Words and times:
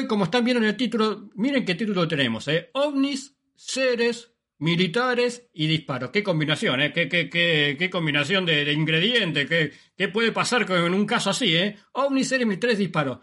Hoy, 0.00 0.06
como 0.06 0.24
están 0.24 0.44
viendo 0.44 0.62
en 0.62 0.68
el 0.68 0.76
título, 0.76 1.30
miren 1.34 1.64
qué 1.64 1.74
título 1.74 2.08
tenemos, 2.08 2.48
¿eh? 2.48 2.70
OVNIs, 2.72 3.36
seres, 3.54 4.32
militares 4.58 5.48
y 5.52 5.66
disparos. 5.66 6.10
Qué 6.10 6.22
combinación, 6.22 6.80
¿eh? 6.80 6.92
Qué, 6.92 7.08
qué, 7.08 7.28
qué, 7.28 7.76
qué 7.78 7.90
combinación 7.90 8.46
de, 8.46 8.72
ingredientes. 8.72 9.48
¿Qué, 9.48 9.72
¿Qué, 9.96 10.08
puede 10.08 10.32
pasar 10.32 10.66
con, 10.66 10.94
un 10.94 11.06
caso 11.06 11.30
así, 11.30 11.54
eh? 11.54 11.76
OVNIs, 11.92 12.28
seres, 12.28 12.46
militares, 12.46 12.78
disparos. 12.78 13.18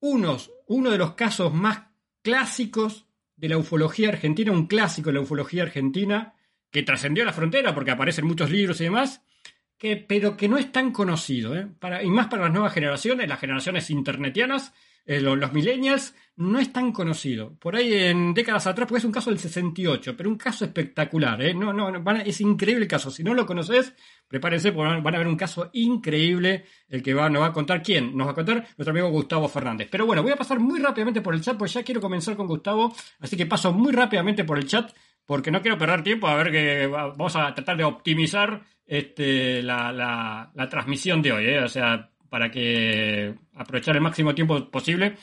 Unos, 0.00 0.52
uno 0.66 0.90
de 0.90 0.98
los 0.98 1.14
casos 1.14 1.52
más 1.52 1.84
clásicos 2.22 3.06
de 3.36 3.48
la 3.48 3.58
ufología 3.58 4.08
argentina, 4.08 4.52
un 4.52 4.66
clásico 4.66 5.10
de 5.10 5.14
la 5.14 5.20
ufología 5.20 5.62
argentina, 5.62 6.34
que 6.70 6.82
trascendió 6.82 7.24
la 7.24 7.32
frontera 7.32 7.74
porque 7.74 7.90
aparecen 7.90 8.26
muchos 8.26 8.50
libros 8.50 8.80
y 8.80 8.84
demás, 8.84 9.22
pero 10.08 10.36
que 10.36 10.48
no 10.48 10.58
es 10.58 10.72
tan 10.72 10.90
conocido, 10.90 11.56
¿eh? 11.56 11.66
Para, 11.78 12.02
y 12.02 12.08
más 12.08 12.28
para 12.28 12.44
las 12.44 12.52
nuevas 12.52 12.72
generaciones, 12.72 13.28
las 13.28 13.40
generaciones 13.40 13.90
internetianas, 13.90 14.72
eh, 15.06 15.20
los, 15.20 15.52
millennials, 15.52 16.14
no 16.34 16.58
es 16.58 16.72
tan 16.72 16.90
conocido. 16.90 17.54
Por 17.60 17.76
ahí 17.76 17.94
en 17.94 18.34
décadas 18.34 18.66
atrás, 18.66 18.88
porque 18.88 18.98
es 18.98 19.04
un 19.04 19.12
caso 19.12 19.30
del 19.30 19.38
68, 19.38 20.16
pero 20.16 20.28
un 20.28 20.36
caso 20.36 20.64
espectacular. 20.64 21.40
¿eh? 21.40 21.54
No, 21.54 21.72
no, 21.72 22.02
van 22.02 22.22
es 22.22 22.40
increíble 22.40 22.82
el 22.82 22.88
caso. 22.88 23.10
Si 23.10 23.22
no 23.22 23.32
lo 23.32 23.46
conoces, 23.46 23.94
prepárense, 24.26 24.72
porque 24.72 24.88
van, 24.90 25.02
van 25.04 25.14
a 25.14 25.18
ver 25.18 25.28
un 25.28 25.36
caso 25.36 25.70
increíble 25.74 26.64
el 26.88 27.04
que 27.04 27.14
va, 27.14 27.30
nos 27.30 27.42
va 27.42 27.46
a 27.46 27.52
contar 27.52 27.82
quién. 27.82 28.16
Nos 28.16 28.26
va 28.26 28.32
a 28.32 28.34
contar 28.34 28.56
nuestro 28.76 28.90
amigo 28.90 29.08
Gustavo 29.10 29.48
Fernández. 29.48 29.88
Pero 29.90 30.06
bueno, 30.06 30.24
voy 30.24 30.32
a 30.32 30.36
pasar 30.36 30.58
muy 30.58 30.80
rápidamente 30.80 31.20
por 31.20 31.34
el 31.34 31.40
chat, 31.40 31.56
porque 31.56 31.72
ya 31.72 31.84
quiero 31.84 32.00
comenzar 32.00 32.36
con 32.36 32.48
Gustavo. 32.48 32.92
Así 33.20 33.36
que 33.36 33.46
paso 33.46 33.72
muy 33.72 33.92
rápidamente 33.92 34.42
por 34.42 34.58
el 34.58 34.66
chat, 34.66 34.92
porque 35.24 35.52
no 35.52 35.62
quiero 35.62 35.78
perder 35.78 36.02
tiempo. 36.02 36.26
A 36.26 36.34
ver 36.34 36.50
que 36.50 36.88
vamos 36.88 37.36
a 37.36 37.54
tratar 37.54 37.76
de 37.76 37.84
optimizar 37.84 38.60
este, 38.84 39.62
la, 39.62 39.92
la, 39.92 40.50
la 40.52 40.68
transmisión 40.68 41.22
de 41.22 41.32
hoy. 41.32 41.46
¿eh? 41.46 41.60
O 41.60 41.68
sea, 41.68 42.10
para 42.28 42.50
que 42.50 43.34
aprovechar 43.54 43.96
el 43.96 44.02
máximo 44.02 44.34
tiempo 44.34 44.70
posible 44.70 45.16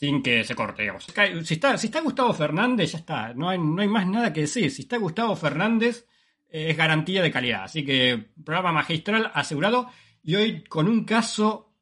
sin 0.00 0.22
que 0.22 0.44
se 0.44 0.54
corte, 0.54 0.82
digamos. 0.82 1.06
Si 1.44 1.54
está, 1.54 1.76
si 1.76 1.88
está 1.88 2.00
Gustavo 2.00 2.32
Fernández, 2.32 2.92
ya 2.92 2.98
está. 2.98 3.34
No 3.34 3.50
hay, 3.50 3.58
no 3.58 3.82
hay 3.82 3.88
más 3.88 4.06
nada 4.06 4.32
que 4.32 4.42
decir. 4.42 4.70
Si 4.70 4.82
está 4.82 4.96
Gustavo 4.96 5.36
Fernández, 5.36 6.06
eh, 6.48 6.70
es 6.70 6.76
garantía 6.76 7.22
de 7.22 7.30
calidad. 7.30 7.64
Así 7.64 7.84
que 7.84 8.30
programa 8.42 8.72
magistral 8.72 9.30
asegurado. 9.34 9.90
Y 10.22 10.36
hoy 10.36 10.64
con 10.64 10.88
un 10.88 11.04
caso 11.04 11.74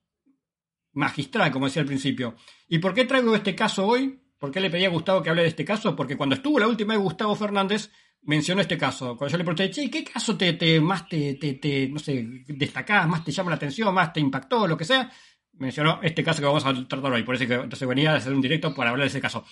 magistral, 0.95 1.53
como 1.53 1.67
decía 1.67 1.83
al 1.83 1.87
principio. 1.87 2.35
¿Y 2.69 2.79
por 2.79 2.93
qué 2.93 3.05
traigo 3.05 3.37
este 3.37 3.55
caso 3.55 3.87
hoy? 3.87 4.21
¿Por 4.37 4.51
qué 4.51 4.61
le 4.61 4.71
pedí 4.71 4.85
a 4.85 4.91
Gustavo 4.91 5.23
que 5.23 5.31
hable 5.31 5.43
de 5.43 5.49
este 5.49 5.65
caso? 5.65 5.95
Porque 5.95 6.17
cuando 6.17 6.35
estuvo 6.35 6.59
la 6.59 6.67
última 6.67 6.95
vez 6.95 7.03
Gustavo 7.03 7.37
Fernández, 7.37 7.93
mencionó 8.23 8.61
este 8.61 8.79
caso. 8.79 9.17
Cuando 9.17 9.33
yo 9.33 9.39
le 9.39 9.45
pregunté, 9.45 9.71
che, 9.71 9.91
¿qué 9.91 10.05
caso 10.05 10.37
te, 10.37 10.53
te 10.55 10.81
más 10.81 11.09
te, 11.09 11.35
te, 11.35 11.55
te, 11.55 11.89
no 11.89 11.99
sé, 11.99 12.45
destacás, 12.49 13.09
más 13.09 13.25
te 13.25 13.33
llama 13.33 13.51
la 13.51 13.57
atención, 13.57 13.95
más 13.95 14.13
te 14.13 14.21
impactó, 14.21 14.67
lo 14.67 14.77
que 14.77 14.85
sea? 14.85 15.11
Mencionó 15.55 16.01
este 16.03 16.23
caso 16.23 16.41
que 16.41 16.47
vamos 16.47 16.65
a 16.65 16.73
tratar 16.87 17.13
hoy. 17.13 17.23
Por 17.23 17.35
eso 17.35 17.47
que 17.47 17.55
entonces 17.55 17.89
venía 17.89 18.13
a 18.13 18.17
hacer 18.17 18.33
un 18.33 18.41
directo 18.41 18.75
para 18.75 18.91
hablar 18.91 19.05
de 19.05 19.09
ese 19.09 19.21
caso. 19.21 19.45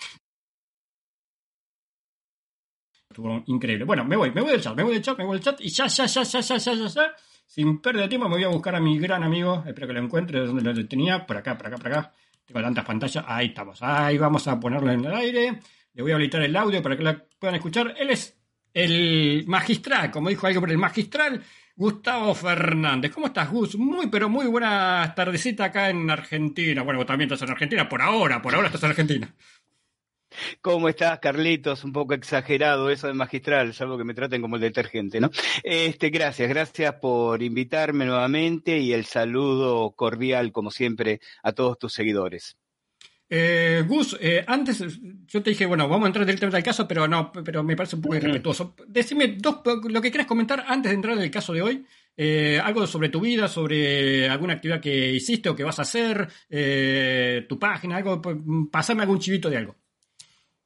Estuvo 3.10 3.42
increíble. 3.46 3.84
Bueno, 3.84 4.04
me 4.04 4.14
voy, 4.16 4.30
me 4.30 4.42
voy 4.42 4.52
del 4.52 4.60
chat, 4.60 4.76
me 4.76 4.82
voy 4.82 4.94
del 4.94 5.02
chat, 5.02 5.18
me 5.18 5.24
voy 5.24 5.36
del 5.36 5.44
chat 5.44 5.60
y 5.60 5.68
ya, 5.68 5.86
ya, 5.86 6.06
ya, 6.06 6.22
ya, 6.22 6.40
ya, 6.40 6.56
ya, 6.58 6.74
ya, 6.74 6.86
ya. 6.86 7.14
Sin 7.46 7.80
perder 7.80 8.08
tiempo 8.08 8.28
me 8.28 8.34
voy 8.34 8.44
a 8.44 8.48
buscar 8.48 8.74
a 8.74 8.80
mi 8.80 8.98
gran 8.98 9.22
amigo. 9.22 9.64
Espero 9.66 9.86
que 9.86 9.92
lo 9.94 10.00
encuentre 10.00 10.40
donde 10.40 10.62
lo 10.62 10.88
tenía. 10.88 11.24
Por 11.26 11.36
acá, 11.36 11.56
por 11.56 11.68
acá, 11.68 11.76
por 11.76 11.88
acá. 11.88 12.12
Tengo 12.44 12.60
tantas 12.60 12.84
pantallas. 12.84 13.24
Ahí 13.26 13.46
estamos. 13.46 13.82
Ahí 13.82 14.18
vamos 14.18 14.46
a 14.46 14.60
ponerlo 14.60 14.90
en 14.92 15.04
el 15.04 15.14
aire. 15.14 15.60
Le 15.94 16.02
voy 16.02 16.12
a 16.12 16.16
habilitar 16.16 16.42
el 16.42 16.54
audio 16.54 16.82
para 16.82 16.96
que 16.96 17.02
lo 17.02 17.26
puedan 17.38 17.54
escuchar. 17.54 17.94
Él 17.96 18.10
es 18.10 18.36
el 18.76 19.44
magistral, 19.46 20.10
como 20.10 20.28
dijo 20.28 20.46
algo 20.46 20.60
por 20.60 20.70
el 20.70 20.76
magistral, 20.76 21.42
Gustavo 21.74 22.34
Fernández. 22.34 23.10
¿Cómo 23.10 23.28
estás, 23.28 23.50
Gus? 23.50 23.74
Muy, 23.76 24.08
pero 24.08 24.28
muy 24.28 24.46
buena 24.46 25.14
tardecita 25.16 25.64
acá 25.64 25.88
en 25.88 26.10
Argentina. 26.10 26.82
Bueno, 26.82 26.98
vos 26.98 27.06
también 27.06 27.26
estás 27.26 27.48
en 27.48 27.52
Argentina, 27.52 27.88
por 27.88 28.02
ahora, 28.02 28.42
por 28.42 28.54
ahora 28.54 28.66
estás 28.66 28.82
en 28.82 28.90
Argentina. 28.90 29.34
¿Cómo 30.60 30.90
estás, 30.90 31.18
Carlitos? 31.20 31.84
Un 31.84 31.92
poco 31.94 32.12
exagerado 32.12 32.90
eso 32.90 33.06
de 33.06 33.14
magistral, 33.14 33.72
salvo 33.72 33.96
que 33.96 34.04
me 34.04 34.12
traten 34.12 34.42
como 34.42 34.56
el 34.56 34.62
detergente, 34.62 35.20
¿no? 35.20 35.30
Este, 35.62 36.10
gracias, 36.10 36.46
gracias 36.46 36.96
por 36.96 37.42
invitarme 37.42 38.04
nuevamente 38.04 38.76
y 38.76 38.92
el 38.92 39.06
saludo 39.06 39.92
cordial, 39.92 40.52
como 40.52 40.70
siempre, 40.70 41.20
a 41.42 41.52
todos 41.52 41.78
tus 41.78 41.94
seguidores. 41.94 42.58
Eh, 43.28 43.84
Gus, 43.86 44.16
eh, 44.20 44.44
antes 44.46 44.84
yo 45.26 45.42
te 45.42 45.50
dije, 45.50 45.66
bueno, 45.66 45.88
vamos 45.88 46.04
a 46.04 46.08
entrar 46.08 46.24
directamente 46.24 46.58
al 46.58 46.62
caso, 46.62 46.86
pero 46.86 47.08
no, 47.08 47.32
pero 47.32 47.62
me 47.64 47.76
parece 47.76 47.96
un 47.96 48.02
poco 48.02 48.16
irrespetuoso. 48.16 48.76
Decime 48.86 49.36
dos, 49.38 49.60
lo 49.88 50.00
que 50.00 50.10
quieras 50.10 50.26
comentar 50.26 50.64
antes 50.66 50.90
de 50.90 50.96
entrar 50.96 51.16
en 51.16 51.22
el 51.22 51.30
caso 51.30 51.52
de 51.52 51.62
hoy. 51.62 51.86
Eh, 52.16 52.58
algo 52.62 52.86
sobre 52.86 53.10
tu 53.10 53.20
vida, 53.20 53.46
sobre 53.46 54.28
alguna 54.28 54.54
actividad 54.54 54.80
que 54.80 55.12
hiciste 55.12 55.50
o 55.50 55.56
que 55.56 55.64
vas 55.64 55.78
a 55.78 55.82
hacer, 55.82 56.28
eh, 56.48 57.44
tu 57.48 57.58
página, 57.58 57.96
algo, 57.96 58.22
pasarme 58.70 59.02
algún 59.02 59.18
chivito 59.18 59.50
de 59.50 59.58
algo. 59.58 59.76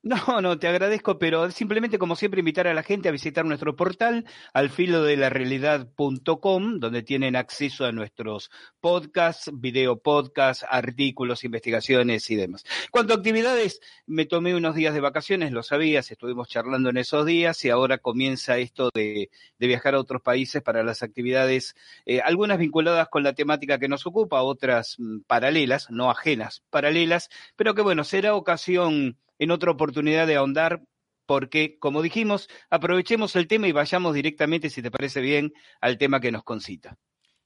No, 0.03 0.41
no, 0.41 0.59
te 0.59 0.67
agradezco, 0.67 1.19
pero 1.19 1.51
simplemente 1.51 1.99
como 1.99 2.17
siempre 2.17 2.41
invitar 2.41 2.67
a 2.67 2.73
la 2.73 2.83
gente 2.83 3.11
a 3.11 3.13
visitar 3.13 3.45
nuestro 3.45 3.77
portal 3.77 4.25
alfilodelarealidad.com, 4.55 6.81
donde 6.81 7.03
tienen 7.03 7.37
acceso 7.37 7.85
a 7.85 7.93
nuestros 7.93 8.51
podcasts, 8.81 9.51
video 9.53 9.99
podcasts, 9.99 10.65
artículos, 10.67 11.45
investigaciones 11.45 12.31
y 12.31 12.37
demás. 12.37 12.65
Cuanto 12.91 13.13
a 13.13 13.17
actividades, 13.17 13.83
me 14.07 14.25
tomé 14.25 14.55
unos 14.55 14.75
días 14.75 14.95
de 14.95 15.01
vacaciones, 15.01 15.53
lo 15.53 15.63
sabías, 15.63 16.11
estuvimos 16.11 16.49
charlando 16.49 16.89
en 16.89 16.97
esos 16.97 17.27
días 17.27 17.63
y 17.67 17.69
ahora 17.69 17.99
comienza 17.99 18.57
esto 18.57 18.89
de, 18.95 19.29
viajar 19.59 19.95
a 19.95 20.01
otros 20.01 20.23
países 20.23 20.63
para 20.63 20.83
las 20.83 21.03
actividades, 21.03 21.75
eh, 22.07 22.23
algunas 22.23 22.57
vinculadas 22.57 23.11
con 23.11 23.23
la 23.23 23.35
temática 23.35 23.79
que 23.79 23.89
nos 23.89 24.07
ocupa, 24.07 24.41
otras 24.41 24.97
mm, 24.99 25.25
paralelas, 25.27 25.91
no 25.91 26.11
ajenas, 26.11 26.63
paralelas, 26.71 27.29
pero 27.55 27.75
que 27.75 27.83
bueno, 27.83 28.05
será 28.05 28.35
ocasión 28.35 29.19
en 29.41 29.51
otra 29.51 29.73
oportunidad 29.73 30.29
de 30.29 30.37
ahondar, 30.37 30.83
porque, 31.27 31.79
como 31.79 32.03
dijimos, 32.03 32.49
aprovechemos 32.71 33.35
el 33.35 33.49
tema 33.49 33.67
y 33.67 33.73
vayamos 33.73 34.15
directamente, 34.15 34.71
si 34.71 34.83
te 34.83 34.91
parece 34.91 35.21
bien, 35.21 35.53
al 35.81 35.99
tema 35.99 36.21
que 36.21 36.31
nos 36.31 36.45
concita. 36.45 36.97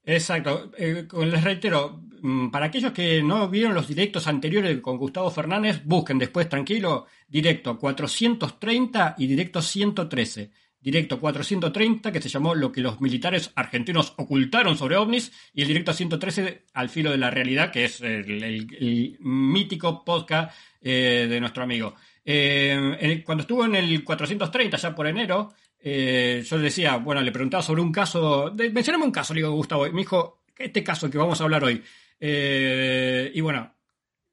Exacto. 0.05 0.71
Eh, 0.77 1.07
les 1.25 1.43
reitero, 1.43 2.03
para 2.51 2.67
aquellos 2.67 2.91
que 2.91 3.23
no 3.23 3.49
vieron 3.49 3.73
los 3.73 3.87
directos 3.87 4.27
anteriores 4.27 4.79
con 4.81 4.97
Gustavo 4.97 5.31
Fernández, 5.31 5.81
busquen 5.83 6.19
después 6.19 6.47
tranquilo, 6.47 7.07
directo 7.27 7.79
430 7.79 9.15
y 9.17 9.27
directo 9.27 9.61
113. 9.61 10.51
Directo 10.85 11.19
430 11.19 12.11
que 12.11 12.21
se 12.21 12.29
llamó 12.29 12.53
Lo 12.53 12.71
que 12.71 12.79
los 12.79 13.01
militares 13.01 13.51
argentinos 13.55 14.13
ocultaron 14.17 14.77
sobre 14.77 14.95
ovnis 14.97 15.31
y 15.51 15.63
el 15.63 15.67
directo 15.67 15.91
113 15.93 16.65
Al 16.75 16.89
filo 16.89 17.09
de 17.09 17.17
la 17.17 17.31
realidad, 17.31 17.71
que 17.71 17.85
es 17.85 18.01
el, 18.01 19.17
mítico 19.19 20.05
podcast 20.05 20.55
eh, 20.81 21.25
de 21.27 21.39
nuestro 21.39 21.63
amigo. 21.63 21.95
Eh, 22.23 23.23
cuando 23.25 23.41
estuvo 23.41 23.65
en 23.65 23.75
el 23.75 24.03
430, 24.03 24.77
ya 24.77 24.93
por 24.93 25.07
enero, 25.07 25.53
eh, 25.81 26.43
yo 26.47 26.57
le 26.57 26.63
decía, 26.65 26.97
bueno, 26.97 27.21
le 27.21 27.31
preguntaba 27.31 27.63
sobre 27.63 27.81
un 27.81 27.91
caso, 27.91 28.53
mencioname 28.55 29.05
un 29.05 29.11
caso, 29.11 29.33
le 29.33 29.39
digo 29.39 29.53
Gustavo, 29.53 29.89
me 29.91 30.01
dijo, 30.01 30.43
este 30.55 30.83
caso 30.83 31.09
que 31.09 31.17
vamos 31.17 31.41
a 31.41 31.45
hablar 31.45 31.63
hoy. 31.63 31.83
y 32.21 33.41
bueno, 33.41 33.74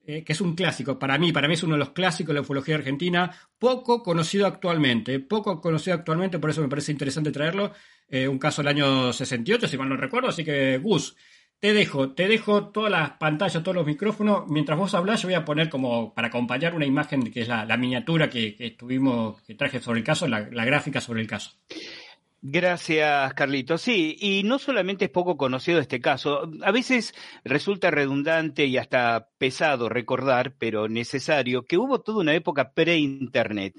eh, 0.04 0.24
que 0.24 0.32
es 0.32 0.40
un 0.40 0.54
clásico, 0.54 0.98
para 0.98 1.16
mí, 1.18 1.32
para 1.32 1.46
mí 1.46 1.54
es 1.54 1.62
uno 1.62 1.74
de 1.74 1.78
los 1.78 1.90
clásicos 1.90 2.28
de 2.28 2.34
la 2.34 2.40
ufología 2.40 2.74
argentina, 2.74 3.30
poco 3.58 4.02
conocido 4.02 4.46
actualmente, 4.46 5.20
poco 5.20 5.60
conocido 5.60 5.94
actualmente, 5.96 6.38
por 6.38 6.50
eso 6.50 6.60
me 6.60 6.68
parece 6.68 6.92
interesante 6.92 7.30
traerlo, 7.30 7.72
eh, 8.08 8.26
un 8.26 8.38
caso 8.38 8.62
del 8.62 8.68
año 8.68 9.12
68, 9.12 9.68
si 9.68 9.78
mal 9.78 9.88
no 9.88 9.96
recuerdo, 9.96 10.28
así 10.28 10.44
que 10.44 10.78
Gus, 10.78 11.16
te 11.60 11.72
dejo, 11.72 12.12
te 12.14 12.26
dejo 12.26 12.70
todas 12.70 12.90
las 12.90 13.12
pantallas, 13.12 13.62
todos 13.62 13.76
los 13.76 13.86
micrófonos, 13.86 14.48
mientras 14.48 14.76
vos 14.76 14.92
hablas 14.94 15.22
yo 15.22 15.28
voy 15.28 15.34
a 15.34 15.44
poner 15.44 15.68
como 15.68 16.12
para 16.12 16.28
acompañar 16.28 16.74
una 16.74 16.86
imagen 16.86 17.30
que 17.30 17.42
es 17.42 17.48
la, 17.48 17.76
miniatura 17.76 18.28
que, 18.28 18.56
que, 18.56 18.72
tuvimos, 18.72 19.40
que 19.42 19.54
traje 19.54 19.80
sobre 19.80 20.00
el 20.00 20.04
caso, 20.04 20.26
la 20.26 20.64
gráfica 20.64 21.00
sobre 21.00 21.20
el 21.20 21.28
caso. 21.28 21.52
Gracias, 22.44 23.34
Carlito. 23.34 23.78
Sí, 23.78 24.16
y 24.20 24.42
no 24.42 24.58
solamente 24.58 25.04
es 25.04 25.10
poco 25.12 25.36
conocido 25.36 25.78
este 25.78 26.00
caso, 26.00 26.50
a 26.62 26.72
veces 26.72 27.14
resulta 27.44 27.92
redundante 27.92 28.66
y 28.66 28.78
hasta 28.78 29.28
pesado 29.38 29.88
recordar, 29.88 30.56
pero 30.58 30.88
necesario, 30.88 31.62
que 31.64 31.78
hubo 31.78 32.00
toda 32.00 32.18
una 32.20 32.34
época 32.34 32.72
pre-Internet 32.72 33.76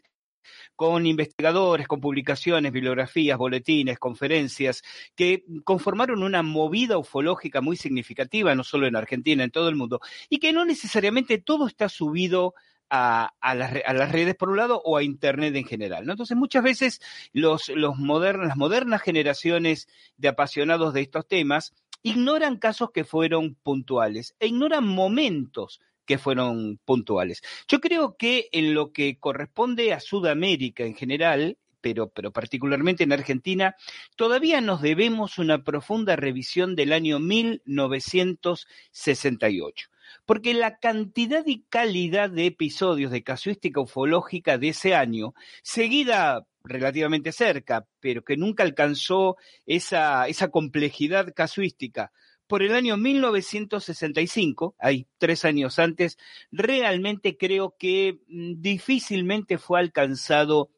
con 0.76 1.06
investigadores, 1.06 1.88
con 1.88 2.02
publicaciones, 2.02 2.72
bibliografías, 2.72 3.38
boletines, 3.38 4.00
conferencias, 4.00 4.84
que 5.16 5.44
conformaron 5.66 6.24
una 6.24 6.44
movida 6.44 6.98
ufológica 6.98 7.62
muy 7.62 7.78
significativa, 7.78 8.56
no 8.56 8.64
solo 8.64 8.88
en 8.88 8.96
Argentina, 8.96 9.44
en 9.44 9.52
todo 9.52 9.70
el 9.70 9.76
mundo, 9.76 10.02
y 10.30 10.40
que 10.40 10.54
no 10.54 10.66
necesariamente 10.66 11.38
todo 11.40 11.68
está 11.68 11.90
subido 11.90 12.56
las, 12.94 14.12
redes 14.12 14.36
por 14.36 14.50
un 14.50 14.58
lado 14.58 14.82
o 14.84 14.98
a 14.98 15.04
Internet 15.04 15.56
en 15.56 15.66
general. 15.66 16.06
¿no? 16.06 16.14
Entonces 16.14 16.38
muchas 16.38 16.64
veces 16.64 17.02
los, 17.32 17.70
los 17.70 17.98
las 18.00 18.58
modernas 18.58 19.02
generaciones 19.02 19.88
de 20.18 20.28
apasionados 20.28 20.94
de 20.94 21.02
estos 21.02 21.28
temas 21.28 21.74
ignoran 22.04 22.58
casos 22.58 22.92
que 22.92 23.04
fueron 23.04 23.56
puntuales 23.56 24.36
e 24.40 24.48
ignoran 24.48 24.88
momentos 24.88 25.82
que 26.06 26.18
fueron 26.18 26.80
puntuales. 26.86 27.42
Yo 27.68 27.80
creo 27.80 28.18
que 28.18 28.50
en 28.52 28.74
lo 28.74 28.92
que 28.92 29.20
corresponde 29.20 29.94
a 29.94 30.02
Sudamérica 30.02 30.84
en 30.84 30.96
general, 30.96 31.58
pero, 31.80 32.10
pero, 32.10 32.32
particularmente 32.32 33.04
en 33.04 33.14
Argentina, 33.14 33.76
todavía 34.16 34.62
nos 34.62 34.82
debemos 34.82 35.38
una 35.38 35.64
profunda 35.64 36.16
revisión 36.16 36.76
del 36.76 36.94
año 36.94 37.20
1968 37.20 39.93
porque 40.26 40.54
la 40.54 40.78
cantidad 40.78 41.44
y 41.46 41.64
calidad 41.70 42.30
de 42.30 42.46
episodios 42.46 43.12
de 43.12 43.24
casuística 43.24 43.82
ufológica 43.82 44.58
de 44.58 44.70
ese 44.70 44.96
año, 44.96 45.34
seguida 45.62 46.46
relativamente 46.64 47.32
cerca, 47.32 47.86
pero 48.00 48.24
que 48.24 48.38
nunca 48.38 48.64
alcanzó 48.64 49.38
esa, 49.66 50.28
esa 50.28 50.50
complejidad 50.50 51.34
casuística, 51.34 52.12
por 52.48 52.62
el 52.62 52.76
año 52.76 52.98
1965, 52.98 54.76
hay 54.78 55.08
tres 55.18 55.46
años 55.46 55.80
antes, 55.80 56.18
realmente 56.52 57.38
creo 57.38 57.76
que 57.80 58.20
mm, 58.28 58.62
difícilmente 58.62 59.58
fue 59.58 59.80
alcanzado 59.80 60.70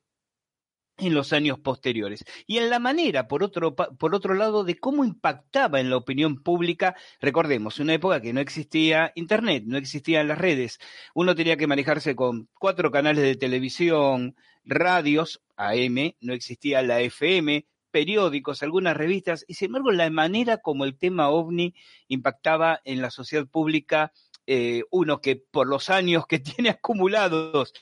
en 0.97 1.13
los 1.13 1.33
años 1.33 1.59
posteriores. 1.59 2.23
Y 2.47 2.57
en 2.57 2.69
la 2.69 2.79
manera, 2.79 3.27
por 3.27 3.43
otro, 3.43 3.75
por 3.75 4.15
otro 4.15 4.33
lado, 4.33 4.63
de 4.63 4.77
cómo 4.77 5.03
impactaba 5.03 5.79
en 5.79 5.89
la 5.89 5.97
opinión 5.97 6.41
pública, 6.41 6.95
recordemos, 7.19 7.79
una 7.79 7.93
época 7.93 8.21
que 8.21 8.33
no 8.33 8.39
existía 8.39 9.11
Internet, 9.15 9.63
no 9.65 9.77
existían 9.77 10.27
las 10.27 10.37
redes, 10.37 10.79
uno 11.13 11.35
tenía 11.35 11.57
que 11.57 11.67
manejarse 11.67 12.15
con 12.15 12.49
cuatro 12.57 12.91
canales 12.91 13.23
de 13.23 13.35
televisión, 13.35 14.35
radios, 14.63 15.41
AM, 15.57 16.15
no 16.21 16.33
existía 16.33 16.81
la 16.81 17.01
FM, 17.01 17.65
periódicos, 17.91 18.63
algunas 18.63 18.97
revistas, 18.97 19.45
y 19.47 19.53
sin 19.53 19.67
embargo 19.67 19.91
la 19.91 20.09
manera 20.09 20.57
como 20.57 20.85
el 20.85 20.97
tema 20.97 21.29
ovni 21.29 21.73
impactaba 22.07 22.81
en 22.83 23.01
la 23.01 23.09
sociedad 23.09 23.47
pública, 23.47 24.11
eh, 24.47 24.83
uno 24.91 25.21
que 25.21 25.37
por 25.37 25.67
los 25.67 25.89
años 25.89 26.27
que 26.27 26.39
tiene 26.39 26.69
acumulados 26.69 27.73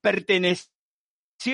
pertenece 0.00 0.68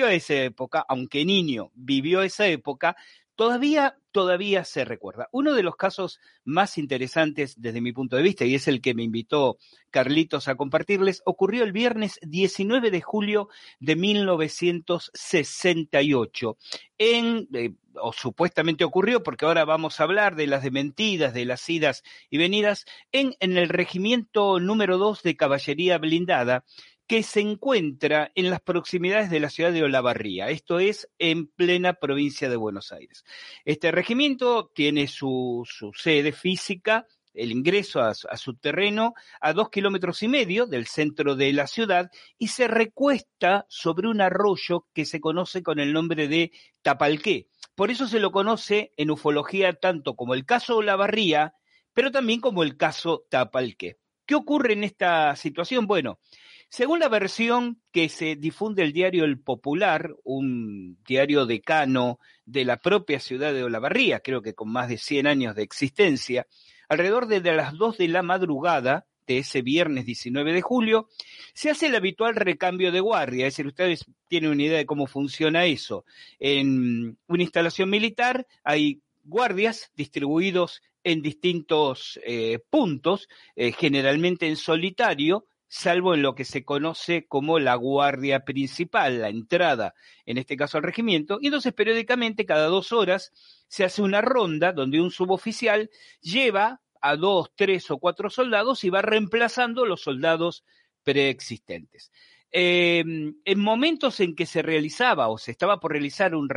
a 0.03 0.13
esa 0.13 0.35
época, 0.35 0.85
aunque 0.87 1.25
niño 1.25 1.71
vivió 1.75 2.21
esa 2.21 2.47
época, 2.47 2.95
todavía, 3.35 3.97
todavía 4.11 4.65
se 4.65 4.85
recuerda. 4.85 5.27
Uno 5.31 5.53
de 5.53 5.63
los 5.63 5.75
casos 5.75 6.19
más 6.43 6.77
interesantes 6.77 7.59
desde 7.61 7.81
mi 7.81 7.91
punto 7.91 8.15
de 8.15 8.21
vista, 8.23 8.45
y 8.45 8.53
es 8.55 8.67
el 8.67 8.81
que 8.81 8.93
me 8.93 9.03
invitó 9.03 9.57
Carlitos 9.91 10.47
a 10.47 10.55
compartirles, 10.55 11.21
ocurrió 11.25 11.63
el 11.63 11.71
viernes 11.71 12.19
19 12.21 12.91
de 12.91 13.01
julio 13.01 13.49
de 13.79 13.95
1968. 13.95 16.57
En, 16.97 17.47
eh, 17.53 17.73
o 18.01 18.11
supuestamente 18.11 18.83
ocurrió, 18.83 19.23
porque 19.23 19.45
ahora 19.45 19.63
vamos 19.65 19.99
a 19.99 20.03
hablar 20.03 20.35
de 20.35 20.47
las 20.47 20.63
dementidas, 20.63 21.33
de 21.33 21.45
las 21.45 21.69
idas 21.69 22.03
y 22.29 22.37
venidas, 22.37 22.85
en, 23.11 23.35
en 23.39 23.57
el 23.57 23.69
regimiento 23.69 24.59
número 24.59 24.97
2 24.97 25.23
de 25.23 25.37
Caballería 25.37 25.97
Blindada, 25.97 26.65
que 27.07 27.21
se 27.23 27.39
encuentra 27.39 28.31
en 28.35 28.49
las 28.49 28.61
proximidades 28.61 29.29
de 29.29 29.39
la 29.39 29.49
ciudad 29.49 29.71
de 29.71 29.83
Olavarría, 29.83 30.49
esto 30.49 30.79
es 30.79 31.07
en 31.19 31.47
plena 31.47 31.93
provincia 31.93 32.49
de 32.49 32.55
Buenos 32.55 32.91
Aires. 32.91 33.23
Este 33.63 33.91
regimiento 33.91 34.71
tiene 34.73 35.07
su, 35.07 35.67
sede 35.95 36.31
física, 36.31 37.05
el 37.33 37.51
ingreso 37.51 38.01
a, 38.01 38.13
su 38.13 38.55
terreno 38.55 39.13
a 39.41 39.53
dos 39.53 39.69
kilómetros 39.69 40.23
y 40.23 40.29
medio 40.29 40.67
del 40.67 40.87
centro 40.87 41.35
de 41.35 41.51
la 41.53 41.67
ciudad 41.67 42.09
y 42.39 42.47
se 42.47 42.67
recuesta 42.67 43.65
sobre 43.67 44.07
un 44.07 44.21
arroyo 44.21 44.87
que 44.93 45.05
se 45.05 45.19
conoce 45.19 45.61
con 45.61 45.79
el 45.79 45.91
nombre 45.91 46.27
de 46.27 46.51
Tapalqué. 46.81 47.49
Por 47.75 47.91
eso 47.91 48.07
se 48.07 48.19
lo 48.19 48.31
conoce 48.31 48.93
en 48.95 49.11
ufología 49.11 49.73
tanto 49.73 50.15
como 50.15 50.33
el 50.33 50.45
caso 50.45 50.77
Olavarría, 50.77 51.53
pero 51.93 52.09
también 52.09 52.39
como 52.39 52.63
el 52.63 52.77
caso 52.77 53.25
Tapalqué. 53.29 53.97
¿Qué 54.25 54.33
ocurre 54.33 54.73
en 54.73 54.83
esta 54.83 55.35
situación? 55.35 55.85
Bueno, 55.85 56.19
según 56.69 56.99
la 56.99 57.09
versión 57.09 57.81
que 57.91 58.09
se 58.09 58.35
difunde 58.35 58.83
el 58.83 58.93
diario 58.93 59.23
El 59.23 59.39
Popular, 59.39 60.13
un 60.23 60.97
diario 61.07 61.45
decano 61.45 62.19
de 62.45 62.65
la 62.65 62.77
propia 62.77 63.19
ciudad 63.19 63.53
de 63.53 63.63
Olavarría, 63.63 64.19
creo 64.19 64.41
que 64.41 64.53
con 64.53 64.71
más 64.71 64.89
de 64.89 64.97
100 64.97 65.27
años 65.27 65.55
de 65.55 65.63
existencia, 65.63 66.47
alrededor 66.89 67.27
de 67.27 67.41
las 67.53 67.73
2 67.77 67.97
de 67.97 68.07
la 68.07 68.23
madrugada 68.23 69.05
de 69.27 69.39
ese 69.39 69.61
viernes 69.61 70.05
19 70.05 70.53
de 70.53 70.61
julio, 70.61 71.07
se 71.53 71.69
hace 71.69 71.87
el 71.87 71.95
habitual 71.95 72.35
recambio 72.35 72.91
de 72.91 72.99
guardia. 72.99 73.47
Es 73.47 73.53
decir, 73.53 73.67
ustedes 73.67 74.05
tienen 74.27 74.51
una 74.51 74.63
idea 74.63 74.77
de 74.77 74.85
cómo 74.85 75.07
funciona 75.07 75.65
eso. 75.65 76.05
En 76.39 77.17
una 77.27 77.43
instalación 77.43 77.89
militar 77.89 78.45
hay 78.63 79.01
guardias 79.23 79.91
distribuidos 79.95 80.81
en 81.03 81.21
distintos 81.21 82.19
eh, 82.25 82.59
puntos, 82.69 83.27
eh, 83.55 83.71
generalmente 83.71 84.47
en 84.47 84.55
solitario, 84.55 85.45
salvo 85.75 86.13
en 86.13 86.21
lo 86.21 86.35
que 86.35 86.45
se 86.45 86.63
conoce 86.63 87.27
como 87.27 87.59
la 87.59 87.75
guardia 87.75 88.45
principal, 88.45 89.21
la 89.21 89.29
entrada, 89.29 89.93
en 90.25 90.37
este 90.37 90.55
caso 90.55 90.77
al 90.77 90.83
regimiento, 90.83 91.37
y 91.41 91.47
entonces 91.47 91.73
periódicamente, 91.73 92.45
cada 92.45 92.67
dos 92.67 92.93
horas, 92.93 93.33
se 93.67 93.83
hace 93.83 94.01
una 94.01 94.21
ronda 94.21 94.71
donde 94.71 95.01
un 95.01 95.11
suboficial 95.11 95.89
lleva 96.21 96.81
a 97.01 97.17
dos, 97.17 97.51
tres 97.55 97.91
o 97.91 97.97
cuatro 97.97 98.29
soldados 98.29 98.85
y 98.85 98.89
va 98.89 99.01
reemplazando 99.01 99.85
los 99.85 100.01
soldados 100.01 100.63
preexistentes. 101.03 102.09
Em, 102.51 103.35
en 103.43 103.59
momentos 103.59 104.21
en 104.21 104.33
que 104.33 104.45
se 104.45 104.61
realizaba 104.61 105.27
o 105.27 105.37
se 105.37 105.51
estaba 105.51 105.81
por 105.81 105.91
realizar 105.91 106.35
un, 106.35 106.47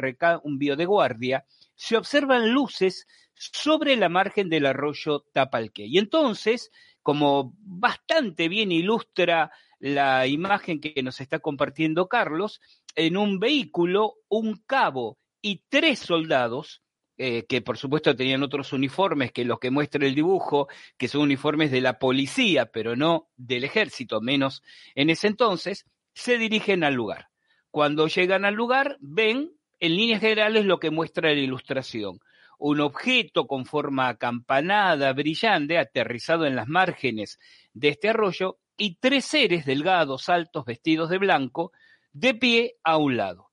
un 0.45 0.59
de 0.59 0.85
guardia, 0.87 1.45
se 1.75 1.97
observan 1.97 2.53
luces 2.53 3.09
sobre 3.35 3.97
la 3.97 4.09
margen 4.09 4.49
del 4.49 4.67
arroyo 4.67 5.25
Tapalque. 5.33 5.87
Y 5.87 5.99
entonces 5.99 6.71
como 7.09 7.55
bastante 7.61 8.51
bien 8.51 8.71
ilustra 8.71 9.51
la 9.79 10.27
imagen 10.27 10.79
que 10.79 11.03
nos 11.03 11.23
está 11.23 11.39
compartiendo 11.39 12.07
Carlos, 12.07 12.61
en 12.95 13.17
un 13.17 13.41
vehículo, 13.41 14.17
un 14.29 14.63
cabo 14.67 15.17
y 15.41 15.63
tres 15.71 16.01
soldados, 16.01 16.83
eh, 17.17 17.47
que 17.49 17.63
por 17.63 17.79
supuesto 17.79 18.15
tenían 18.15 18.43
otros 18.43 18.75
uniformes 18.75 19.33
que 19.33 19.47
los 19.47 19.59
que 19.59 19.71
muestra 19.71 20.07
el 20.07 20.15
dibujo, 20.15 20.69
que 20.99 21.09
son 21.09 21.23
uniformes 21.23 21.71
de 21.71 21.81
la 21.81 21.99
policía, 21.99 22.67
pero 22.67 22.95
no 22.95 23.31
del 23.39 23.65
ejército, 23.65 24.21
menos 24.21 24.63
en 24.95 25.09
ese 25.09 25.29
entonces, 25.29 25.87
se 26.13 26.37
dirigen 26.37 26.85
al 26.85 26.93
lugar. 26.93 27.31
Cuando 27.71 28.07
llegan 28.07 28.45
al 28.45 28.53
lugar, 28.53 28.99
ven 29.01 29.53
en 29.81 29.97
líneas 29.97 30.21
generales 30.21 30.67
lo 30.67 30.79
que 30.79 30.91
muestra 30.91 31.31
la 31.31 31.41
ilustración 31.41 32.21
un 32.59 32.81
objeto 32.81 33.47
con 33.47 33.65
forma 33.65 34.09
acampanada, 34.09 35.13
brillante, 35.13 35.79
aterrizado 35.79 36.45
en 36.45 36.57
las 36.57 36.69
márgenes 36.69 37.39
de 37.73 37.89
este 37.89 38.11
arroyo, 38.11 38.59
y 38.79 38.97
tres 38.97 39.25
seres 39.25 39.67
delgados, 39.67 40.29
altos, 40.29 40.65
vestidos 40.65 41.11
de 41.11 41.19
blanco, 41.19 41.73
de 42.13 42.35
pie 42.35 42.77
a 42.85 42.97
un 42.97 43.17
lado. 43.17 43.51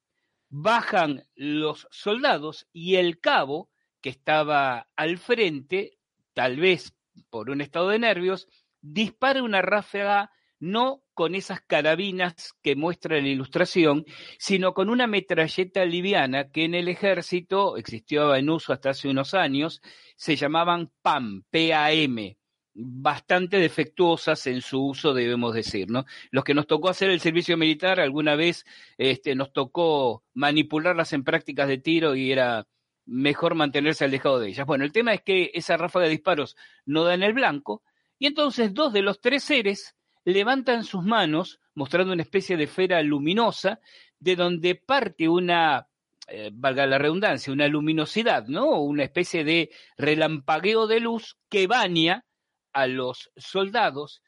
bajan 0.49 1.25
los 1.35 1.87
soldados 1.91 2.67
y 2.71 2.95
el 2.95 3.19
cabo, 3.19 3.69
que 3.99 4.09
estaba 4.09 4.87
al 4.95 5.17
frente, 5.17 5.97
tal 6.33 6.57
vez 6.57 6.93
por 7.29 7.49
un 7.49 7.61
estado 7.61 7.89
de 7.89 7.99
nervios, 7.99 8.47
dispara 8.81 9.41
una 9.41 9.61
ráfaga 9.61 10.31
no 10.59 11.03
con 11.13 11.35
esas 11.35 11.61
carabinas 11.61 12.53
que 12.61 12.75
muestra 12.75 13.21
la 13.21 13.27
ilustración, 13.27 14.05
sino 14.37 14.73
con 14.73 14.89
una 14.89 15.07
metralleta 15.07 15.85
liviana 15.85 16.49
que 16.49 16.65
en 16.65 16.75
el 16.75 16.87
ejército 16.87 17.77
existió 17.77 18.35
en 18.35 18.49
uso 18.49 18.73
hasta 18.73 18.91
hace 18.91 19.07
unos 19.07 19.33
años, 19.33 19.81
se 20.15 20.35
llamaban 20.35 20.91
PAM, 21.01 21.43
PAM, 21.49 22.35
bastante 22.75 23.57
defectuosas 23.57 24.45
en 24.47 24.61
su 24.61 24.85
uso, 24.85 25.13
debemos 25.13 25.53
decir, 25.53 25.89
¿no? 25.89 26.05
Los 26.29 26.43
que 26.43 26.53
nos 26.53 26.67
tocó 26.67 26.89
hacer 26.89 27.09
el 27.09 27.21
servicio 27.21 27.57
militar, 27.57 28.01
alguna 28.01 28.35
vez 28.35 28.65
este, 28.97 29.33
nos 29.33 29.53
tocó 29.53 30.23
manipularlas 30.33 31.13
en 31.13 31.23
prácticas 31.23 31.69
de 31.69 31.77
tiro 31.77 32.15
y 32.15 32.33
era 32.33 32.67
mejor 33.05 33.55
mantenerse 33.55 34.03
alejado 34.03 34.39
de 34.39 34.49
ellas. 34.49 34.67
Bueno, 34.67 34.83
el 34.83 34.91
tema 34.91 35.13
es 35.13 35.21
que 35.21 35.51
esa 35.53 35.77
ráfaga 35.77 36.05
de 36.05 36.11
disparos 36.11 36.57
no 36.85 37.05
da 37.05 37.13
en 37.13 37.23
el 37.23 37.33
blanco, 37.33 37.81
y 38.19 38.27
entonces 38.27 38.73
dos 38.73 38.91
de 38.91 39.01
los 39.01 39.21
tres 39.21 39.43
seres 39.43 39.95
levantan 40.25 40.83
sus 40.83 41.03
manos, 41.03 41.61
mostrando 41.75 42.11
una 42.11 42.23
especie 42.23 42.57
de 42.57 42.65
esfera 42.65 43.01
luminosa, 43.03 43.79
de 44.19 44.35
donde 44.35 44.75
parte 44.75 45.29
una, 45.29 45.87
eh, 46.27 46.49
valga 46.51 46.87
la 46.87 46.97
redundancia, 46.97 47.53
una 47.53 47.67
luminosidad, 47.67 48.47
¿no? 48.47 48.81
Una 48.81 49.03
especie 49.03 49.43
de 49.43 49.69
relampagueo 49.97 50.87
de 50.87 50.99
luz 50.99 51.37
que 51.49 51.67
baña 51.67 52.25
a 52.73 52.87
los 52.87 53.31
soldados, 53.37 54.21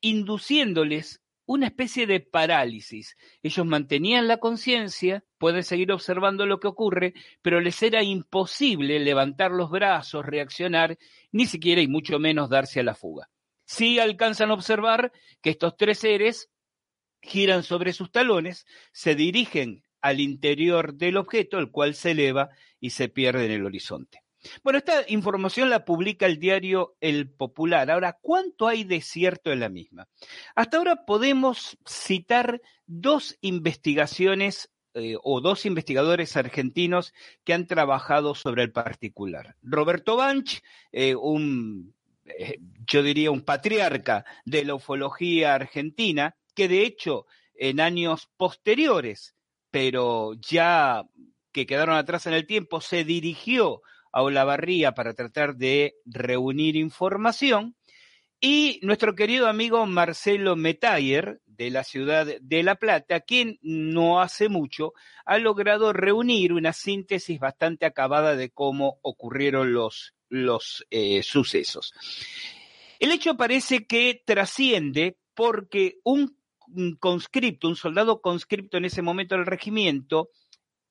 induciéndoles 0.00 1.22
una 1.48 1.66
especie 1.66 2.08
de 2.08 2.18
parálisis. 2.18 3.16
Ellos 3.40 3.64
mantenían 3.64 4.26
la 4.26 4.38
conciencia, 4.38 5.22
pueden 5.38 5.62
seguir 5.62 5.92
observando 5.92 6.44
lo 6.44 6.58
que 6.58 6.66
ocurre, 6.66 7.14
pero 7.40 7.60
les 7.60 7.80
era 7.84 8.02
imposible 8.02 8.98
levantar 8.98 9.52
los 9.52 9.70
brazos, 9.70 10.26
reaccionar, 10.26 10.98
ni 11.30 11.46
siquiera 11.46 11.80
y 11.80 11.86
mucho 11.86 12.18
menos 12.18 12.50
darse 12.50 12.80
a 12.80 12.82
la 12.82 12.96
fuga 12.96 13.28
sí 13.66 13.98
alcanzan 13.98 14.50
a 14.50 14.54
observar 14.54 15.12
que 15.42 15.50
estos 15.50 15.76
tres 15.76 15.98
seres 15.98 16.48
giran 17.20 17.62
sobre 17.62 17.92
sus 17.92 18.10
talones, 18.10 18.66
se 18.92 19.14
dirigen 19.14 19.82
al 20.00 20.20
interior 20.20 20.94
del 20.94 21.16
objeto, 21.16 21.58
el 21.58 21.70
cual 21.70 21.94
se 21.94 22.12
eleva 22.12 22.50
y 22.80 22.90
se 22.90 23.08
pierde 23.08 23.46
en 23.46 23.50
el 23.50 23.66
horizonte. 23.66 24.22
Bueno, 24.62 24.78
esta 24.78 25.04
información 25.08 25.70
la 25.70 25.84
publica 25.84 26.26
el 26.26 26.38
diario 26.38 26.96
El 27.00 27.28
Popular. 27.28 27.90
Ahora, 27.90 28.16
¿cuánto 28.20 28.68
hay 28.68 28.84
de 28.84 29.00
cierto 29.00 29.50
en 29.50 29.58
la 29.58 29.68
misma? 29.68 30.08
Hasta 30.54 30.76
ahora 30.76 31.04
podemos 31.04 31.76
citar 31.84 32.62
dos 32.86 33.36
investigaciones 33.40 34.70
eh, 34.94 35.16
o 35.22 35.40
dos 35.40 35.66
investigadores 35.66 36.36
argentinos 36.36 37.12
que 37.44 37.54
han 37.54 37.66
trabajado 37.66 38.36
sobre 38.36 38.62
el 38.62 38.70
particular. 38.70 39.56
Roberto 39.62 40.16
Banch, 40.16 40.62
eh, 40.92 41.16
un 41.16 41.95
eh, 42.38 42.58
yo 42.86 43.02
diría, 43.02 43.30
un 43.30 43.42
patriarca 43.42 44.24
de 44.44 44.64
la 44.64 44.74
ufología 44.74 45.54
argentina, 45.54 46.36
que 46.54 46.68
de 46.68 46.82
hecho 46.82 47.26
en 47.54 47.80
años 47.80 48.28
posteriores, 48.36 49.34
pero 49.70 50.34
ya 50.34 51.04
que 51.52 51.66
quedaron 51.66 51.96
atrás 51.96 52.26
en 52.26 52.34
el 52.34 52.46
tiempo, 52.46 52.80
se 52.80 53.04
dirigió 53.04 53.82
a 54.12 54.22
Olavarría 54.22 54.92
para 54.92 55.14
tratar 55.14 55.56
de 55.56 55.96
reunir 56.04 56.76
información. 56.76 57.76
Y 58.40 58.78
nuestro 58.82 59.14
querido 59.14 59.48
amigo 59.48 59.86
Marcelo 59.86 60.56
Metayer, 60.56 61.40
de 61.46 61.70
la 61.70 61.84
ciudad 61.84 62.26
de 62.40 62.62
La 62.62 62.74
Plata, 62.74 63.20
quien 63.20 63.58
no 63.62 64.20
hace 64.20 64.50
mucho 64.50 64.92
ha 65.24 65.38
logrado 65.38 65.92
reunir 65.92 66.52
una 66.52 66.74
síntesis 66.74 67.40
bastante 67.40 67.86
acabada 67.86 68.36
de 68.36 68.50
cómo 68.50 68.98
ocurrieron 69.02 69.72
los 69.72 70.15
los 70.28 70.86
eh, 70.90 71.22
sucesos. 71.22 71.92
El 72.98 73.12
hecho 73.12 73.36
parece 73.36 73.86
que 73.86 74.22
trasciende 74.24 75.18
porque 75.34 75.98
un, 76.02 76.38
conscripto, 76.98 77.68
un 77.68 77.76
soldado 77.76 78.20
conscripto 78.20 78.78
en 78.78 78.86
ese 78.86 79.02
momento 79.02 79.34
del 79.34 79.46
regimiento, 79.46 80.30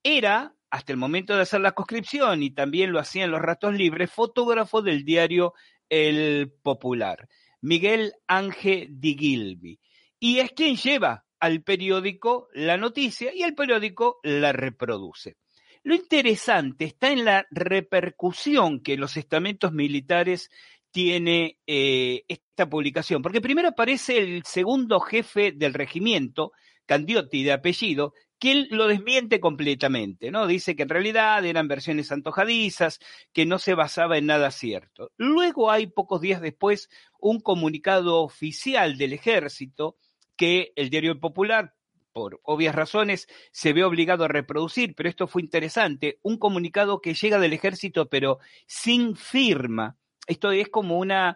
era, 0.04 0.56
hasta 0.70 0.94
el 0.94 0.98
momento 0.98 1.36
de 1.36 1.42
hacer 1.42 1.62
la 1.62 1.72
conscripción, 1.72 2.44
y 2.44 2.52
también 2.52 2.92
lo 2.92 3.00
hacía 3.00 3.26
en 3.26 3.32
los 3.32 3.42
ratos 3.42 3.74
libres, 3.74 4.12
fotógrafo 4.12 4.82
del 4.82 5.04
diario 5.04 5.54
El 5.90 6.54
Popular, 6.62 7.28
Miguel 7.62 8.14
Ángel 8.28 8.88
Di 8.92 9.18
Gilby. 9.18 9.80
Y 10.20 10.40
es 10.40 10.52
quien 10.52 10.76
lleva 10.76 11.26
al 11.40 11.64
periódico 11.64 12.48
la 12.54 12.78
noticia 12.78 13.34
y 13.34 13.44
el 13.44 13.56
periódico 13.56 14.20
la 14.24 14.52
reproduce. 14.52 15.38
Lo 15.86 15.94
interesante 15.94 16.86
está 16.86 17.12
en 17.12 17.26
la 17.26 17.46
repercusión 17.52 18.82
que 18.82 18.98
los 18.98 19.18
estamentos 19.18 19.72
militares 19.72 20.50
tiene 20.90 21.60
eh, 21.68 22.24
esta 22.28 22.68
publicación, 22.68 23.22
porque 23.22 23.40
primero 23.40 23.68
aparece 23.68 24.18
el 24.18 24.44
segundo 24.46 25.00
jefe 25.00 25.52
del 25.52 25.76
regimiento, 25.76 26.54
Candiotti 26.88 27.44
de 27.44 27.52
apellido, 27.52 28.16
que 28.40 28.52
él 28.52 28.68
lo 28.72 28.88
desmiente 28.88 29.40
completamente, 29.40 30.32
¿no? 30.32 30.48
Dice 30.48 30.76
que 30.76 30.82
en 30.82 30.90
realidad 30.90 31.46
eran 31.46 31.68
versiones 31.68 32.12
antojadizas, 32.12 33.00
que 33.32 33.46
no 33.46 33.60
se 33.60 33.76
basaba 33.76 34.18
en 34.18 34.26
nada 34.26 34.50
cierto. 34.50 35.12
Luego 35.18 35.70
hay 35.70 35.86
pocos 35.86 36.20
días 36.20 36.42
después 36.42 36.90
un 37.20 37.40
comunicado 37.42 38.24
oficial 38.24 38.98
del 38.98 39.14
ejército 39.14 39.98
que 40.36 40.74
el 40.76 40.90
diario 40.90 41.20
Popular 41.20 41.75
por 42.16 42.40
obvias 42.44 42.74
razones, 42.74 43.28
se 43.52 43.74
ve 43.74 43.84
obligado 43.84 44.24
a 44.24 44.30
reproducir, 44.30 44.96
pero 44.96 45.10
esto 45.10 45.28
fue 45.28 45.42
interesante, 45.42 46.18
un 46.24 46.38
comunicado 46.38 47.02
que 47.02 47.14
llega 47.14 47.40
del 47.40 47.52
ejército 47.52 48.08
pero 48.08 48.40
sin 48.68 49.18
firma. 49.18 49.98
Esto 50.26 50.52
es 50.52 50.70
como 50.70 50.98
una, 50.98 51.36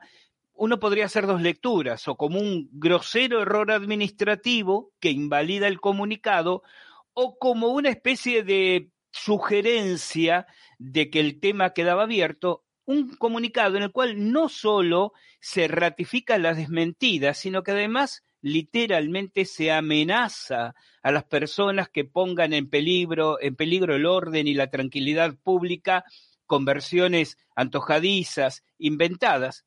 uno 0.54 0.80
podría 0.80 1.04
hacer 1.04 1.28
dos 1.28 1.42
lecturas, 1.42 2.08
o 2.08 2.16
como 2.16 2.40
un 2.40 2.70
grosero 2.72 3.42
error 3.42 3.72
administrativo 3.72 4.94
que 5.02 5.12
invalida 5.12 5.68
el 5.68 5.82
comunicado, 5.82 6.64
o 7.12 7.38
como 7.38 7.68
una 7.68 7.90
especie 7.90 8.44
de 8.44 8.90
sugerencia 9.12 10.48
de 10.78 11.10
que 11.10 11.20
el 11.20 11.42
tema 11.42 11.74
quedaba 11.74 12.04
abierto, 12.04 12.64
un 12.86 13.18
comunicado 13.18 13.76
en 13.76 13.84
el 13.84 13.92
cual 13.92 14.32
no 14.32 14.48
solo 14.48 15.12
se 15.42 15.68
ratifica 15.68 16.38
la 16.38 16.54
desmentida, 16.54 17.34
sino 17.34 17.64
que 17.64 17.72
además 17.72 18.24
literalmente 18.42 19.46
se 19.46 19.72
amenaza 19.72 20.76
a 21.02 21.12
las 21.12 21.24
personas 21.24 21.90
que 21.90 22.06
pongan 22.06 22.54
en 22.54 22.70
peligro, 22.70 23.40
en 23.42 23.56
peligro 23.56 23.96
el 23.96 24.06
orden 24.06 24.48
y 24.48 24.54
la 24.54 24.70
tranquilidad 24.70 25.36
pública 25.42 26.06
con 26.46 26.66
versiones 26.66 27.38
antojadizas, 27.56 28.64
inventadas. 28.78 29.66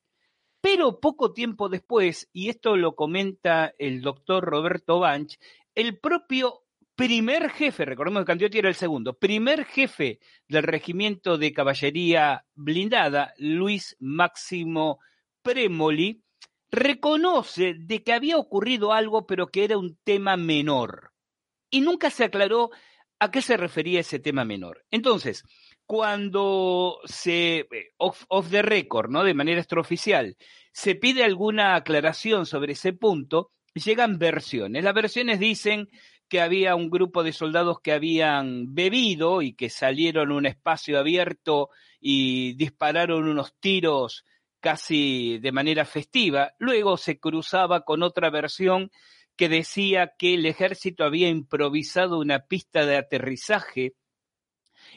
Pero 0.61 0.99
poco 0.99 1.33
tiempo 1.33 1.69
después, 1.69 2.29
y 2.33 2.49
esto 2.49 2.77
lo 2.77 2.95
comenta 2.95 3.73
el 3.77 4.01
doctor 4.01 4.45
Roberto 4.45 4.99
Banch, 4.99 5.37
el 5.75 5.99
propio 5.99 6.63
primer 6.95 7.49
jefe, 7.49 7.85
recordemos 7.85 8.21
que 8.21 8.27
Candiotti 8.27 8.59
era 8.59 8.69
el 8.69 8.75
segundo, 8.75 9.17
primer 9.17 9.65
jefe 9.65 10.19
del 10.47 10.63
regimiento 10.63 11.37
de 11.37 11.51
caballería 11.51 12.45
blindada, 12.53 13.33
Luis 13.37 13.97
Máximo 13.99 14.99
Premoli, 15.41 16.21
reconoce 16.73 17.75
de 17.77 18.03
que 18.03 18.13
había 18.13 18.37
ocurrido 18.37 18.93
algo, 18.93 19.27
pero 19.27 19.47
que 19.47 19.63
era 19.63 19.77
un 19.77 19.95
tema 20.03 20.37
menor. 20.37 21.11
Y 21.69 21.81
nunca 21.81 22.09
se 22.09 22.23
aclaró 22.23 22.71
a 23.19 23.29
qué 23.29 23.43
se 23.43 23.57
refería 23.57 23.99
ese 23.99 24.17
tema 24.17 24.43
menor. 24.43 24.83
Entonces, 24.89 25.43
cuando 25.85 26.97
se, 27.05 27.59
eh, 27.59 27.91
off, 27.97 28.25
the 28.49 28.63
record, 28.63 29.11
¿no? 29.11 29.23
De 29.23 29.35
manera 29.35 29.59
extraoficial, 29.59 30.35
se 30.71 30.95
pide 30.95 31.23
alguna 31.23 31.75
aclaración 31.75 32.47
sobre 32.47 32.73
ese 32.73 32.91
punto, 32.91 33.51
llegan 33.75 34.17
versiones. 34.17 34.83
Las 34.83 34.95
versiones 34.95 35.39
dicen 35.39 35.89
que 36.27 36.41
había 36.41 36.73
un 36.73 36.89
grupo 36.89 37.21
de 37.21 37.33
soldados 37.33 37.81
que 37.81 37.91
habían 37.91 38.73
bebido 38.73 39.43
y 39.43 39.53
que 39.53 39.69
salieron 39.69 40.31
a 40.31 40.35
un 40.35 40.47
espacio 40.47 40.97
abierto 40.97 41.69
y 41.99 42.55
dispararon 42.55 43.27
unos 43.27 43.53
tiros 43.59 44.25
casi 44.63 45.39
de 45.39 45.51
manera 45.51 45.83
festiva. 45.83 46.53
Luego 46.57 46.95
se 46.95 47.19
cruzaba 47.19 47.81
con 47.81 48.01
otra 48.01 48.29
versión 48.29 48.91
que 49.35 49.49
decía 49.49 50.13
que 50.17 50.35
el 50.35 50.45
ejército 50.45 51.03
había 51.03 51.27
improvisado 51.27 52.17
una 52.17 52.47
pista 52.47 52.85
de 52.85 52.95
aterrizaje 52.95 53.93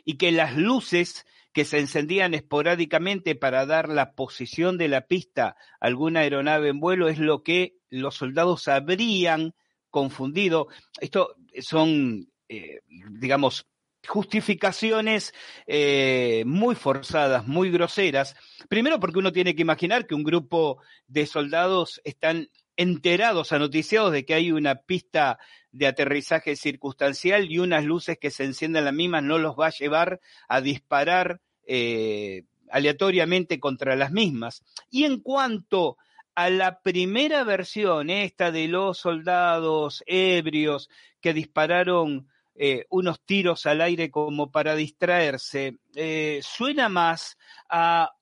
y 0.05 0.19
que 0.19 0.31
las 0.31 0.57
luces 0.57 1.27
que 1.53 1.65
se 1.65 1.81
encendían 1.81 2.33
esporádicamente 2.33 3.35
para 3.35 3.67
dar 3.67 3.89
la 3.89 4.13
posición 4.13 4.79
de 4.79 4.87
la 4.87 5.09
pista 5.09 5.57
a 5.81 5.87
alguna 5.87 6.21
aeronave 6.21 6.69
en 6.69 6.79
vuelo 6.79 7.09
es 7.09 7.19
lo 7.19 7.43
que 7.43 7.75
los 7.91 8.15
soldados 8.15 8.69
habrían 8.69 9.53
confundido. 9.91 10.69
Esto 11.01 11.35
son, 11.59 12.31
eh, 12.49 12.83
digamos, 13.19 13.67
justificaciones 14.07 15.35
eh, 15.67 16.45
muy 16.47 16.75
forzadas, 16.75 17.47
muy 17.47 17.71
groseras. 17.71 18.37
Primero 18.69 19.01
porque 19.01 19.19
uno 19.19 19.33
tiene 19.33 19.55
que 19.55 19.63
imaginar 19.63 20.07
que 20.07 20.15
un 20.15 20.25
grupo 20.25 20.81
de 21.07 21.27
soldados 21.27 22.01
están 22.05 22.49
enterados, 22.77 23.53
anoticiados 23.53 24.13
de 24.13 24.25
que 24.25 24.35
hay 24.35 24.53
una 24.53 24.77
pista 24.77 25.39
de 25.73 25.87
aterrizaje 25.87 26.57
circunstancial 26.57 27.51
y 27.51 27.59
unas 27.59 27.85
luces 27.85 28.19
que 28.19 28.31
se 28.31 28.45
encienden 28.45 28.85
las 28.85 28.95
mismas 28.95 29.23
no 29.23 29.39
los 29.39 29.57
va 29.57 29.67
a 29.67 29.71
llevar 29.71 30.21
a 30.49 30.61
disparar 30.61 31.41
eh, 31.67 32.45
aleatoriamente 32.71 33.61
contra 33.61 33.97
las 33.97 34.13
mismas. 34.13 34.63
Y 34.91 35.05
en 35.05 35.21
cuanto 35.21 35.97
a 36.35 36.51
la 36.51 36.81
primera 36.81 37.45
versión, 37.45 38.11
esta 38.11 38.51
de 38.53 38.69
los 38.69 38.99
soldados 38.99 40.03
ebrios 40.07 40.91
que 41.21 41.33
dispararon 41.33 42.29
eh, 42.59 42.87
unos 42.91 43.21
tiros 43.25 43.67
al 43.67 43.81
aire 43.81 44.11
como 44.11 44.51
para 44.51 44.75
distraerse, 44.75 45.79
eh, 45.95 46.41
suena 46.43 46.89
más 46.89 47.37
a 47.69 48.17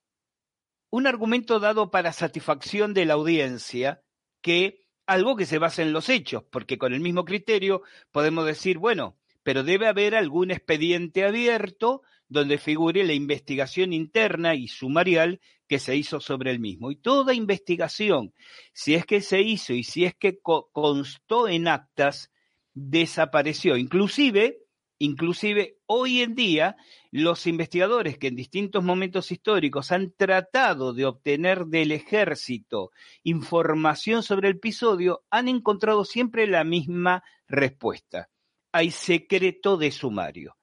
un 0.91 1.07
argumento 1.07 1.61
dado 1.61 1.91
para 1.91 2.12
satisfacción 2.12 2.95
de 2.95 3.05
la 3.05 3.14
audiencia 3.14 4.03
que 4.41 4.87
algo 5.07 5.37
que 5.37 5.47
se 5.47 5.59
basa 5.59 5.83
en 5.83 5.93
los 5.93 6.09
hechos, 6.09 6.45
porque 6.50 6.79
con 6.79 6.93
el 6.93 7.00
mismo 7.00 7.25
criterio 7.25 7.83
podemos 8.11 8.47
decir, 8.47 8.79
bueno, 8.79 9.17
pero 9.43 9.62
debe 9.62 9.87
haber 9.87 10.14
algún 10.14 10.50
expediente 10.50 11.25
abierto 11.25 12.03
donde 12.29 12.59
figure 12.59 13.05
la 13.05 13.12
investigación 13.12 13.93
interna 13.93 14.55
y 14.55 14.69
sumarial 14.69 15.41
que 15.69 15.79
se 15.79 15.97
hizo 15.97 16.21
sobre 16.21 16.50
el 16.50 16.59
mismo. 16.59 16.91
Y 16.91 16.97
toda 16.97 17.35
investigación, 17.35 18.35
si 18.73 18.95
es 18.95 19.07
que 19.07 19.21
se 19.21 19.43
hizo 19.43 19.73
y 19.75 19.85
si 19.85 20.05
es 20.05 20.14
que 20.14 20.38
constó 20.41 21.49
en 21.49 21.69
actas, 21.69 22.31
desapareció. 22.75 23.76
Inclusive, 23.76 24.59
inclusive 24.99 25.78
hoy 25.87 26.21
en 26.21 26.35
día, 26.35 26.76
los 27.11 27.47
investigadores 27.47 28.19
que 28.19 28.26
en 28.26 28.37
distintos 28.37 28.85
momentos 28.85 29.33
históricos 29.33 29.93
han 29.93 30.12
tratado 30.12 30.93
de 30.93 31.07
obtener 31.07 31.66
del 31.66 31.93
ejército 31.93 32.90
información 33.23 34.23
sobre 34.23 34.49
el 34.49 34.57
episodio, 34.57 35.25
han 35.31 35.49
encontrado 35.49 36.04
siempre 36.04 36.47
la 36.47 36.64
misma 36.64 37.23
respuesta. 37.47 38.28
Hay 38.73 38.90
secreto 38.90 39.76
de 39.76 39.93
sumario. 39.93 40.57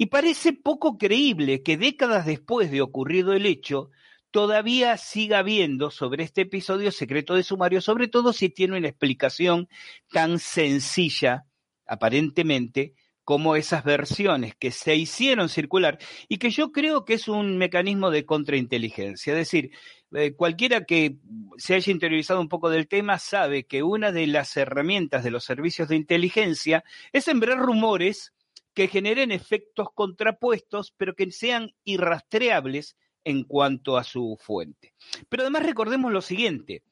Y 0.00 0.06
parece 0.06 0.52
poco 0.52 0.96
creíble 0.96 1.64
que 1.64 1.76
décadas 1.76 2.24
después 2.24 2.70
de 2.70 2.82
ocurrido 2.82 3.32
el 3.32 3.46
hecho, 3.46 3.90
todavía 4.30 4.96
siga 4.96 5.40
habiendo 5.40 5.90
sobre 5.90 6.22
este 6.22 6.42
episodio 6.42 6.92
secreto 6.92 7.34
de 7.34 7.42
sumario, 7.42 7.80
sobre 7.80 8.06
todo 8.06 8.32
si 8.32 8.48
tiene 8.48 8.78
una 8.78 8.86
explicación 8.86 9.68
tan 10.12 10.38
sencilla 10.38 11.47
aparentemente, 11.88 12.94
como 13.24 13.56
esas 13.56 13.84
versiones 13.84 14.54
que 14.54 14.70
se 14.70 14.96
hicieron 14.96 15.50
circular 15.50 15.98
y 16.28 16.38
que 16.38 16.48
yo 16.48 16.72
creo 16.72 17.04
que 17.04 17.12
es 17.12 17.28
un 17.28 17.58
mecanismo 17.58 18.10
de 18.10 18.24
contrainteligencia. 18.24 19.34
Es 19.34 19.38
decir, 19.38 19.70
eh, 20.14 20.32
cualquiera 20.32 20.84
que 20.86 21.18
se 21.58 21.74
haya 21.74 21.92
interiorizado 21.92 22.40
un 22.40 22.48
poco 22.48 22.70
del 22.70 22.88
tema 22.88 23.18
sabe 23.18 23.66
que 23.66 23.82
una 23.82 24.12
de 24.12 24.26
las 24.28 24.56
herramientas 24.56 25.24
de 25.24 25.30
los 25.30 25.44
servicios 25.44 25.88
de 25.88 25.96
inteligencia 25.96 26.84
es 27.12 27.24
sembrar 27.24 27.58
rumores 27.58 28.32
que 28.72 28.88
generen 28.88 29.30
efectos 29.30 29.88
contrapuestos, 29.94 30.94
pero 30.96 31.14
que 31.14 31.30
sean 31.30 31.74
irrastreables 31.84 32.96
en 33.24 33.44
cuanto 33.44 33.98
a 33.98 34.04
su 34.04 34.38
fuente. 34.40 34.94
Pero 35.28 35.42
además 35.42 35.64
recordemos 35.66 36.12
lo 36.12 36.22
siguiente, 36.22 36.82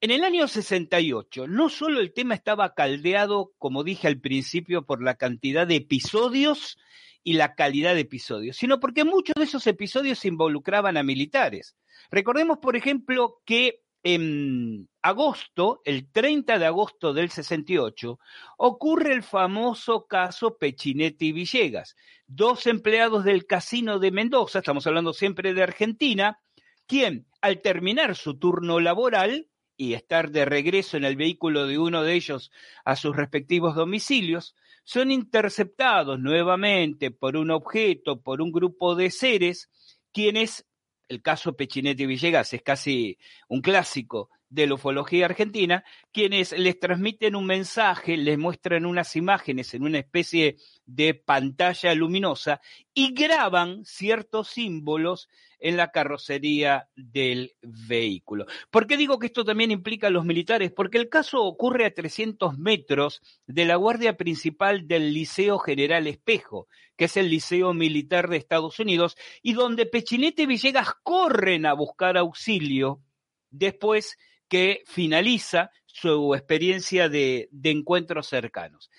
en 0.00 0.10
el 0.10 0.22
año 0.22 0.46
68, 0.46 1.48
no 1.48 1.68
solo 1.68 2.00
el 2.00 2.12
tema 2.12 2.34
estaba 2.34 2.74
caldeado, 2.74 3.52
como 3.58 3.82
dije 3.82 4.06
al 4.06 4.20
principio, 4.20 4.86
por 4.86 5.02
la 5.02 5.16
cantidad 5.16 5.66
de 5.66 5.76
episodios 5.76 6.78
y 7.24 7.32
la 7.34 7.54
calidad 7.54 7.94
de 7.94 8.00
episodios, 8.00 8.56
sino 8.56 8.78
porque 8.78 9.04
muchos 9.04 9.34
de 9.36 9.44
esos 9.44 9.66
episodios 9.66 10.24
involucraban 10.24 10.96
a 10.96 11.02
militares. 11.02 11.76
Recordemos, 12.10 12.58
por 12.58 12.76
ejemplo, 12.76 13.42
que 13.44 13.82
en 14.04 14.88
agosto, 15.02 15.82
el 15.84 16.10
30 16.10 16.58
de 16.58 16.66
agosto 16.66 17.12
del 17.12 17.30
68, 17.30 18.20
ocurre 18.56 19.12
el 19.12 19.24
famoso 19.24 20.06
caso 20.06 20.56
Pechinetti 20.56 21.32
Villegas, 21.32 21.96
dos 22.26 22.66
empleados 22.68 23.24
del 23.24 23.46
casino 23.46 23.98
de 23.98 24.12
Mendoza, 24.12 24.60
estamos 24.60 24.86
hablando 24.86 25.12
siempre 25.12 25.52
de 25.52 25.64
Argentina, 25.64 26.38
quien 26.86 27.26
al 27.40 27.60
terminar 27.60 28.14
su 28.14 28.38
turno 28.38 28.78
laboral 28.78 29.48
y 29.78 29.94
estar 29.94 30.30
de 30.30 30.44
regreso 30.44 30.96
en 30.96 31.04
el 31.04 31.16
vehículo 31.16 31.66
de 31.66 31.78
uno 31.78 32.02
de 32.02 32.14
ellos 32.14 32.50
a 32.84 32.96
sus 32.96 33.16
respectivos 33.16 33.76
domicilios, 33.76 34.56
son 34.82 35.10
interceptados 35.12 36.18
nuevamente 36.18 37.12
por 37.12 37.36
un 37.36 37.52
objeto, 37.52 38.20
por 38.20 38.42
un 38.42 38.50
grupo 38.50 38.96
de 38.96 39.10
seres, 39.10 39.70
quienes, 40.12 40.66
el 41.08 41.22
caso 41.22 41.54
Pechinetti 41.54 42.06
Villegas 42.06 42.52
es 42.52 42.62
casi 42.62 43.18
un 43.48 43.62
clásico 43.62 44.30
de 44.50 44.66
la 44.66 44.74
ufología 44.74 45.26
argentina, 45.26 45.84
quienes 46.12 46.52
les 46.52 46.78
transmiten 46.78 47.36
un 47.36 47.46
mensaje, 47.46 48.16
les 48.16 48.38
muestran 48.38 48.86
unas 48.86 49.14
imágenes 49.16 49.74
en 49.74 49.82
una 49.82 49.98
especie 49.98 50.56
de 50.86 51.14
pantalla 51.14 51.94
luminosa 51.94 52.60
y 52.94 53.12
graban 53.12 53.84
ciertos 53.84 54.48
símbolos 54.48 55.28
en 55.60 55.76
la 55.76 55.90
carrocería 55.90 56.88
del 56.94 57.54
vehículo. 57.62 58.46
¿Por 58.70 58.86
qué 58.86 58.96
digo 58.96 59.18
que 59.18 59.26
esto 59.26 59.44
también 59.44 59.70
implica 59.70 60.06
a 60.06 60.10
los 60.10 60.24
militares? 60.24 60.72
Porque 60.72 60.98
el 60.98 61.08
caso 61.08 61.42
ocurre 61.42 61.84
a 61.84 61.94
300 61.94 62.58
metros 62.58 63.20
de 63.46 63.64
la 63.64 63.76
guardia 63.76 64.16
principal 64.16 64.86
del 64.86 65.12
Liceo 65.12 65.58
General 65.58 66.06
Espejo, 66.06 66.68
que 66.96 67.06
es 67.06 67.16
el 67.16 67.28
Liceo 67.28 67.74
Militar 67.74 68.28
de 68.28 68.36
Estados 68.36 68.78
Unidos, 68.78 69.16
y 69.42 69.52
donde 69.52 69.86
Pechinete 69.86 70.42
y 70.42 70.46
Villegas 70.46 70.94
corren 71.02 71.66
a 71.66 71.72
buscar 71.72 72.16
auxilio 72.16 73.02
después 73.50 74.16
que 74.48 74.82
finaliza 74.86 75.70
su 75.86 76.34
experiencia 76.34 77.08
de, 77.08 77.48
encuentros 77.64 78.28
cercanos. 78.28 78.90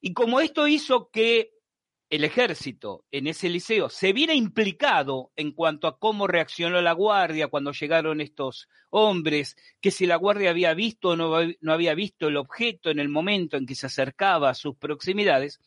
Y 0.00 0.12
como 0.12 0.40
esto 0.40 0.66
hizo 0.66 1.10
que 1.10 1.52
el 2.08 2.24
ejército 2.24 3.04
en 3.12 3.28
ese 3.28 3.48
liceo 3.48 3.88
se 3.88 4.12
viera 4.12 4.34
implicado 4.34 5.30
en 5.36 5.52
cuanto 5.52 5.86
a 5.86 5.98
cómo 5.98 6.26
reaccionó 6.26 6.80
la 6.80 6.92
guardia 6.92 7.48
cuando 7.48 7.72
llegaron 7.72 8.20
estos 8.20 8.68
hombres, 8.90 9.56
que 9.80 9.92
si 9.92 10.06
la 10.06 10.16
guardia 10.16 10.50
había 10.50 10.74
visto 10.74 11.10
o 11.10 11.16
no, 11.16 11.30
no, 11.60 11.72
había 11.72 11.94
visto 11.94 12.28
el 12.28 12.36
objeto 12.36 12.90
en 12.90 12.98
el 12.98 13.08
momento 13.08 13.56
en 13.56 13.66
que 13.66 13.76
se 13.76 13.86
acercaba 13.86 14.50
a 14.50 14.54
sus 14.54 14.76
proximidades. 14.76 15.60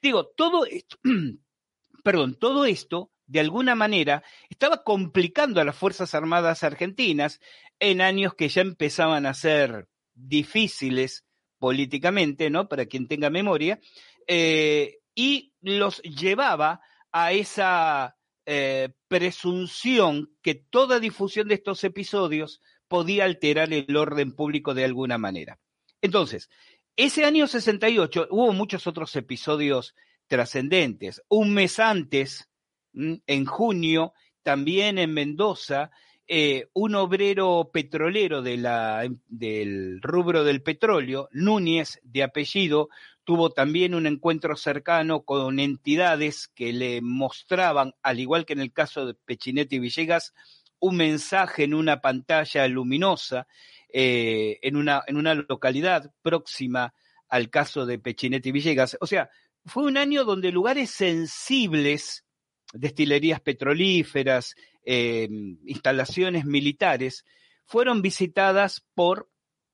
Digo, 0.00 0.26
todo 0.26 0.64
esto, 0.64 0.98
perdón, 2.04 2.36
todo 2.38 2.64
esto 2.64 3.10
de 3.30 3.38
alguna 3.38 3.76
manera 3.76 4.24
estaba 4.48 4.82
complicando 4.82 5.60
a 5.60 5.64
las 5.64 5.76
Fuerzas 5.76 6.16
Armadas 6.16 6.64
argentinas 6.64 7.40
en 7.78 8.00
años 8.00 8.34
que 8.34 8.48
ya 8.48 8.62
empezaban 8.62 9.24
a 9.24 9.34
ser 9.34 9.88
difíciles 10.14 11.24
políticamente, 11.60 12.50
¿no? 12.50 12.68
Para 12.68 12.86
quien 12.86 13.06
tenga 13.06 13.30
memoria, 13.30 13.78
eh, 14.26 14.98
y 15.14 15.52
los 15.60 16.02
llevaba 16.02 16.80
a 17.12 17.32
esa 17.32 18.16
eh, 18.46 18.88
presunción 19.06 20.34
que 20.42 20.56
toda 20.56 20.98
difusión 20.98 21.46
de 21.46 21.54
estos 21.54 21.84
episodios 21.84 22.60
podía 22.88 23.26
alterar 23.26 23.72
el 23.72 23.96
orden 23.96 24.34
público 24.34 24.74
de 24.74 24.84
alguna 24.84 25.18
manera. 25.18 25.60
Entonces, 26.02 26.50
ese 26.96 27.24
año 27.24 27.46
68 27.46 28.26
hubo 28.30 28.52
muchos 28.52 28.88
otros 28.88 29.14
episodios 29.14 29.94
trascendentes. 30.26 31.22
Un 31.28 31.54
mes 31.54 31.78
antes 31.78 32.49
en 32.92 33.44
junio, 33.44 34.12
también 34.42 34.98
en 34.98 35.12
Mendoza, 35.12 35.90
eh, 36.32 36.68
un 36.74 36.94
obrero 36.94 37.70
petrolero 37.72 38.40
la, 38.40 39.04
del 39.26 40.00
rubro 40.00 40.44
del 40.44 40.62
petróleo, 40.62 41.28
Núñez 41.32 41.98
de 42.04 42.22
apellido, 42.22 42.88
tuvo 43.24 43.50
también 43.50 43.96
un 43.96 44.06
encuentro 44.06 44.54
cercano 44.56 45.22
con 45.24 45.58
entidades 45.58 46.46
que 46.46 46.72
le 46.72 47.00
mostraban, 47.02 47.94
al 48.02 48.20
igual 48.20 48.46
que 48.46 48.52
en 48.52 48.60
el 48.60 48.72
caso 48.72 49.06
de 49.06 49.14
Pechinetti 49.14 49.76
y 49.76 49.80
Villegas, 49.80 50.32
un 50.78 50.96
mensaje 50.96 51.64
en 51.64 51.74
una 51.74 52.00
pantalla 52.00 52.66
luminosa 52.68 53.46
eh, 53.92 54.60
en, 54.62 54.76
una, 54.76 55.02
en 55.08 55.16
una 55.16 55.34
localidad 55.34 56.12
próxima 56.22 56.94
al 57.28 57.50
caso 57.50 57.86
de 57.86 57.98
Pechinetti 57.98 58.50
y 58.50 58.52
Villegas. 58.52 58.96
O 59.00 59.06
sea, 59.08 59.30
fue 59.64 59.82
un 59.82 59.96
año 59.96 60.24
donde 60.24 60.52
lugares 60.52 60.90
sensibles 60.90 62.24
destilerías 62.72 63.40
petrolíferas, 63.40 64.54
eh, 64.84 65.28
instalaciones 65.64 66.44
militares, 66.44 67.24
fueron 67.64 68.02
visitadas 68.02 68.84
por 68.94 69.28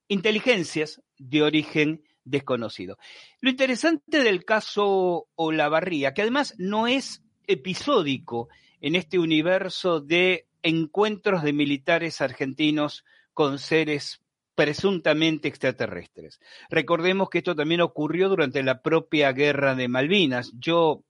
inteligencias 0.08 1.02
de 1.18 1.42
origen 1.42 2.04
desconocido. 2.24 2.98
Lo 3.40 3.50
interesante 3.50 4.22
del 4.22 4.44
caso 4.44 5.28
Olavarría, 5.34 6.12
que 6.12 6.22
además 6.22 6.54
no 6.58 6.86
es 6.86 7.22
episódico 7.46 8.48
en 8.80 8.96
este 8.96 9.18
universo 9.18 10.00
de 10.00 10.46
encuentros 10.62 11.42
de 11.42 11.52
militares 11.52 12.20
argentinos 12.20 13.04
con 13.32 13.58
seres 13.58 14.20
presuntamente 14.54 15.48
extraterrestres. 15.48 16.40
Recordemos 16.70 17.28
que 17.28 17.38
esto 17.38 17.54
también 17.54 17.82
ocurrió 17.82 18.28
durante 18.28 18.62
la 18.62 18.82
propia 18.82 19.32
guerra 19.32 19.74
de 19.74 19.86
Malvinas. 19.86 20.52
Yo, 20.58 21.04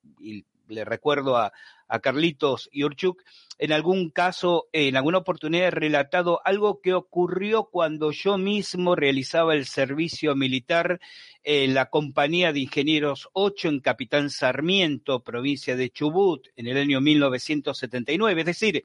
le 0.68 0.85
recuerdo 0.85 1.37
a, 1.37 1.52
a 1.88 2.00
Carlitos 2.00 2.68
Urchuk, 2.74 3.22
en 3.59 3.72
algún 3.72 4.11
caso, 4.11 4.68
en 4.72 4.96
alguna 4.96 5.18
oportunidad 5.18 5.68
he 5.68 5.70
relatado 5.70 6.40
algo 6.44 6.81
que 6.81 6.92
ocurrió 6.92 7.64
cuando 7.64 8.11
yo 8.11 8.37
mismo 8.37 8.94
realizaba 8.94 9.55
el 9.55 9.64
servicio 9.64 10.35
militar 10.35 11.00
en 11.42 11.74
la 11.74 11.88
compañía 11.88 12.52
de 12.52 12.61
ingenieros 12.61 13.29
8 13.33 13.68
en 13.68 13.81
Capitán 13.81 14.31
Sarmiento, 14.31 15.22
provincia 15.22 15.76
de 15.76 15.90
Chubut, 15.90 16.48
en 16.57 16.66
el 16.66 16.76
año 16.76 17.00
1979. 17.00 18.40
Es 18.40 18.46
decir, 18.46 18.85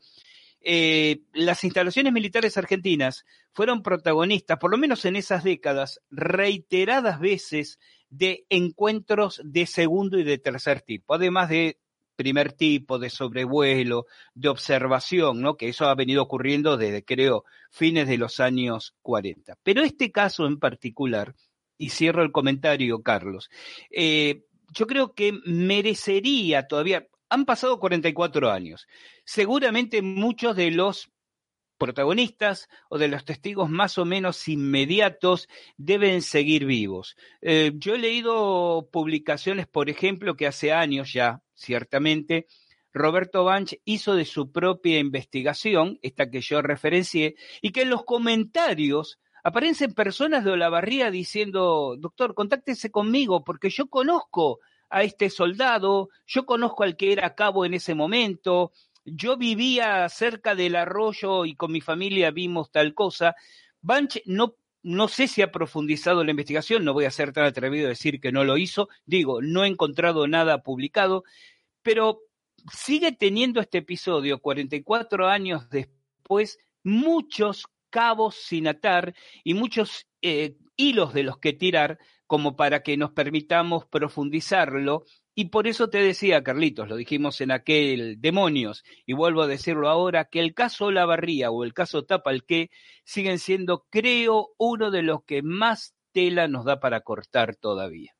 eh, 0.61 1.21
las 1.33 1.63
instalaciones 1.63 2.13
militares 2.13 2.55
argentinas 2.55 3.25
fueron 3.51 3.81
protagonistas, 3.81 4.59
por 4.59 4.71
lo 4.71 4.77
menos 4.77 5.03
en 5.05 5.15
esas 5.15 5.43
décadas, 5.43 6.01
reiteradas 6.11 7.19
veces 7.19 7.79
de 8.11 8.45
encuentros 8.49 9.41
de 9.43 9.65
segundo 9.65 10.19
y 10.19 10.23
de 10.23 10.37
tercer 10.37 10.81
tipo, 10.81 11.15
además 11.15 11.49
de 11.49 11.79
primer 12.15 12.53
tipo, 12.53 12.99
de 12.99 13.09
sobrevuelo, 13.09 14.05
de 14.35 14.49
observación, 14.49 15.41
¿no? 15.41 15.57
Que 15.57 15.69
eso 15.69 15.85
ha 15.85 15.95
venido 15.95 16.21
ocurriendo 16.21 16.77
desde, 16.77 17.03
creo, 17.03 17.45
fines 17.71 18.07
de 18.07 18.19
los 18.19 18.39
años 18.39 18.93
40. 19.01 19.57
Pero 19.63 19.81
este 19.81 20.11
caso 20.11 20.45
en 20.45 20.59
particular, 20.59 21.33
y 21.77 21.89
cierro 21.89 22.21
el 22.21 22.31
comentario, 22.31 23.01
Carlos, 23.01 23.49
eh, 23.89 24.43
yo 24.71 24.85
creo 24.85 25.15
que 25.15 25.33
merecería 25.45 26.67
todavía, 26.67 27.07
han 27.29 27.45
pasado 27.45 27.79
44 27.79 28.51
años. 28.51 28.87
Seguramente 29.25 30.01
muchos 30.03 30.55
de 30.55 30.69
los 30.69 31.09
protagonistas 31.81 32.69
o 32.89 32.99
de 32.99 33.07
los 33.07 33.25
testigos 33.25 33.67
más 33.67 33.97
o 33.97 34.05
menos 34.05 34.47
inmediatos 34.47 35.49
deben 35.77 36.21
seguir 36.21 36.65
vivos. 36.65 37.17
Eh, 37.41 37.71
yo 37.73 37.95
he 37.95 37.97
leído 37.97 38.87
publicaciones, 38.91 39.65
por 39.65 39.89
ejemplo, 39.89 40.35
que 40.35 40.45
hace 40.45 40.73
años 40.73 41.11
ya, 41.11 41.41
ciertamente, 41.55 42.45
Roberto 42.93 43.45
Banch 43.45 43.79
hizo 43.83 44.13
de 44.13 44.25
su 44.25 44.51
propia 44.51 44.99
investigación, 44.99 45.97
esta 46.03 46.29
que 46.29 46.41
yo 46.41 46.61
referencié, 46.61 47.33
y 47.63 47.71
que 47.71 47.81
en 47.81 47.89
los 47.89 48.03
comentarios 48.03 49.19
aparecen 49.43 49.95
personas 49.95 50.43
de 50.43 50.51
Olavarría 50.51 51.09
diciendo, 51.09 51.95
doctor, 51.97 52.35
contáctese 52.35 52.91
conmigo 52.91 53.43
porque 53.43 53.71
yo 53.71 53.87
conozco 53.87 54.59
a 54.91 55.01
este 55.01 55.31
soldado, 55.31 56.09
yo 56.27 56.45
conozco 56.45 56.83
al 56.83 56.95
que 56.95 57.11
era 57.11 57.33
cabo 57.33 57.65
en 57.65 57.73
ese 57.73 57.95
momento, 57.95 58.71
yo 59.05 59.37
vivía 59.37 60.07
cerca 60.09 60.55
del 60.55 60.75
arroyo 60.75 61.45
y 61.45 61.55
con 61.55 61.71
mi 61.71 61.81
familia 61.81 62.31
vimos 62.31 62.71
tal 62.71 62.93
cosa. 62.93 63.35
Banch 63.81 64.21
no, 64.25 64.55
no 64.83 65.07
sé 65.07 65.27
si 65.27 65.41
ha 65.41 65.51
profundizado 65.51 66.23
la 66.23 66.31
investigación, 66.31 66.83
no 66.85 66.93
voy 66.93 67.05
a 67.05 67.11
ser 67.11 67.33
tan 67.33 67.45
atrevido 67.45 67.87
a 67.87 67.89
decir 67.89 68.19
que 68.19 68.31
no 68.31 68.43
lo 68.43 68.57
hizo, 68.57 68.89
digo, 69.05 69.41
no 69.41 69.63
he 69.63 69.67
encontrado 69.67 70.27
nada 70.27 70.63
publicado, 70.63 71.23
pero 71.81 72.21
sigue 72.71 73.11
teniendo 73.11 73.59
este 73.59 73.79
episodio 73.79 74.39
44 74.39 75.27
años 75.27 75.69
después 75.69 76.59
muchos 76.83 77.65
cabos 77.89 78.35
sin 78.35 78.67
atar 78.67 79.13
y 79.43 79.53
muchos 79.53 80.07
eh, 80.21 80.55
hilos 80.75 81.13
de 81.13 81.23
los 81.23 81.37
que 81.37 81.53
tirar 81.53 81.99
como 82.27 82.55
para 82.55 82.81
que 82.81 82.97
nos 82.97 83.11
permitamos 83.11 83.85
profundizarlo. 83.85 85.03
Y 85.33 85.45
por 85.45 85.67
eso 85.67 85.89
te 85.89 85.99
decía, 85.99 86.43
Carlitos, 86.43 86.89
lo 86.89 86.95
dijimos 86.97 87.39
en 87.39 87.51
aquel 87.51 88.19
Demonios, 88.19 88.83
y 89.05 89.13
vuelvo 89.13 89.43
a 89.43 89.47
decirlo 89.47 89.89
ahora, 89.89 90.25
que 90.25 90.39
el 90.39 90.53
caso 90.53 90.91
Lavarría 90.91 91.51
o 91.51 91.63
el 91.63 91.73
caso 91.73 92.03
Tapalqué 92.03 92.69
siguen 93.05 93.39
siendo, 93.39 93.85
creo, 93.89 94.49
uno 94.57 94.91
de 94.91 95.03
los 95.03 95.23
que 95.23 95.41
más 95.41 95.95
tela 96.11 96.47
nos 96.47 96.65
da 96.65 96.79
para 96.79 97.01
cortar 97.01 97.55
todavía. 97.55 98.13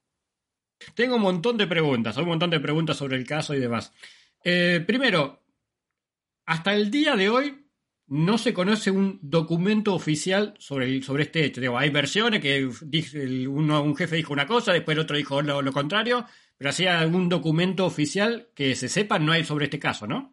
Tengo 0.95 1.17
un 1.17 1.21
montón 1.21 1.58
de 1.58 1.67
preguntas, 1.67 2.15
un 2.17 2.28
montón 2.28 2.50
de 2.50 2.60
preguntas 2.60 2.97
sobre 2.97 3.17
el 3.17 3.28
caso 3.28 3.54
y 3.54 3.60
demás. 3.60 3.91
Eh, 4.43 4.84
primero, 4.86 5.43
hasta 6.45 6.74
el 6.74 6.89
día 6.89 7.15
de 7.15 7.30
hoy 7.30 7.67
no 8.08 8.38
se 8.38 8.54
conoce 8.54 8.91
un 8.91 9.19
documento 9.21 9.93
oficial 9.93 10.54
sobre, 10.58 11.02
sobre 11.02 11.24
este 11.24 11.45
hecho. 11.45 11.62
Digo, 11.62 11.78
hay 11.78 11.89
versiones 11.89 12.41
que 12.41 12.69
uno, 13.47 13.84
un 13.84 13.95
jefe 13.95 14.17
dijo 14.17 14.34
una 14.34 14.47
cosa, 14.47 14.74
después 14.74 14.95
el 14.95 15.04
otro 15.04 15.15
dijo 15.15 15.41
lo 15.41 15.71
contrario, 15.71 16.26
pero 16.62 16.69
así 16.69 16.86
algún 16.86 17.28
documento 17.28 17.88
oficial 17.88 18.52
que 18.54 18.76
se 18.76 18.88
sepa 18.88 19.17
no 19.17 19.32
hay 19.32 19.43
sobre 19.43 19.65
este 19.65 19.80
caso, 19.80 20.06
¿no? 20.06 20.32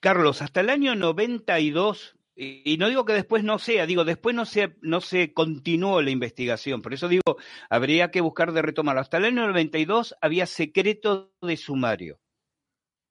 Carlos, 0.00 0.40
hasta 0.40 0.60
el 0.62 0.70
año 0.70 0.94
92, 0.94 2.16
y 2.34 2.78
no 2.78 2.88
digo 2.88 3.04
que 3.04 3.12
después 3.12 3.44
no 3.44 3.58
sea, 3.58 3.84
digo, 3.84 4.06
después 4.06 4.34
no 4.34 4.46
se, 4.46 4.78
no 4.80 5.02
se 5.02 5.34
continuó 5.34 6.00
la 6.00 6.08
investigación, 6.08 6.80
por 6.80 6.94
eso 6.94 7.08
digo, 7.08 7.36
habría 7.68 8.10
que 8.10 8.22
buscar 8.22 8.52
de 8.52 8.62
retomarlo. 8.62 9.02
Hasta 9.02 9.18
el 9.18 9.26
año 9.26 9.46
92 9.46 10.16
había 10.22 10.46
secreto 10.46 11.34
de 11.42 11.58
sumario. 11.58 12.18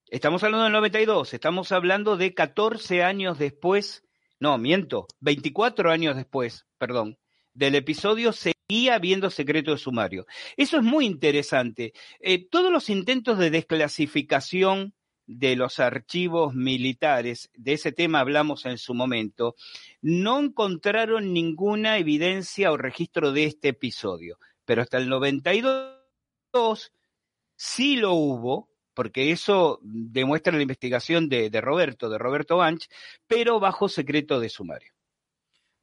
Estamos 0.08 0.44
hablando 0.44 0.64
del 0.64 0.74
92, 0.74 1.36
estamos 1.36 1.72
hablando 1.72 2.18
de 2.18 2.34
14 2.34 3.04
años 3.04 3.38
después, 3.38 4.04
no, 4.40 4.58
miento, 4.58 5.06
24 5.20 5.92
años 5.92 6.16
después, 6.16 6.66
perdón, 6.80 7.20
del 7.54 7.76
episodio 7.76 8.32
seguía 8.68 8.96
habiendo 8.96 9.30
secreto 9.30 9.72
de 9.72 9.78
sumario. 9.78 10.26
Eso 10.58 10.78
es 10.78 10.84
muy 10.84 11.06
interesante. 11.06 11.94
Eh, 12.20 12.48
todos 12.50 12.72
los 12.72 12.90
intentos 12.90 13.38
de 13.38 13.50
desclasificación 13.50 14.94
de 15.26 15.56
los 15.56 15.80
archivos 15.80 16.54
militares, 16.54 17.50
de 17.56 17.74
ese 17.74 17.92
tema 17.92 18.20
hablamos 18.20 18.66
en 18.66 18.78
su 18.78 18.94
momento, 18.94 19.56
no 20.02 20.40
encontraron 20.40 21.34
ninguna 21.34 21.98
evidencia 21.98 22.72
o 22.72 22.78
registro 22.78 23.32
de 23.32 23.46
este 23.46 23.70
episodio, 23.70 24.38
pero 24.66 24.82
hasta 24.82 24.98
el 24.98 25.08
92 25.08 26.92
sí 27.56 27.96
lo 27.96 28.14
hubo, 28.14 28.70
porque 28.94 29.32
eso 29.32 29.80
demuestra 29.82 30.56
la 30.56 30.62
investigación 30.62 31.30
de, 31.30 31.50
Roberto, 31.62 32.10
de 32.10 32.18
Roberto 32.18 32.58
Banch, 32.58 32.88
pero 33.28 33.60
bajo 33.60 33.88
secreto 33.88 34.40
de 34.40 34.50
sumario. 34.50 34.93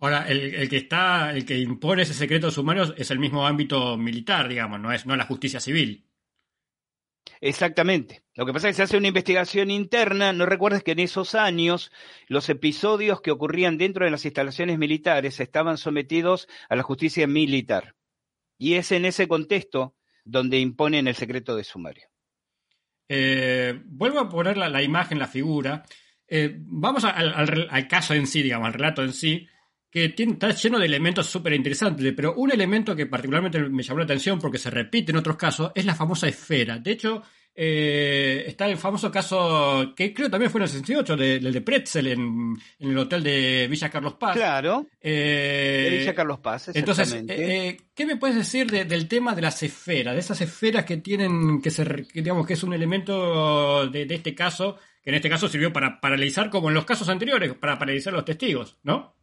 Ahora, 0.01 0.27
el, 0.29 0.69
que 0.69 0.79
está, 0.79 1.31
el 1.33 1.45
que 1.45 1.59
impone 1.59 2.03
ese 2.03 2.15
secreto 2.15 2.47
de 2.47 2.53
sumario 2.53 2.95
es 2.97 3.11
el 3.11 3.19
mismo 3.19 3.47
ámbito 3.47 3.99
militar, 3.99 4.49
digamos, 4.49 4.81
no 4.81 4.93
es 4.93 5.05
no 5.05 5.15
la 5.15 5.27
justicia 5.27 5.61
civil. 5.61 6.07
Exactamente. 7.43 8.23
Lo 8.35 8.45
que 8.45 8.53
pasa 8.53 8.69
es 8.69 8.73
que 8.73 8.77
se 8.77 8.83
hace 8.83 8.97
una 8.97 9.09
investigación 9.09 9.71
interna. 9.71 10.33
No 10.33 10.47
recuerdes 10.47 10.83
que 10.83 10.93
en 10.93 11.01
esos 11.01 11.35
años 11.35 11.91
los 12.29 12.49
episodios 12.49 13.21
que 13.21 13.31
ocurrían 13.31 13.79
dentro 13.79 14.05
de 14.05 14.11
las 14.11 14.25
instalaciones 14.25 14.79
militares 14.79 15.41
estaban 15.41 15.79
sometidos 15.79 16.49
a 16.69 16.77
la 16.77 16.83
justicia 16.83 17.27
militar. 17.27 17.95
Y 18.59 18.75
es 18.75 18.93
en 18.93 19.05
ese 19.05 19.29
contexto 19.29 19.95
donde 20.25 20.61
imponen 20.61 21.09
el 21.09 21.15
secreto 21.15 21.57
de 21.57 21.65
sumario. 21.65 22.09
Eh, 23.09 23.81
vuelvo 23.87 24.21
a 24.21 24.29
poner 24.29 24.57
la, 24.57 24.83
imagen, 24.83 25.19
la 25.19 25.27
figura. 25.27 25.83
Eh, 26.29 26.57
vamos 26.59 27.05
al, 27.05 27.89
caso 27.89 28.15
en 28.15 28.27
sí, 28.27 28.43
digamos, 28.43 28.67
al 28.67 28.75
relato 28.75 29.03
en 29.03 29.13
sí, 29.13 29.49
que 29.91 30.15
está 30.17 30.51
lleno 30.51 30.79
de 30.79 30.87
elementos 30.87 31.27
súper 31.27 31.53
interesantes, 31.53 32.13
pero 32.17 32.35
un 32.35 32.53
elemento 32.53 32.95
que 32.95 33.07
particularmente 33.07 33.59
me 33.69 33.83
llamó 33.83 33.99
la 33.99 34.05
atención 34.05 34.39
porque 34.39 34.59
se 34.59 34.71
repite 34.71 35.11
en 35.11 35.19
otros 35.19 35.37
casos 35.37 35.73
es 35.75 35.85
la 35.85 35.95
famosa 35.95 36.29
esfera. 36.29 36.79
De 36.79 36.93
hecho, 36.93 37.23
eh, 37.55 38.45
está 38.47 38.67
el 38.69 38.77
famoso 38.77 39.11
caso 39.11 39.93
que 39.97 40.15
creo 40.15 40.31
también 40.31 40.51
fue 40.51 40.61
en 40.61 40.63
el 40.63 40.69
68, 40.69 41.17
del 41.17 41.53
de, 41.53 41.61
Pretzel 41.61 42.07
en, 42.07 42.57
el 42.79 42.97
hotel 42.97 43.23
de 43.23 43.67
Villa 43.69 43.91
Carlos 43.91 44.15
Paz. 44.15 44.37
Claro. 44.37 44.87
Eh, 45.01 45.89
de 45.91 45.99
Villa 45.99 46.15
Carlos 46.15 46.39
Paz, 46.39 46.71
Entonces, 46.73 47.23
eh, 47.29 47.77
¿qué 47.95 48.07
me 48.07 48.17
puedes 48.17 48.37
decir 48.37 48.71
del 48.71 49.09
tema 49.09 49.35
de 49.35 49.43
las 49.43 49.63
esferas? 49.63 50.15
De 50.15 50.21
esas 50.21 50.41
esferas 50.41 50.85
que 50.85 50.99
tienen, 50.99 51.61
que, 51.61 51.71
ser, 51.71 52.07
digamos 52.15 52.47
que 52.47 52.55
es 52.55 52.63
un 52.63 52.73
elemento 52.73 53.89
de, 53.89 54.07
este 54.09 54.35
caso, 54.35 54.79
que 55.03 55.11
en 55.11 55.17
este 55.17 55.29
caso 55.29 55.49
sirvió 55.49 55.73
para 55.73 56.01
paralizar 56.01 56.49
como 56.49 56.69
en 56.69 56.75
los 56.75 56.85
casos 56.85 57.09
anteriores, 57.09 57.53
para 57.55 57.79
paralizar 57.79 58.13
los 58.13 58.25
testigos, 58.25 58.79
¿no? 58.85 59.20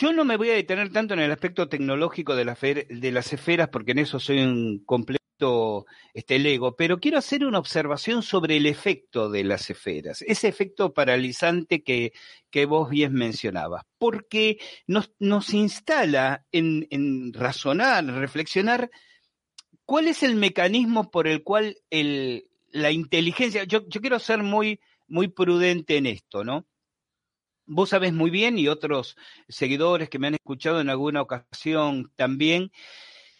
Yo 0.00 0.14
no 0.14 0.24
me 0.24 0.38
voy 0.38 0.48
a 0.48 0.54
detener 0.54 0.90
tanto 0.90 1.12
en 1.12 1.20
el 1.20 1.30
aspecto 1.30 1.68
tecnológico 1.68 2.34
de, 2.34 2.46
las 2.46 3.32
esferas, 3.34 3.68
porque 3.68 3.92
en 3.92 3.98
eso 3.98 4.18
soy 4.18 4.38
un 4.38 4.82
completo 4.86 5.84
este 6.14 6.38
Lego, 6.38 6.74
pero 6.74 7.00
quiero 7.00 7.18
hacer 7.18 7.44
una 7.44 7.58
observación 7.58 8.22
sobre 8.22 8.56
el 8.56 8.64
efecto 8.64 9.28
de 9.28 9.44
las 9.44 9.68
esferas, 9.68 10.22
ese 10.22 10.48
efecto 10.48 10.94
paralizante 10.94 11.82
que, 11.82 12.14
que 12.50 12.64
vos 12.64 12.88
bien 12.88 13.12
mencionabas, 13.12 13.84
porque 13.98 14.56
nos, 14.86 15.12
nos 15.18 15.52
instala 15.52 16.46
en, 16.50 16.86
en 16.88 17.34
razonar, 17.34 18.02
reflexionar 18.06 18.90
cuál 19.84 20.08
es 20.08 20.22
el 20.22 20.34
mecanismo 20.34 21.10
por 21.10 21.28
el 21.28 21.42
cual 21.42 21.76
el, 21.90 22.48
la 22.70 22.90
inteligencia, 22.90 23.64
yo, 23.64 23.86
yo 23.86 24.00
quiero 24.00 24.18
ser 24.18 24.42
muy, 24.42 24.80
muy 25.08 25.28
prudente 25.28 25.98
en 25.98 26.06
esto, 26.06 26.42
¿no? 26.42 26.69
Vos 27.72 27.90
sabés 27.90 28.12
muy 28.12 28.30
bien 28.30 28.58
y 28.58 28.66
otros 28.66 29.16
seguidores 29.48 30.08
que 30.08 30.18
me 30.18 30.26
han 30.26 30.34
escuchado 30.34 30.80
en 30.80 30.90
alguna 30.90 31.22
ocasión 31.22 32.10
también, 32.16 32.72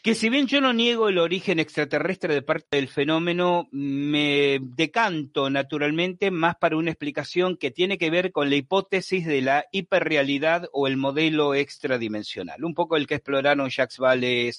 que 0.04 0.14
si 0.14 0.28
bien 0.30 0.46
yo 0.46 0.60
no 0.60 0.72
niego 0.72 1.08
el 1.08 1.18
origen 1.18 1.58
extraterrestre 1.58 2.32
de 2.34 2.42
parte 2.42 2.76
del 2.76 2.86
fenómeno, 2.86 3.68
me 3.72 4.60
decanto 4.62 5.50
naturalmente 5.50 6.30
más 6.30 6.54
para 6.54 6.76
una 6.76 6.92
explicación 6.92 7.56
que 7.56 7.72
tiene 7.72 7.98
que 7.98 8.08
ver 8.08 8.30
con 8.30 8.50
la 8.50 8.54
hipótesis 8.54 9.26
de 9.26 9.42
la 9.42 9.64
hiperrealidad 9.72 10.68
o 10.72 10.86
el 10.86 10.96
modelo 10.96 11.56
extradimensional, 11.56 12.64
un 12.64 12.74
poco 12.74 12.96
el 12.96 13.08
que 13.08 13.16
exploraron 13.16 13.68
Jacques 13.68 13.98
Vallée, 13.98 14.52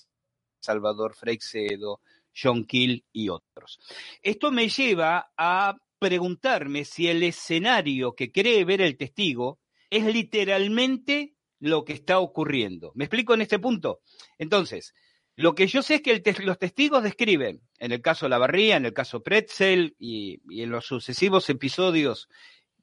Salvador 0.60 1.15
Freixedo, 1.15 2.01
John 2.36 2.65
Keel 2.65 3.05
y 3.13 3.29
otros. 3.29 3.79
Esto 4.21 4.51
me 4.51 4.67
lleva 4.67 5.31
a 5.38 5.77
preguntarme 6.01 6.83
si 6.83 7.09
el 7.09 7.21
escenario 7.21 8.15
que 8.15 8.31
cree 8.31 8.65
ver 8.65 8.81
el 8.81 8.97
testigo 8.97 9.59
es 9.91 10.03
literalmente 10.03 11.35
lo 11.59 11.85
que 11.85 11.93
está 11.93 12.17
ocurriendo. 12.17 12.91
¿Me 12.95 13.05
explico 13.05 13.35
en 13.35 13.41
este 13.41 13.59
punto? 13.59 14.01
Entonces, 14.39 14.95
lo 15.35 15.53
que 15.53 15.67
yo 15.67 15.83
sé 15.83 15.95
es 15.95 16.01
que 16.01 16.23
los 16.41 16.57
testigos 16.57 17.03
describen, 17.03 17.61
en 17.77 17.91
el 17.91 18.01
caso 18.01 18.27
Lavarría, 18.27 18.77
en 18.77 18.87
el 18.87 18.93
caso 18.93 19.21
Pretzel 19.21 19.95
y, 19.99 20.41
y, 20.49 20.63
en 20.63 20.71
los 20.71 20.87
sucesivos 20.87 21.47
episodios 21.51 22.27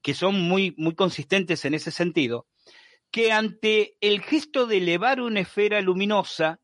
que 0.00 0.14
son 0.14 0.40
muy, 0.40 0.74
muy 0.76 0.94
consistentes 0.94 1.64
en 1.64 1.74
ese 1.74 1.90
sentido, 1.90 2.46
que 3.10 3.32
ante 3.32 3.96
el 4.00 4.22
gesto 4.22 4.66
de 4.66 4.76
elevar 4.76 5.20
una 5.20 5.40
esfera 5.40 5.80
luminosa 5.80 6.60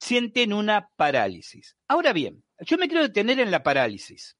sienten 0.00 0.52
una 0.52 0.88
parálisis. 0.96 1.76
Ahora 1.86 2.12
bien, 2.12 2.42
yo 2.58 2.76
me 2.76 2.88
quiero 2.88 3.04
detener 3.04 3.38
en 3.38 3.52
la 3.52 3.62
parálisis, 3.62 4.36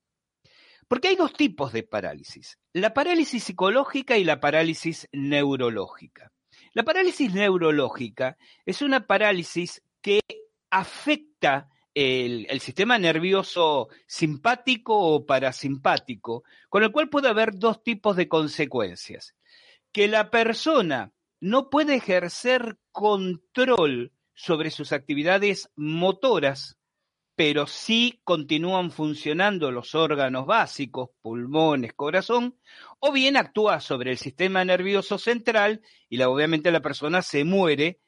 porque 0.92 1.08
hay 1.08 1.16
dos 1.16 1.32
tipos 1.32 1.72
de 1.72 1.84
parálisis, 1.84 2.58
la 2.74 2.92
parálisis 2.92 3.44
psicológica 3.44 4.18
y 4.18 4.24
la 4.24 4.40
parálisis 4.40 5.08
neurológica. 5.10 6.30
La 6.74 6.82
parálisis 6.82 7.32
neurológica 7.32 8.36
es 8.66 8.82
una 8.82 9.06
parálisis 9.06 9.82
que 10.02 10.20
afecta 10.68 11.70
el, 11.94 12.46
sistema 12.60 12.98
nervioso 12.98 13.88
simpático 14.06 14.94
o 14.98 15.24
parasimpático, 15.24 16.44
con 16.68 16.82
el 16.82 16.92
cual 16.92 17.08
puede 17.08 17.30
haber 17.30 17.54
dos 17.54 17.82
tipos 17.82 18.14
de 18.14 18.28
consecuencias. 18.28 19.34
Que 19.92 20.08
la 20.08 20.30
persona 20.30 21.14
no 21.40 21.70
puede 21.70 21.94
ejercer 21.94 22.76
control 22.90 24.12
sobre 24.34 24.70
sus 24.70 24.92
actividades 24.92 25.70
motoras, 25.74 26.76
pero 27.44 27.66
sí 27.66 28.20
continúan 28.22 28.92
funcionando 28.92 29.72
los 29.72 29.96
órganos 29.96 30.46
básicos, 30.46 31.10
pulmones, 31.22 31.92
corazón, 31.92 32.56
o 33.00 33.10
bien 33.10 33.36
actúa 33.36 33.80
sobre 33.80 34.12
el 34.12 34.18
sistema 34.18 34.64
nervioso 34.64 35.18
central 35.18 35.82
y 36.08 36.18
la, 36.18 36.28
obviamente 36.28 36.70
la 36.70 36.78
persona 36.78 37.20
se 37.20 37.42
muere 37.42 37.98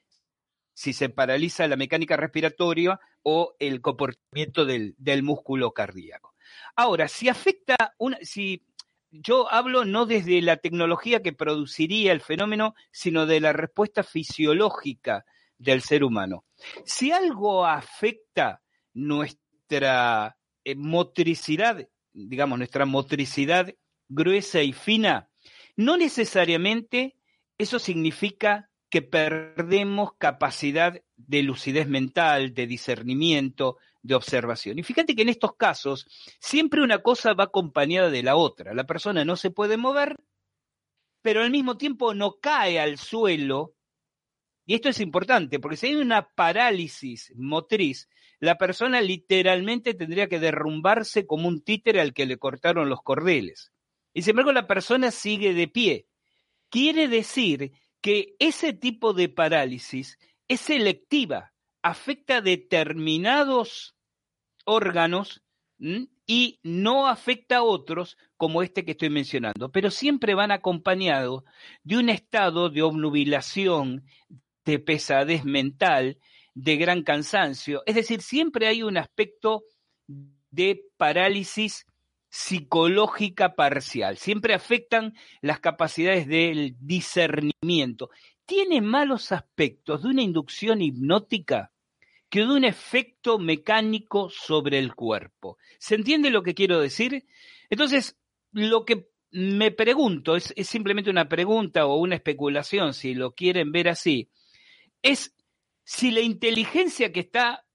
si 0.73 0.93
se 0.93 1.09
paraliza 1.09 1.67
la 1.67 1.75
mecánica 1.75 2.17
respiratoria 2.17 3.01
o 3.25 3.57
el 3.59 3.81
comportamiento 3.81 4.65
del, 4.65 4.95
del 4.99 5.25
músculo 5.25 5.73
cardíaco. 5.73 6.37
Ahora, 6.77 7.09
si 7.09 7.29
afecta 7.29 7.97
una, 7.99 8.19
si 8.23 8.65
yo 9.11 9.53
hablo 9.53 9.85
no 9.85 10.07
desde 10.07 10.41
la 10.43 10.59
tecnología 10.59 11.25
que 11.25 11.33
produciría 11.33 12.13
el 12.13 12.21
fenómeno, 12.21 12.77
sino 12.93 13.27
de 13.27 13.41
la 13.41 13.53
respuesta 13.53 14.05
fisiológica 14.05 15.25
del 15.59 15.83
ser 15.83 16.05
humano. 16.05 16.45
Si 16.85 17.11
algo 17.11 17.67
afecta 17.67 18.61
nuestra 18.95 20.39
eh, 20.65 20.75
motricidad, 20.75 21.89
digamos, 22.13 22.59
nuestra 22.59 22.87
motricidad 22.87 23.75
gruesa 24.09 24.63
y 24.63 24.73
fina, 24.73 25.29
no 25.77 25.97
necesariamente 25.97 27.17
eso 27.59 27.79
significa 27.79 28.71
que 28.89 29.03
perdemos 29.03 30.13
capacidad 30.19 31.03
de 31.17 31.43
lucidez 31.43 31.89
mental, 31.89 32.55
de 32.55 32.67
discernimiento, 32.67 33.77
de 34.03 34.15
observación. 34.15 34.79
Y 34.79 34.83
fíjate 34.83 35.17
que 35.17 35.23
en 35.23 35.31
estos 35.31 35.57
casos 35.57 36.07
siempre 36.39 36.83
una 36.83 37.03
cosa 37.03 37.35
va 37.35 37.45
acompañada 37.45 38.11
de 38.11 38.23
la 38.23 38.37
otra. 38.37 38.75
La 38.75 38.85
persona 38.85 39.25
no 39.25 39.37
se 39.37 39.51
puede 39.51 39.77
mover, 39.77 40.23
pero 41.23 41.43
al 41.43 41.51
mismo 41.51 41.77
tiempo 41.77 42.15
no 42.15 42.39
cae 42.39 42.79
al 42.79 42.99
suelo. 42.99 43.75
Y 44.67 44.75
esto 44.75 44.89
es 44.89 45.01
importante, 45.01 45.59
porque 45.59 45.77
si 45.77 45.89
hay 45.89 45.97
una 45.97 46.29
parálisis 46.29 47.33
motriz, 47.35 48.09
la 48.45 48.59
persona 48.59 49.01
literalmente 49.01 49.95
tendría 49.95 50.29
que 50.29 50.39
derrumbarse 50.39 51.27
como 51.27 51.49
un 51.49 51.63
títere 51.63 52.01
al 52.01 52.13
que 52.15 52.27
le 52.27 52.39
cortaron 52.39 52.89
los 52.89 53.03
cordeles. 53.03 53.73
Y 54.13 54.23
sin 54.23 54.31
embargo 54.31 54.53
la 54.53 54.67
persona 54.67 55.11
sigue 55.11 55.55
de 55.55 55.69
pie. 55.69 56.07
Quiere 56.71 57.09
decir 57.09 57.73
que 58.01 58.37
ese 58.39 58.73
tipo 58.73 59.13
de 59.13 59.29
parálisis 59.29 60.19
es 60.49 60.61
selectiva, 60.61 61.53
afecta 61.83 62.41
determinados 62.41 63.97
órganos 64.65 65.43
y 66.27 66.61
no 66.63 67.09
afecta 67.09 67.59
a 67.59 67.63
otros 67.63 68.17
como 68.37 68.63
este 68.63 68.85
que 68.85 68.93
estoy 68.93 69.11
mencionando, 69.11 69.71
pero 69.71 69.91
siempre 69.91 70.35
van 70.35 70.51
acompañados 70.51 71.45
de 71.83 71.99
un 71.99 72.09
estado 72.09 72.71
de 72.71 72.83
obnubilación, 72.83 74.05
de 74.65 74.79
pesadez 74.79 75.45
mental, 75.45 76.19
de 76.55 76.77
gran 76.77 77.03
cansancio. 77.03 77.83
Es 77.87 77.97
decir, 77.97 78.23
siempre 78.23 78.67
hay 78.69 78.83
un 78.83 78.97
aspecto 78.97 79.65
de 80.07 80.85
parálisis 80.97 81.87
psicológica 82.31 83.55
parcial. 83.55 84.17
Siempre 84.17 84.55
afectan 84.55 85.15
las 85.41 85.61
capacidades 85.61 86.27
del 86.27 86.77
discernimiento. 86.81 88.11
Tiene 88.47 88.81
malos 88.81 89.33
aspectos 89.33 90.03
de 90.03 90.09
una 90.09 90.23
inducción 90.23 90.83
hipnótica 90.83 91.73
que 92.29 92.41
de 92.41 92.47
un 92.47 92.65
efecto 92.65 93.39
mecánico 93.39 94.29
sobre 94.31 94.79
el 94.79 94.95
cuerpo. 94.95 95.59
¿Se 95.79 95.95
entiende 95.95 96.31
lo 96.31 96.43
que 96.43 96.55
quiero 96.55 96.81
decir? 96.81 97.25
Entonces, 97.71 98.17
lo 98.51 98.85
que 98.85 99.09
me 99.31 99.71
pregunto, 99.71 100.37
es, 100.37 100.53
es 100.57 100.69
simplemente 100.69 101.11
una 101.11 101.29
pregunta 101.29 101.87
o 101.87 101.97
una 101.97 102.17
especulación, 102.17 102.95
si 102.95 103.15
lo 103.15 103.33
quieren 103.33 103.73
ver 103.73 103.89
así, 103.89 104.29
es 105.03 105.34
si 105.85 106.11
la 106.11 106.21
inteligencia 106.21 107.13
que 107.13 107.21
está 107.21 107.67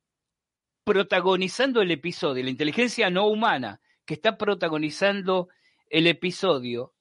protagonizando 0.84 1.82
el 1.82 1.91
episodio, 1.91 2.43
la 2.43 2.50
inteligencia 2.50 3.10
no 3.10 3.28
humana 3.28 3.80
que 4.06 4.15
está 4.15 4.38
protagonizando 4.38 5.50
el 5.89 6.08
episodio, 6.08 6.95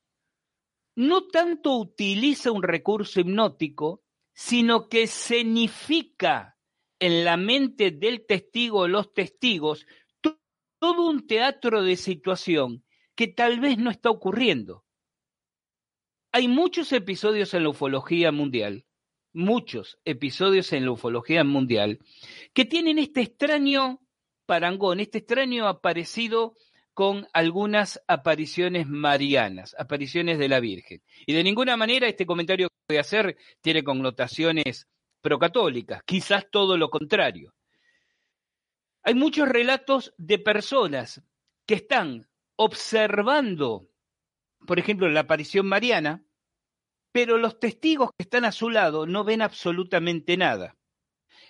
no 0.94 1.27
tanto 1.29 1.77
utiliza 1.77 2.51
un 2.51 2.62
recurso 2.62 3.21
hipnótico, 3.21 4.03
sino 4.35 4.88
que 4.88 5.07
significa 5.07 6.59
en 6.99 7.25
la 7.25 7.37
mente 7.37 7.90
del 7.90 8.27
testigo 8.27 8.81
o 8.81 8.88
los 8.88 9.14
testigos 9.14 9.87
todo 10.81 11.09
un 11.09 11.27
teatro 11.27 11.83
de 11.83 11.97
situación 11.97 12.85
que 13.14 13.29
tal 13.29 13.61
vez 13.61 13.79
no 13.79 13.90
está 13.90 14.11
ocurriendo. 14.11 14.85
Hay 16.33 16.47
muchos 16.47 16.92
episodios 16.92 17.55
en 17.55 17.64
la 17.64 17.71
ufología 17.71 18.33
mundial, 18.33 18.87
muchos 19.38 19.98
episodios 20.05 20.72
en 20.72 20.85
la 20.85 20.90
ufología 20.90 21.44
mundial, 21.44 22.01
que 22.53 22.64
tienen 22.64 22.98
este 22.98 23.20
extraño 23.22 24.01
parangón, 24.46 24.98
este 24.98 25.18
extraño 25.18 25.68
aparecido 25.68 26.57
con 26.92 27.29
algunas 27.33 28.03
apariciones 28.09 28.88
marianas, 28.88 29.77
apariciones 29.79 30.40
de 30.40 30.48
la 30.48 30.59
Virgen. 30.59 31.03
Y 31.24 31.35
de 31.35 31.44
ninguna 31.44 31.77
manera 31.77 32.09
este 32.09 32.27
comentario 32.27 32.68
que 32.68 32.74
voy 32.88 32.96
a 32.98 33.03
hacer 33.03 33.37
tiene 33.61 33.85
connotaciones 33.85 34.88
procatólicas, 35.20 36.03
quizás 36.03 36.51
todo 36.51 36.77
lo 36.77 36.90
contrario. 36.90 37.55
Hay 39.05 39.14
muchos 39.14 39.48
relatos 39.48 40.12
de 40.18 40.40
personas 40.40 41.22
que 41.64 41.74
están 41.74 42.29
observando, 42.57 43.88
por 44.66 44.81
ejemplo, 44.81 45.09
la 45.09 45.20
aparición 45.20 45.66
mariana, 45.66 46.24
pero 47.18 47.37
los 47.37 47.59
testigos 47.59 48.11
que 48.16 48.22
están 48.22 48.44
a 48.44 48.52
su 48.52 48.70
lado 48.70 49.04
no 49.04 49.24
ven 49.24 49.42
absolutamente 49.42 50.37
nada. 50.37 50.76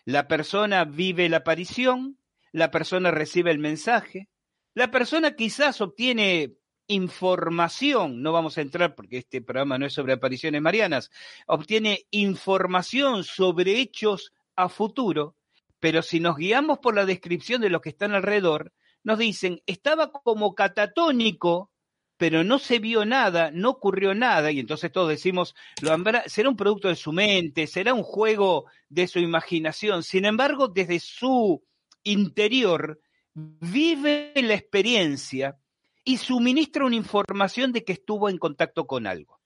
La 0.06 0.26
persona 0.26 0.86
vive 0.86 1.28
la 1.28 1.38
aparición, 1.38 2.18
la 2.52 2.70
persona 2.70 3.10
recibe 3.10 3.50
el 3.50 3.58
mensaje, 3.58 4.30
la 4.72 4.90
persona 4.90 5.36
quizás 5.36 5.82
obtiene 5.82 6.54
información, 6.86 8.22
no 8.22 8.32
vamos 8.32 8.56
a 8.56 8.62
entrar 8.62 8.94
porque 8.94 9.18
este 9.18 9.42
programa 9.42 9.76
no 9.76 9.84
es 9.84 9.92
sobre 9.92 10.14
apariciones 10.14 10.62
marianas, 10.62 11.10
obtiene 11.46 12.06
información 12.12 13.22
sobre 13.22 13.78
hechos 13.78 14.32
a 14.56 14.70
futuro, 14.70 15.36
pero 15.80 16.00
si 16.00 16.18
nos 16.18 16.38
guiamos 16.38 16.78
por 16.78 16.94
la 16.94 17.04
descripción 17.04 17.60
de 17.60 17.68
los 17.68 17.82
que 17.82 17.90
están 17.90 18.14
alrededor, 18.14 18.72
nos 19.04 19.18
dicen, 19.18 19.60
estaba 19.66 20.12
como 20.12 20.54
catatónico, 20.54 21.70
pero 22.18 22.42
no 22.42 22.58
se 22.58 22.80
vio 22.80 23.04
nada, 23.06 23.50
no 23.52 23.70
ocurrió 23.70 24.12
nada, 24.12 24.50
y 24.50 24.58
entonces 24.58 24.90
todos 24.90 25.08
decimos, 25.08 25.54
lo 25.80 25.96
será 26.26 26.48
un 26.48 26.56
producto 26.56 26.88
de 26.88 26.96
su 26.96 27.12
mente, 27.12 27.66
será 27.68 27.94
un 27.94 28.02
juego 28.02 28.66
de 28.88 29.06
su 29.06 29.20
imaginación. 29.20 30.02
Sin 30.02 30.24
embargo, 30.24 30.66
desde 30.68 30.98
su 30.98 31.64
interior 32.02 33.00
vive 33.34 34.32
la 34.34 34.54
experiencia 34.54 35.56
y 36.04 36.16
suministra 36.16 36.84
una 36.84 36.96
información 36.96 37.72
de 37.72 37.84
que 37.84 37.92
estuvo 37.92 38.28
en 38.28 38.38
contacto 38.38 38.86
con 38.86 39.06
algo. 39.06 39.38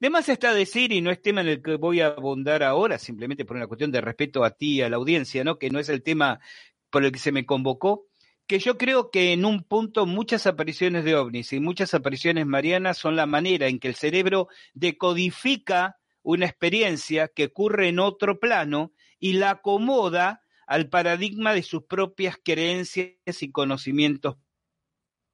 De 0.00 0.08
más 0.08 0.30
está 0.30 0.54
decir, 0.54 0.90
y 0.90 1.02
no 1.02 1.10
es 1.10 1.20
tema 1.20 1.42
en 1.42 1.48
el 1.48 1.62
que 1.62 1.76
voy 1.76 2.00
a 2.00 2.08
abundar 2.08 2.62
ahora, 2.62 2.98
simplemente 2.98 3.44
por 3.44 3.56
una 3.56 3.66
cuestión 3.66 3.92
de 3.92 4.00
respeto 4.00 4.42
a 4.42 4.52
ti 4.52 4.76
y 4.76 4.82
a 4.82 4.88
la 4.88 4.96
audiencia, 4.96 5.44
¿no? 5.44 5.58
que 5.58 5.68
no 5.68 5.78
es 5.78 5.90
el 5.90 6.02
tema 6.02 6.40
por 6.88 7.04
el 7.04 7.12
que 7.12 7.18
se 7.18 7.32
me 7.32 7.44
convocó, 7.44 8.06
que 8.46 8.58
yo 8.58 8.76
creo 8.76 9.10
que 9.10 9.32
en 9.32 9.44
un 9.44 9.62
punto 9.62 10.06
muchas 10.06 10.46
apariciones 10.46 11.04
de 11.04 11.14
ovnis 11.14 11.52
y 11.52 11.60
muchas 11.60 11.94
apariciones 11.94 12.46
marianas 12.46 12.98
son 12.98 13.16
la 13.16 13.26
manera 13.26 13.68
en 13.68 13.78
que 13.78 13.88
el 13.88 13.94
cerebro 13.94 14.48
decodifica 14.74 15.98
una 16.22 16.46
experiencia 16.46 17.28
que 17.28 17.46
ocurre 17.46 17.88
en 17.88 17.98
otro 17.98 18.38
plano 18.38 18.92
y 19.18 19.34
la 19.34 19.50
acomoda 19.50 20.42
al 20.66 20.88
paradigma 20.88 21.54
de 21.54 21.62
sus 21.62 21.84
propias 21.84 22.36
creencias 22.42 23.42
y 23.42 23.50
conocimientos 23.50 24.36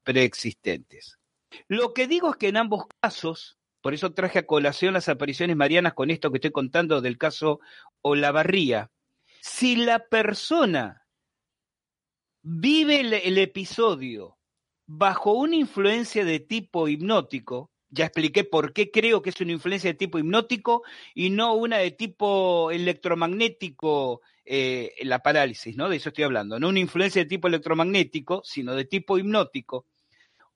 preexistentes. 0.02 1.18
Lo 1.68 1.94
que 1.94 2.06
digo 2.06 2.30
es 2.30 2.36
que 2.36 2.48
en 2.48 2.56
ambos 2.56 2.84
casos, 3.00 3.58
por 3.80 3.94
eso 3.94 4.12
traje 4.12 4.40
a 4.40 4.46
colación 4.46 4.94
las 4.94 5.08
apariciones 5.08 5.56
marianas 5.56 5.94
con 5.94 6.10
esto 6.10 6.30
que 6.30 6.38
estoy 6.38 6.50
contando 6.50 7.00
del 7.00 7.18
caso 7.18 7.60
Olavarría, 8.02 8.90
si 9.40 9.76
la 9.76 10.06
persona 10.08 11.06
vive 12.42 13.00
el, 13.00 13.38
episodio 13.38 14.38
bajo 14.86 15.32
una 15.32 15.56
influencia 15.56 16.24
de 16.24 16.40
tipo 16.40 16.88
hipnótico, 16.88 17.70
ya 17.90 18.06
expliqué 18.06 18.44
por 18.44 18.72
qué 18.72 18.90
creo 18.90 19.22
que 19.22 19.30
es 19.30 19.40
una 19.40 19.52
influencia 19.52 19.90
de 19.90 19.98
tipo 19.98 20.18
hipnótico 20.18 20.82
y 21.14 21.30
no 21.30 21.54
una 21.54 21.78
de 21.78 21.90
tipo 21.90 22.70
electromagnético, 22.70 24.20
eh, 24.44 24.92
la 25.02 25.18
parálisis, 25.20 25.76
¿no? 25.76 25.88
De 25.88 25.96
eso 25.96 26.08
estoy 26.10 26.24
hablando. 26.24 26.58
No 26.58 26.68
una 26.68 26.80
influencia 26.80 27.22
de 27.22 27.28
tipo 27.28 27.48
electromagnético, 27.48 28.42
sino 28.44 28.74
de 28.74 28.84
tipo 28.84 29.18
hipnótico. 29.18 29.86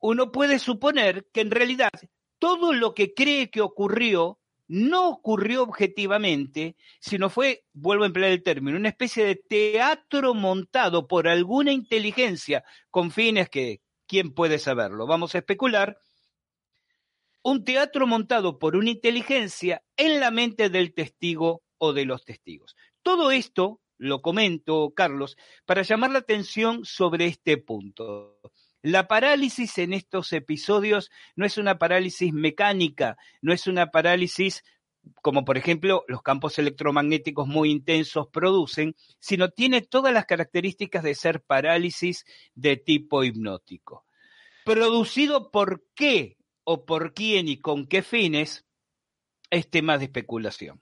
Uno 0.01 0.33
puede 0.33 0.59
suponer 0.59 1.27
que 1.33 1.43
en 1.43 1.51
realidad 1.51 1.91
todo 2.39 2.73
lo 2.73 2.95
que 2.95 3.15
cree 3.15 3.51
que 3.51 3.61
ocurrió 3.61 4.39
no 4.73 5.11
ocurrió 5.11 5.65
objetivamente, 5.65 6.77
sino 6.99 7.29
fue, 7.29 7.67
vuelvo 7.75 8.05
a 8.05 8.07
emplear 8.07 8.33
el 8.33 8.43
término, 8.43 8.79
una 8.79 8.89
especie 8.89 9.23
de 9.23 9.37
teatro 9.37 10.33
montado 10.33 11.07
por 11.07 11.29
alguna 11.29 11.73
inteligencia 11.73 12.65
con 12.91 13.11
fines 13.11 13.51
que, 13.51 13.83
¿quién 14.07 14.33
puede 14.33 14.59
saberlo? 14.59 15.07
Vamos 15.07 15.35
a 15.35 15.39
especular 15.39 15.99
un 17.43 17.65
teatro 17.65 18.07
montado 18.07 18.59
por 18.59 18.75
una 18.75 18.89
inteligencia 18.89 19.83
en 19.99 20.21
la 20.21 20.31
mente 20.31 20.71
del 20.71 20.95
testigo 20.95 21.63
o 21.77 21.93
de 21.93 22.07
los 22.07 22.25
testigos. 22.25 22.75
Todo 23.03 23.31
esto 23.31 23.83
lo 23.99 24.23
comento, 24.23 24.95
Carlos, 24.97 25.37
para 25.67 25.83
llamar 25.83 26.13
la 26.13 26.21
atención 26.21 26.87
sobre 26.87 27.27
este 27.27 27.59
punto. 27.59 28.39
La 28.83 29.07
parálisis 29.07 29.79
en 29.79 29.93
estos 29.93 30.33
episodios 30.33 31.11
no 31.37 31.47
es 31.47 31.57
una 31.57 31.79
parálisis 31.79 32.33
mecánica, 32.33 33.17
no 33.41 33.53
es 33.53 33.67
una 33.67 33.91
parálisis 33.91 34.65
como 35.21 35.45
por 35.45 35.57
ejemplo 35.57 36.05
los 36.09 36.23
campos 36.23 36.59
electromagnéticos 36.59 37.47
muy 37.47 37.71
intensos 37.71 38.29
producen, 38.29 38.95
sino 39.19 39.51
tiene 39.51 39.83
todas 39.83 40.13
las 40.13 40.27
características 40.27 41.03
de 41.03 41.15
ser 41.15 41.43
parálisis 41.43 42.25
de 42.55 42.77
tipo 42.77 43.25
hipnótico. 43.25 44.05
Producido 44.65 45.51
por 45.51 45.85
qué 45.95 46.37
o 46.65 46.85
por 46.85 47.15
quién 47.15 47.49
y 47.49 47.61
con 47.61 47.87
qué 47.87 48.03
fines 48.03 48.65
es 49.51 49.69
tema 49.69 49.99
de 49.99 50.05
especulación. 50.05 50.81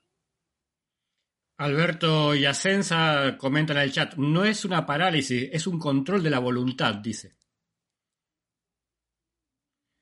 Alberto 1.57 2.33
Yacenza 2.33 3.37
comenta 3.37 3.73
en 3.73 3.79
el 3.79 3.91
chat, 3.91 4.15
no 4.15 4.45
es 4.45 4.65
una 4.65 4.85
parálisis, 4.85 5.49
es 5.51 5.67
un 5.67 5.77
control 5.77 6.23
de 6.23 6.29
la 6.31 6.39
voluntad, 6.39 6.95
dice. 6.95 7.35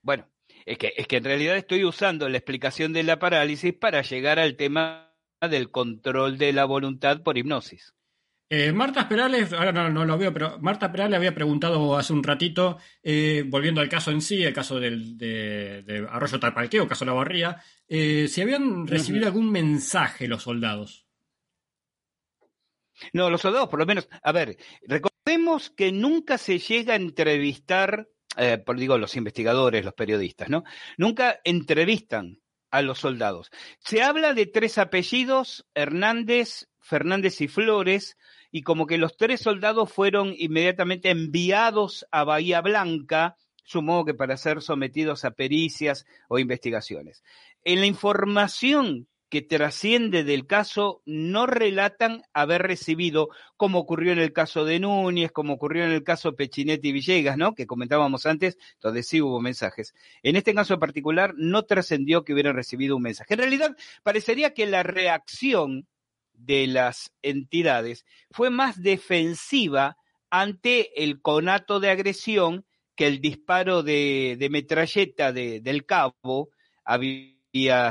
Bueno, 0.10 0.28
es 0.65 0.80
que, 0.80 0.91
es 0.98 1.06
que 1.06 1.17
en 1.17 1.24
realidad 1.24 1.56
estoy 1.56 1.86
usando 1.86 2.28
la 2.30 2.38
explicación 2.39 2.93
de 2.93 3.04
la 3.04 3.19
parálisis 3.19 3.76
para 3.76 4.02
llegar 4.02 4.39
al 4.39 4.56
tema 4.56 5.13
del 5.39 5.69
control 5.69 6.39
de 6.39 6.52
la 6.52 6.65
voluntad 6.65 7.22
por 7.22 7.38
hipnosis. 7.38 7.93
Eh, 8.50 8.72
Marta 8.72 9.08
Perales, 9.08 9.54
ahora 9.54 9.72
no, 9.72 10.06
lo 10.06 10.17
veo, 10.17 10.34
pero 10.34 10.58
Marta 10.62 10.91
Perales 10.91 11.15
había 11.15 11.36
preguntado 11.36 11.95
hace 11.95 12.12
un 12.12 12.24
ratito, 12.24 12.80
eh, 13.04 13.43
volviendo 13.45 13.82
al 13.82 13.88
caso 13.88 14.10
en 14.10 14.22
sí, 14.22 14.43
el 14.43 14.52
caso 14.52 14.80
del, 14.80 15.15
de, 15.15 16.08
Arroyo 16.10 16.39
Tapalqueo, 16.39 16.88
caso 16.88 17.06
de 17.06 17.12
la 17.12 17.15
Barría, 17.15 17.62
eh, 17.88 18.28
si 18.28 18.41
habían 18.41 18.88
recibido 18.88 19.28
algún 19.28 19.52
mensaje 19.52 20.28
los 20.28 20.41
soldados. 20.41 21.06
No, 23.13 23.30
los 23.30 23.41
soldados, 23.41 23.69
por 23.69 23.78
lo 23.78 23.86
menos, 23.86 24.10
a 24.24 24.32
ver, 24.32 24.58
recordemos 24.88 25.69
que 25.69 25.91
nunca 25.91 26.39
se 26.39 26.58
llega 26.58 26.93
a 26.93 26.98
entrevistar, 26.98 28.10
por 28.65 28.78
digo, 28.78 28.98
los 28.98 29.15
investigadores, 29.15 29.84
los 29.84 29.94
periodistas, 29.94 30.50
¿no? 30.50 30.63
Nunca 30.98 31.39
entrevistan 31.44 32.39
a 32.72 32.82
los 32.82 33.00
soldados. 33.00 33.52
Se 33.80 34.04
habla 34.04 34.34
de 34.34 34.46
tres 34.46 34.78
apellidos, 34.78 35.65
Hernández, 35.74 36.70
Fernández 36.80 37.42
y 37.42 37.48
Flores, 37.48 38.18
y 38.52 38.62
como 38.62 38.88
que 38.88 38.98
los 38.98 39.18
tres 39.18 39.42
soldados 39.42 39.92
fueron 39.92 40.34
inmediatamente 40.38 41.10
enviados 41.10 42.06
a 42.12 42.24
Bahía 42.24 42.62
Blanca, 42.62 43.36
supongo 43.63 44.06
que 44.06 44.13
para 44.13 44.38
ser 44.38 44.62
sometidos 44.62 45.26
a 45.26 45.32
pericias 45.32 46.06
o 46.28 46.39
investigaciones. 46.39 47.24
En 47.63 47.82
la 47.82 47.86
información 47.86 49.08
que 49.30 49.42
trasciende 49.42 50.24
del 50.24 50.48
caso 50.48 51.02
no 51.06 51.46
relatan 51.46 52.24
haber 52.34 52.63
recibido, 52.63 53.30
como 53.58 53.80
ocurrió 53.80 54.12
en 54.12 54.20
el 54.20 54.34
caso 54.34 54.65
de 54.65 54.80
Núñez, 54.80 55.32
como 55.32 55.54
ocurrió 55.54 55.86
en 55.86 55.92
el 55.92 56.04
caso 56.04 56.36
Pechinetti 56.36 56.89
y 56.89 56.92
Villegas, 56.92 57.38
¿no? 57.38 57.54
Que 57.54 57.68
comentábamos 57.68 58.26
antes, 58.26 58.58
donde 58.82 59.04
sí 59.04 59.22
hubo 59.22 59.39
mensajes. 59.39 59.94
En 60.24 60.36
este 60.36 60.54
caso 60.54 60.80
particular 60.80 61.34
no 61.38 61.63
trascendió 61.63 62.26
que 62.26 62.34
hubieran 62.34 62.56
recibido 62.56 62.96
un 62.96 63.04
mensaje. 63.04 63.34
En 63.36 63.39
realidad, 63.39 63.78
parecería 64.04 64.54
que 64.54 64.65
la 64.65 64.84
reacción 64.84 65.88
de 66.34 66.68
las 66.68 67.12
entidades 67.22 68.06
fue 68.32 68.50
más 68.50 68.82
defensiva 68.82 69.98
ante 70.30 71.04
el 71.04 71.22
conato 71.22 71.80
de 71.80 71.89
agresión 71.89 72.65
que 72.96 73.08
el 73.08 73.22
disparo 73.22 73.84
de, 73.84 74.48
metralleta 74.50 75.32
del 75.32 75.86
cabo 75.86 76.50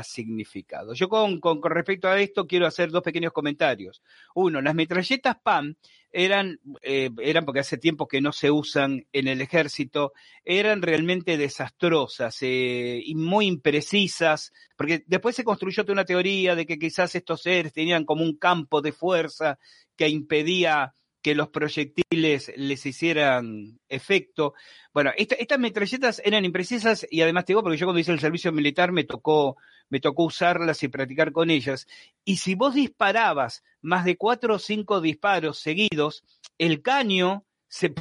significado. 0.03 0.93
Yo 0.93 1.09
con, 1.09 1.39
con, 1.39 1.61
respecto 1.63 2.07
a 2.07 2.19
esto 2.19 2.47
quiero 2.47 2.65
hacer 2.65 2.91
dos 2.91 3.03
pequeños 3.03 3.33
comentarios. 3.33 4.01
Uno, 4.35 4.61
las 4.61 4.75
metralletas 4.75 5.37
PAM 5.43 5.75
eran, 6.11 6.59
eh, 6.81 7.09
eran 7.21 7.45
porque 7.45 7.59
hace 7.59 7.77
tiempo 7.77 8.07
que 8.07 8.21
no 8.21 8.31
se 8.31 8.51
usan 8.51 9.05
en 9.11 9.27
el 9.27 9.41
ejército, 9.41 10.13
eran 10.43 10.81
realmente 10.81 11.37
desastrosas 11.37 12.37
eh, 12.41 13.01
y 13.03 13.15
muy 13.15 13.45
imprecisas, 13.45 14.51
porque 14.75 15.03
después 15.05 15.35
se 15.35 15.43
construyó 15.43 15.83
toda 15.83 15.93
una 15.93 16.05
teoría 16.05 16.55
de 16.55 16.65
que 16.65 16.79
quizás 16.79 17.13
estos 17.15 17.41
seres 17.41 17.73
tenían 17.73 18.05
como 18.05 18.23
un 18.23 18.37
campo 18.37 18.81
de 18.81 18.91
fuerza 18.91 19.59
que 19.95 20.09
impedía 20.09 20.95
que 21.21 21.35
los 21.35 21.49
proyectiles 21.49 22.51
les 22.55 22.85
hicieran 22.85 23.79
efecto. 23.87 24.53
Bueno, 24.93 25.11
estas 25.17 25.59
metralletas 25.59 26.21
eran 26.23 26.45
imprecisas 26.45 27.05
y 27.09 27.21
además 27.21 27.45
te 27.45 27.53
digo, 27.53 27.63
porque 27.63 27.77
yo 27.77 27.85
cuando 27.85 27.99
hice 27.99 28.11
el 28.11 28.19
servicio 28.19 28.51
militar 28.51 28.91
me 28.91 29.03
tocó, 29.03 29.57
me 29.89 29.99
tocó 29.99 30.23
usarlas 30.25 30.81
y 30.83 30.87
practicar 30.87 31.31
con 31.31 31.49
ellas. 31.49 31.87
Y 32.23 32.37
si 32.37 32.55
vos 32.55 32.73
disparabas 32.73 33.63
más 33.81 34.05
de 34.05 34.17
cuatro 34.17 34.55
o 34.55 34.59
cinco 34.59 35.01
disparos 35.01 35.59
seguidos, 35.59 36.23
el 36.57 36.81
caño 36.81 37.45
se 37.67 37.93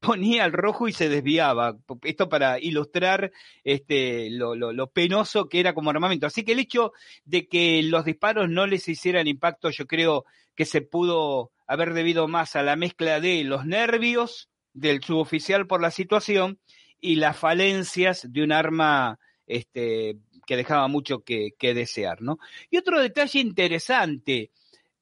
ponía 0.00 0.44
al 0.44 0.52
rojo 0.52 0.88
y 0.88 0.92
se 0.92 1.08
desviaba. 1.08 1.78
Esto 2.02 2.28
para 2.28 2.60
ilustrar 2.60 3.32
este, 3.62 4.28
lo, 4.30 4.54
lo, 4.54 4.90
penoso 4.90 5.48
que 5.48 5.60
era 5.60 5.72
como 5.72 5.90
armamento. 5.90 6.26
Así 6.26 6.44
que 6.44 6.52
el 6.52 6.58
hecho 6.58 6.92
de 7.24 7.48
que 7.48 7.82
los 7.82 8.04
disparos 8.04 8.48
no 8.50 8.66
les 8.66 8.86
hicieran 8.88 9.26
impacto, 9.26 9.70
yo 9.70 9.86
creo 9.86 10.24
que 10.54 10.66
se 10.66 10.82
pudo 10.82 11.50
haber 11.66 11.94
debido 11.94 12.28
más 12.28 12.56
a 12.56 12.62
la 12.62 12.76
mezcla 12.76 13.20
de 13.20 13.44
los 13.44 13.64
nervios 13.66 14.48
del 14.72 15.02
suboficial 15.02 15.66
por 15.66 15.80
la 15.80 15.90
situación 15.90 16.58
y 17.00 17.16
las 17.16 17.36
falencias 17.36 18.32
de 18.32 18.42
un 18.42 18.52
arma 18.52 19.18
este, 19.46 20.16
que 20.46 20.56
dejaba 20.56 20.88
mucho 20.88 21.22
que, 21.22 21.54
desear, 21.60 22.22
¿no? 22.22 22.38
Y 22.70 22.76
otro 22.76 23.00
detalle 23.00 23.40
interesante, 23.40 24.50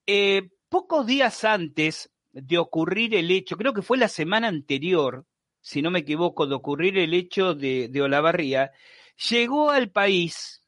eh, 0.06 0.50
pocos 0.68 1.06
días 1.06 1.44
antes 1.44 2.10
de 2.32 2.58
ocurrir 2.58 3.14
el 3.14 3.30
hecho, 3.30 3.56
creo 3.56 3.72
que 3.72 3.82
fue 3.82 3.98
la 3.98 4.08
semana 4.08 4.48
anterior, 4.48 5.26
si 5.60 5.82
no 5.82 5.90
me 5.90 6.00
equivoco, 6.00 6.46
de 6.46 6.54
ocurrir 6.54 6.98
el 6.98 7.14
hecho 7.14 7.54
de, 7.54 7.90
Olavarría, 8.00 8.72
llegó 9.30 9.70
al 9.70 9.90
país 9.90 10.64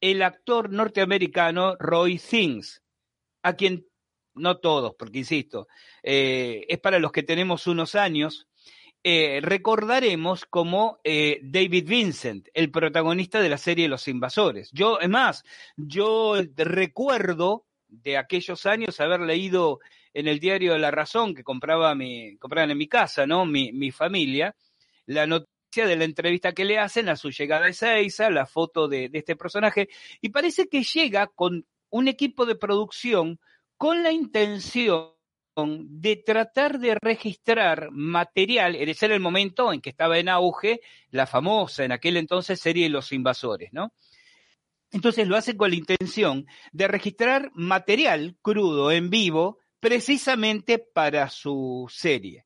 el 0.00 0.22
actor 0.22 0.70
norteamericano 0.70 1.76
Roy 1.78 2.18
Things, 2.18 2.82
a 3.42 3.54
quien 3.54 3.86
no 4.40 4.58
todos, 4.58 4.94
porque 4.98 5.18
insisto, 5.18 5.68
eh, 6.02 6.64
es 6.68 6.78
para 6.78 6.98
los 6.98 7.12
que 7.12 7.22
tenemos 7.22 7.66
unos 7.66 7.94
años, 7.94 8.48
eh, 9.02 9.40
recordaremos 9.42 10.44
como 10.44 10.98
eh, 11.04 11.40
David 11.42 11.88
Vincent, 11.88 12.48
el 12.52 12.70
protagonista 12.70 13.40
de 13.40 13.48
la 13.48 13.56
serie 13.56 13.88
Los 13.88 14.08
Invasores. 14.08 14.70
Yo, 14.72 15.00
es 15.00 15.08
más, 15.08 15.42
yo 15.76 16.34
recuerdo 16.56 17.64
de 17.88 18.18
aquellos 18.18 18.66
años 18.66 19.00
haber 19.00 19.20
leído 19.20 19.80
en 20.12 20.28
el 20.28 20.38
diario 20.38 20.76
La 20.76 20.90
Razón 20.90 21.34
que 21.34 21.44
compraba 21.44 21.94
mi, 21.94 22.36
compraban 22.36 22.70
en 22.72 22.78
mi 22.78 22.88
casa, 22.88 23.26
¿no? 23.26 23.46
Mi, 23.46 23.72
mi 23.72 23.90
familia, 23.90 24.54
la 25.06 25.26
noticia 25.26 25.86
de 25.86 25.96
la 25.96 26.04
entrevista 26.04 26.52
que 26.52 26.64
le 26.64 26.78
hacen 26.78 27.08
a 27.08 27.16
su 27.16 27.30
llegada 27.30 27.66
a 27.66 27.68
Ezeiza, 27.70 28.28
la 28.28 28.44
foto 28.44 28.86
de, 28.86 29.08
de 29.08 29.18
este 29.18 29.34
personaje, 29.34 29.88
y 30.20 30.28
parece 30.28 30.68
que 30.68 30.82
llega 30.82 31.28
con 31.28 31.64
un 31.88 32.08
equipo 32.08 32.44
de 32.44 32.54
producción 32.54 33.40
con 33.80 34.02
la 34.02 34.12
intención 34.12 35.14
de 35.56 36.16
tratar 36.16 36.78
de 36.78 36.96
registrar 36.96 37.88
material, 37.90 38.74
ese 38.74 39.06
era 39.06 39.14
el 39.14 39.22
momento 39.22 39.72
en 39.72 39.80
que 39.80 39.88
estaba 39.88 40.18
en 40.18 40.28
auge 40.28 40.82
la 41.12 41.26
famosa 41.26 41.82
en 41.82 41.92
aquel 41.92 42.18
entonces 42.18 42.60
serie 42.60 42.90
Los 42.90 43.10
Invasores, 43.10 43.72
¿no? 43.72 43.94
Entonces 44.90 45.26
lo 45.26 45.34
hace 45.34 45.56
con 45.56 45.70
la 45.70 45.76
intención 45.76 46.44
de 46.72 46.88
registrar 46.88 47.52
material 47.54 48.36
crudo 48.42 48.92
en 48.92 49.08
vivo 49.08 49.60
precisamente 49.80 50.78
para 50.78 51.30
su 51.30 51.86
serie. 51.90 52.44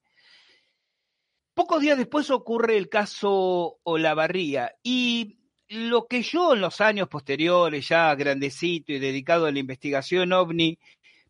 Pocos 1.52 1.82
días 1.82 1.98
después 1.98 2.30
ocurre 2.30 2.76
el 2.76 2.88
caso 2.88 3.80
Olavarría 3.82 4.76
y 4.84 5.40
lo 5.66 6.06
que 6.06 6.22
yo 6.22 6.54
en 6.54 6.60
los 6.60 6.80
años 6.80 7.08
posteriores, 7.08 7.88
ya 7.88 8.14
grandecito 8.14 8.92
y 8.92 9.00
dedicado 9.00 9.46
a 9.46 9.50
la 9.50 9.58
investigación 9.58 10.32
ovni, 10.32 10.78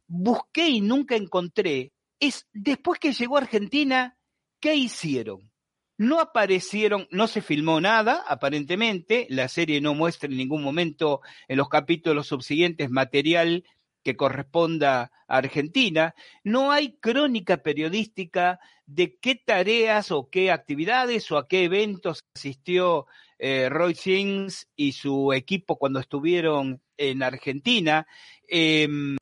busqué 0.07 0.69
y 0.69 0.81
nunca 0.81 1.17
encontré 1.17 1.93
es 2.21 2.47
después 2.53 2.99
que 2.99 3.13
llegó 3.13 3.37
a 3.37 3.41
Argentina, 3.41 4.17
¿qué 4.61 4.75
hicieron? 4.75 5.51
No 5.97 6.21
aparecieron, 6.21 7.07
no 7.11 7.29
se 7.29 7.41
filmó 7.41 7.81
nada, 7.81 8.25
aparentemente, 8.27 9.27
la 9.31 9.49
serie 9.49 9.81
no 9.81 9.95
muestra 9.95 10.29
en 10.29 10.37
ningún 10.37 10.63
momento 10.63 11.21
en 11.47 11.57
los 11.59 11.69
capítulos 11.69 12.27
subsiguientes 12.27 12.91
material 12.91 13.65
que 14.03 14.17
corresponda 14.17 15.13
a 15.27 15.37
Argentina, 15.39 16.15
no 16.43 16.73
hay 16.73 16.97
crónica 16.99 17.59
periodística 17.59 18.61
de 18.87 19.17
qué 19.19 19.35
tareas 19.35 20.11
o 20.11 20.29
qué 20.29 20.51
actividades 20.51 21.31
o 21.33 21.39
a 21.39 21.49
qué 21.49 21.65
eventos 21.65 22.21
asistió 22.37 23.07
eh, 23.39 23.69
Roy 23.71 23.95
Sings 23.95 24.69
y 24.77 24.93
su 24.93 25.33
equipo 25.33 25.77
cuando 25.77 26.01
estuvieron 26.01 26.83
en 26.99 27.23
Argentina. 27.23 28.07
Em, 28.47 29.17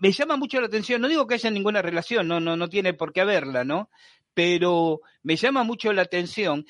me 0.00 0.12
llama 0.12 0.36
mucho 0.36 0.60
la 0.60 0.66
atención, 0.66 1.00
no 1.00 1.08
digo 1.08 1.26
que 1.26 1.34
haya 1.34 1.50
ninguna 1.50 1.82
relación, 1.82 2.28
no, 2.28 2.40
no, 2.40 2.56
no 2.56 2.68
tiene 2.68 2.94
por 2.94 3.12
qué 3.12 3.22
haberla, 3.22 3.64
¿no? 3.64 3.90
Pero 4.34 5.00
me 5.22 5.36
llama 5.36 5.64
mucho 5.64 5.92
la 5.92 6.02
atención 6.02 6.66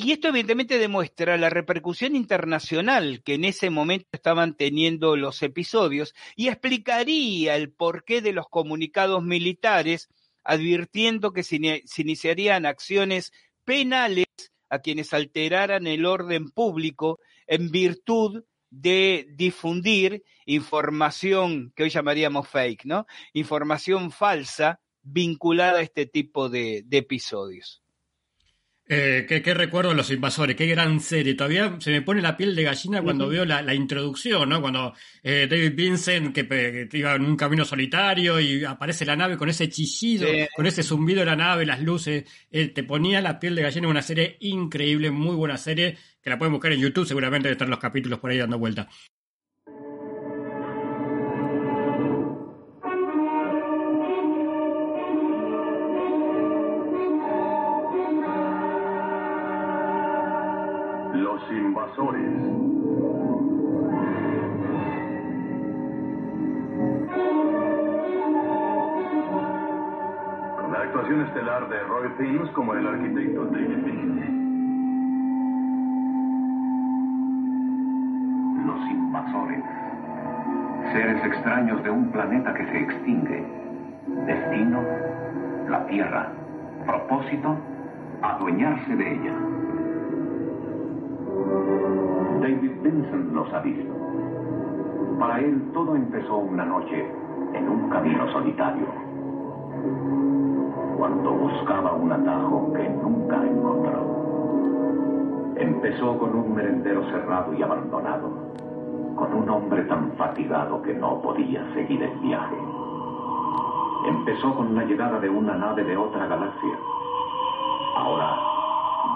y 0.00 0.12
esto 0.12 0.28
evidentemente 0.28 0.78
demuestra 0.78 1.36
la 1.36 1.50
repercusión 1.50 2.14
internacional 2.14 3.20
que 3.24 3.34
en 3.34 3.44
ese 3.44 3.68
momento 3.68 4.06
estaban 4.12 4.54
teniendo 4.54 5.16
los 5.16 5.42
episodios 5.42 6.14
y 6.36 6.46
explicaría 6.46 7.56
el 7.56 7.72
porqué 7.72 8.22
de 8.22 8.32
los 8.32 8.46
comunicados 8.48 9.24
militares 9.24 10.08
advirtiendo 10.44 11.32
que 11.32 11.42
se, 11.42 11.82
iniciarían 11.96 12.64
acciones 12.64 13.32
penales 13.64 14.26
a 14.70 14.78
quienes 14.78 15.12
alteraran 15.12 15.88
el 15.88 16.06
orden 16.06 16.48
público 16.50 17.18
en 17.48 17.72
virtud 17.72 18.44
de 18.70 19.26
difundir 19.36 20.24
información 20.46 21.72
que 21.74 21.84
hoy 21.84 21.90
llamaríamos 21.90 22.48
fake, 22.48 22.84
¿no? 22.84 23.06
Información 23.32 24.10
falsa 24.10 24.80
vinculada 25.02 25.78
a 25.78 25.82
este 25.82 26.06
tipo 26.06 26.48
de 26.48 26.84
episodios. 26.90 27.82
Eh, 28.90 29.26
¿qué, 29.28 29.52
recuerdo 29.52 29.90
de 29.90 29.96
los 29.96 30.10
invasores? 30.10 30.56
Qué 30.56 30.66
gran 30.66 30.98
serie. 31.00 31.34
Todavía 31.34 31.76
se 31.78 31.90
me 31.90 32.00
pone 32.00 32.22
la 32.22 32.38
piel 32.38 32.56
de 32.56 32.62
gallina 32.62 33.02
cuando 33.02 33.28
veo 33.28 33.44
la, 33.44 33.74
introducción, 33.74 34.48
¿no? 34.48 34.62
Cuando 34.62 34.94
eh, 35.22 35.46
David 35.48 35.74
Vincent, 35.74 36.34
que, 36.34 36.88
iba 36.92 37.14
en 37.14 37.24
un 37.26 37.36
camino 37.36 37.66
solitario 37.66 38.40
y 38.40 38.64
aparece 38.64 39.04
la 39.04 39.14
nave 39.14 39.36
con 39.36 39.50
ese 39.50 39.68
chillido, 39.68 40.26
con 40.56 40.66
ese 40.66 40.82
zumbido 40.82 41.20
de 41.20 41.26
la 41.26 41.36
nave, 41.36 41.66
las 41.66 41.82
luces, 41.82 42.24
eh, 42.50 42.68
te 42.68 42.82
ponía 42.82 43.20
la 43.20 43.38
piel 43.38 43.54
de 43.56 43.62
gallina. 43.62 43.88
Una 43.88 44.00
serie 44.00 44.38
increíble, 44.40 45.10
muy 45.10 45.36
buena 45.36 45.58
serie, 45.58 45.98
que 46.22 46.30
la 46.30 46.38
pueden 46.38 46.54
buscar 46.54 46.72
en 46.72 46.80
YouTube, 46.80 47.06
seguramente 47.06 47.50
están 47.50 47.68
los 47.68 47.78
capítulos 47.78 48.18
por 48.20 48.30
ahí 48.30 48.38
dando 48.38 48.58
vuelta. 48.58 48.88
Con 61.98 62.14
la 70.72 70.78
actuación 70.78 71.22
estelar 71.22 71.68
de 71.68 71.80
Roy 71.80 72.08
Fiennes 72.16 72.48
como 72.50 72.74
el 72.74 72.86
arquitecto 72.86 73.46
David 73.46 73.84
Finch. 73.84 74.30
Los 78.64 78.90
invasores. 78.90 79.64
Seres 80.92 81.24
extraños 81.24 81.82
de 81.82 81.90
un 81.90 82.12
planeta 82.12 82.54
que 82.54 82.64
se 82.66 82.78
extingue. 82.78 83.44
Destino, 84.24 84.82
la 85.68 85.84
Tierra. 85.88 86.28
Propósito, 86.86 87.56
adueñarse 88.22 88.94
de 88.94 89.14
ella. 89.14 89.34
David 92.40 92.72
Vincent 92.82 93.32
los 93.32 93.52
ha 93.52 93.60
visto. 93.60 93.92
Para 95.18 95.40
él 95.40 95.70
todo 95.72 95.96
empezó 95.96 96.36
una 96.38 96.64
noche 96.64 97.06
en 97.54 97.68
un 97.68 97.88
camino 97.88 98.30
solitario, 98.32 98.86
cuando 100.96 101.30
buscaba 101.32 101.92
un 101.94 102.12
atajo 102.12 102.72
que 102.72 102.88
nunca 102.88 103.36
encontró. 103.44 104.18
Empezó 105.56 106.18
con 106.18 106.34
un 106.34 106.54
merendero 106.54 107.02
cerrado 107.10 107.52
y 107.54 107.62
abandonado, 107.62 108.30
con 109.16 109.34
un 109.34 109.48
hombre 109.48 109.82
tan 109.84 110.12
fatigado 110.12 110.80
que 110.82 110.94
no 110.94 111.20
podía 111.20 111.64
seguir 111.74 112.02
el 112.02 112.16
viaje. 112.20 112.56
Empezó 114.06 114.54
con 114.54 114.74
la 114.74 114.84
llegada 114.84 115.18
de 115.18 115.28
una 115.28 115.54
nave 115.54 115.82
de 115.84 115.96
otra 115.96 116.26
galaxia. 116.26 116.78
Ahora, 117.96 118.47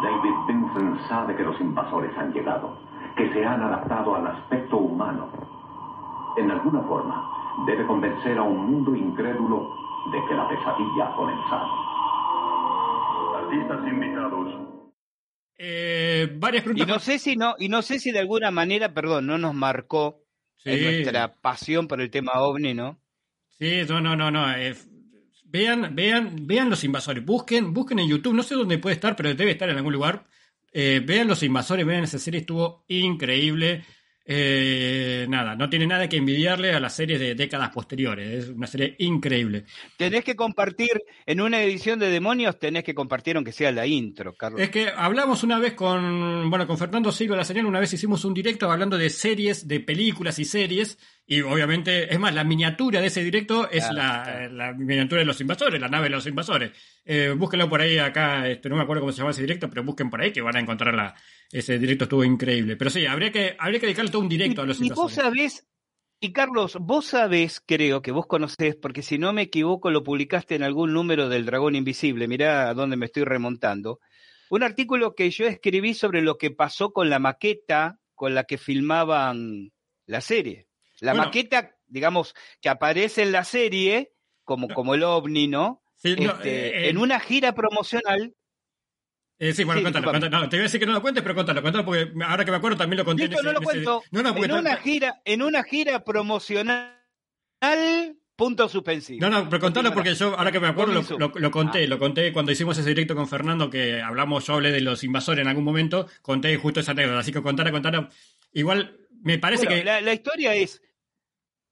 David 0.03 0.35
Vincent 0.49 1.01
sabe 1.09 1.37
que 1.37 1.43
los 1.45 1.61
invasores 1.61 2.17
han 2.19 2.33
llegado 2.33 2.93
que 3.17 3.33
se 3.33 3.45
han 3.45 3.63
adaptado 3.63 4.15
al 4.15 4.27
aspecto 4.27 4.79
humano. 4.79 5.31
En 6.37 6.51
alguna 6.51 6.83
forma, 6.83 7.65
debe 7.67 7.87
convencer 7.87 8.39
a 8.39 8.43
un 8.43 8.71
mundo 8.71 8.97
incrédulo 8.97 9.69
de 10.11 10.19
que 10.27 10.35
la 10.35 10.49
pesadilla 10.49 11.09
ha 11.09 11.17
comenzado. 11.17 11.69
Artistas 13.37 13.89
invitados. 13.89 14.49
Eh, 15.59 16.29
varias 16.39 16.65
preguntas. 16.65 16.89
Y 16.89 16.91
no 16.91 16.99
sé 16.99 17.19
si 17.19 17.37
no, 17.37 17.55
y 17.59 17.69
no 17.69 17.83
sé 17.83 17.99
si 17.99 18.11
de 18.11 18.21
alguna 18.21 18.51
manera, 18.51 18.95
perdón, 18.95 19.27
no 19.27 19.39
nos 19.39 19.55
marcó 19.55 20.23
nuestra 20.65 21.35
pasión 21.35 21.87
por 21.87 22.01
el 22.01 22.11
tema 22.11 22.33
ovni, 22.37 22.75
¿no? 22.75 22.99
Sí, 23.49 23.83
no, 23.89 24.01
no, 24.01 24.17
no, 24.17 24.31
no. 24.31 24.51
Eh, 24.55 24.75
vean, 25.53 25.95
vean, 25.95 26.47
vean 26.47 26.71
los 26.71 26.83
invasores. 26.83 27.25
Busquen, 27.25 27.75
busquen 27.75 27.99
en 27.99 28.09
YouTube. 28.09 28.35
No 28.35 28.43
sé 28.43 28.55
dónde 28.55 28.79
puede 28.79 28.95
estar, 28.95 29.15
pero 29.15 29.35
debe 29.35 29.53
estar 29.53 29.69
en 29.69 29.77
algún 29.77 29.93
lugar. 29.93 30.25
Eh, 30.73 31.03
vean 31.05 31.29
Los 31.29 31.43
Invasores, 31.43 31.85
vean 31.85 32.05
esa 32.05 32.19
serie, 32.19 32.41
estuvo 32.41 32.85
increíble. 32.89 33.85
Eh, 34.25 35.27
nada, 35.29 35.57
no 35.57 35.69
tiene 35.69 35.87
nada 35.87 36.09
que 36.09 36.17
envidiarle 36.17 36.73
a 36.73 36.81
las 36.81 36.95
series 36.95 37.21
de 37.21 37.35
décadas 37.35 37.71
posteriores. 37.71 38.45
Es 38.45 38.49
una 38.49 38.67
serie 38.67 38.95
increíble. 39.01 39.65
Tenés 39.99 40.25
que 40.25 40.37
compartir, 40.37 40.93
en 41.27 41.41
una 41.41 41.63
edición 41.63 41.99
de 41.99 42.09
Demonios, 42.09 42.59
tenés 42.59 42.85
que 42.85 42.95
compartir 42.95 43.37
aunque 43.37 43.53
sea 43.53 43.73
la 43.73 43.87
intro, 43.87 44.35
Carlos. 44.35 44.61
Es 44.61 44.71
que 44.71 44.89
hablamos 44.97 45.43
una 45.43 45.59
vez 45.59 45.75
con, 45.75 46.49
bueno, 46.49 46.67
con 46.67 46.79
Fernando 46.79 47.13
Silva 47.13 47.37
La 47.37 47.45
Señal, 47.45 47.67
una 47.67 47.81
vez 47.81 47.93
hicimos 47.93 48.25
un 48.25 48.33
directo 48.33 48.71
hablando 48.71 48.97
de 48.97 49.11
series, 49.11 49.67
de 49.69 49.81
películas 49.81 50.39
y 50.39 50.45
series, 50.45 50.99
y 51.27 51.41
obviamente, 51.41 52.13
es 52.13 52.19
más, 52.19 52.35
la 52.35 52.45
miniatura 52.45 53.01
de 53.01 53.07
ese 53.07 53.23
directo 53.23 53.71
es 53.71 53.91
la, 53.91 54.75
miniatura 54.77 55.21
de 55.21 55.25
los 55.25 55.41
invasores, 55.41 55.81
la 55.81 55.89
nave 55.89 56.05
de 56.05 56.11
los 56.11 56.27
invasores. 56.27 56.73
Eh, 57.05 57.35
búsquenlo 57.37 57.69
por 57.69 57.81
ahí 57.81 57.99
acá, 57.99 58.49
este, 58.49 58.69
no 58.69 58.77
me 58.77 58.83
acuerdo 58.83 59.03
cómo 59.03 59.13
se 59.13 59.19
llama 59.19 59.31
ese 59.31 59.43
directo, 59.43 59.69
pero 59.71 59.85
busquen 59.85 60.11
por 60.11 60.21
ahí 60.21 60.33
que 60.33 60.43
van 60.43 60.57
a 60.57 60.61
encontrar 60.61 60.95
la, 60.95 61.15
ese 61.51 61.79
directo, 61.79 62.05
estuvo 62.05 62.25
increíble. 62.25 62.77
Pero 62.77 62.91
sí, 62.91 63.07
habría 63.07 63.31
que, 63.31 63.57
habría 63.59 63.81
que 63.81 63.87
dedicarle 63.87 64.11
todo 64.11 64.23
un 64.23 64.29
directo 64.29 64.63
a 64.63 64.67
los 64.67 64.81
invasores. 64.81 64.99
Y 64.99 65.03
vos 65.03 65.25
sabés, 65.25 65.67
y 66.21 66.33
Carlos, 66.33 66.77
vos 66.81 67.07
sabés, 67.07 67.63
creo 67.65 68.03
que 68.03 68.13
vos 68.13 68.27
conocés, 68.27 68.77
porque 68.77 69.03
si 69.03 69.19
no 69.19 69.33
me 69.33 69.43
equivoco, 69.43 69.91
lo 69.91 70.03
publicaste 70.03 70.55
en 70.55 70.65
algún 70.65 70.93
número 70.93 71.29
del 71.29 71.47
Dragón 71.47 71.77
Invisible, 71.77 72.29
mirá 72.29 72.69
a 72.69 72.75
dónde 72.75 72.97
me 72.97 73.07
estoy 73.07 73.25
remontando. 73.25 74.01
Un 74.51 74.63
artículo 74.63 75.15
que 75.15 75.31
yo 75.31 75.47
escribí 75.47 75.95
sobre 75.95 76.21
lo 76.21 76.37
que 76.37 76.51
pasó 76.51 76.93
con 76.93 77.11
la 77.11 77.19
maqueta 77.19 77.99
con 78.15 78.35
la 78.35 78.45
que 78.45 78.59
filmaban 78.59 79.73
la 80.07 80.21
serie. 80.21 80.69
La 81.03 81.15
maqueta, 81.15 81.77
digamos, 81.87 82.35
que 82.61 82.69
aparece 82.69 83.23
en 83.23 83.33
la 83.33 83.45
serie, 83.45 84.13
como, 84.45 84.69
como 84.69 84.95
el 84.95 85.03
ovni, 85.03 85.49
¿no? 85.49 85.83
Este, 86.03 86.87
eh, 86.87 86.89
en 86.89 86.99
una 86.99 87.21
gira 87.21 87.55
promocional. 87.55 88.35
Eh, 89.39 89.53
sí, 89.53 89.65
bueno, 89.65 89.83
cuéntalo, 89.83 90.49
te 90.49 90.57
voy 90.57 90.61
a 90.61 90.63
decir 90.63 90.79
que 90.79 90.87
no 90.87 90.93
lo 90.93 91.03
cuentes, 91.03 91.23
pero 91.23 91.35
cuéntalo, 91.35 91.61
cuéntalo, 91.63 91.85
porque 91.85 92.13
ahora 92.25 92.45
que 92.45 92.51
me 92.51 92.57
acuerdo 92.59 92.79
también 92.79 92.99
lo 92.99 93.05
conté. 93.05 93.25
en, 93.25 93.33
no 93.33 93.53
lo 93.53 93.61
cuento. 93.61 94.03
en, 94.13 94.53
una 94.53 94.77
gira, 94.77 95.21
en 95.25 95.43
una 95.43 95.65
gira 95.65 96.05
promocional 96.05 96.97
punto 98.37 98.69
suspensivo. 98.69 99.21
No, 99.21 99.31
no, 99.31 99.49
pero 99.49 99.61
contalo 99.61 99.93
porque 99.93 100.15
yo, 100.15 100.37
ahora 100.39 100.53
que 100.53 100.61
me 100.61 100.69
acuerdo, 100.69 100.95
lo, 101.19 101.51
conté, 101.51 101.85
ah. 101.85 101.87
lo 101.89 101.99
conté 101.99 102.33
cuando 102.33 102.53
hicimos 102.53 102.79
ese 102.79 102.89
directo 102.89 103.15
con 103.15 103.29
Fernando, 103.29 103.71
que 103.71 104.01
hablamos, 104.01 104.47
yo 104.47 104.55
hablé 104.55 104.71
de 104.73 104.81
los 104.81 105.05
invasores 105.05 105.43
en 105.43 105.49
algún 105.49 105.65
momento, 105.65 106.07
conté 106.23 106.57
justo 106.57 106.81
esa 106.81 106.93
anécdota, 106.93 107.19
así 107.19 107.33
que 107.33 107.43
contala, 107.43 107.71
contala. 107.71 108.09
Igual, 108.53 108.97
me 109.23 109.39
parece 109.39 109.67
que... 109.67 109.85
la, 109.85 110.13
historia 110.13 110.55
es, 110.55 110.83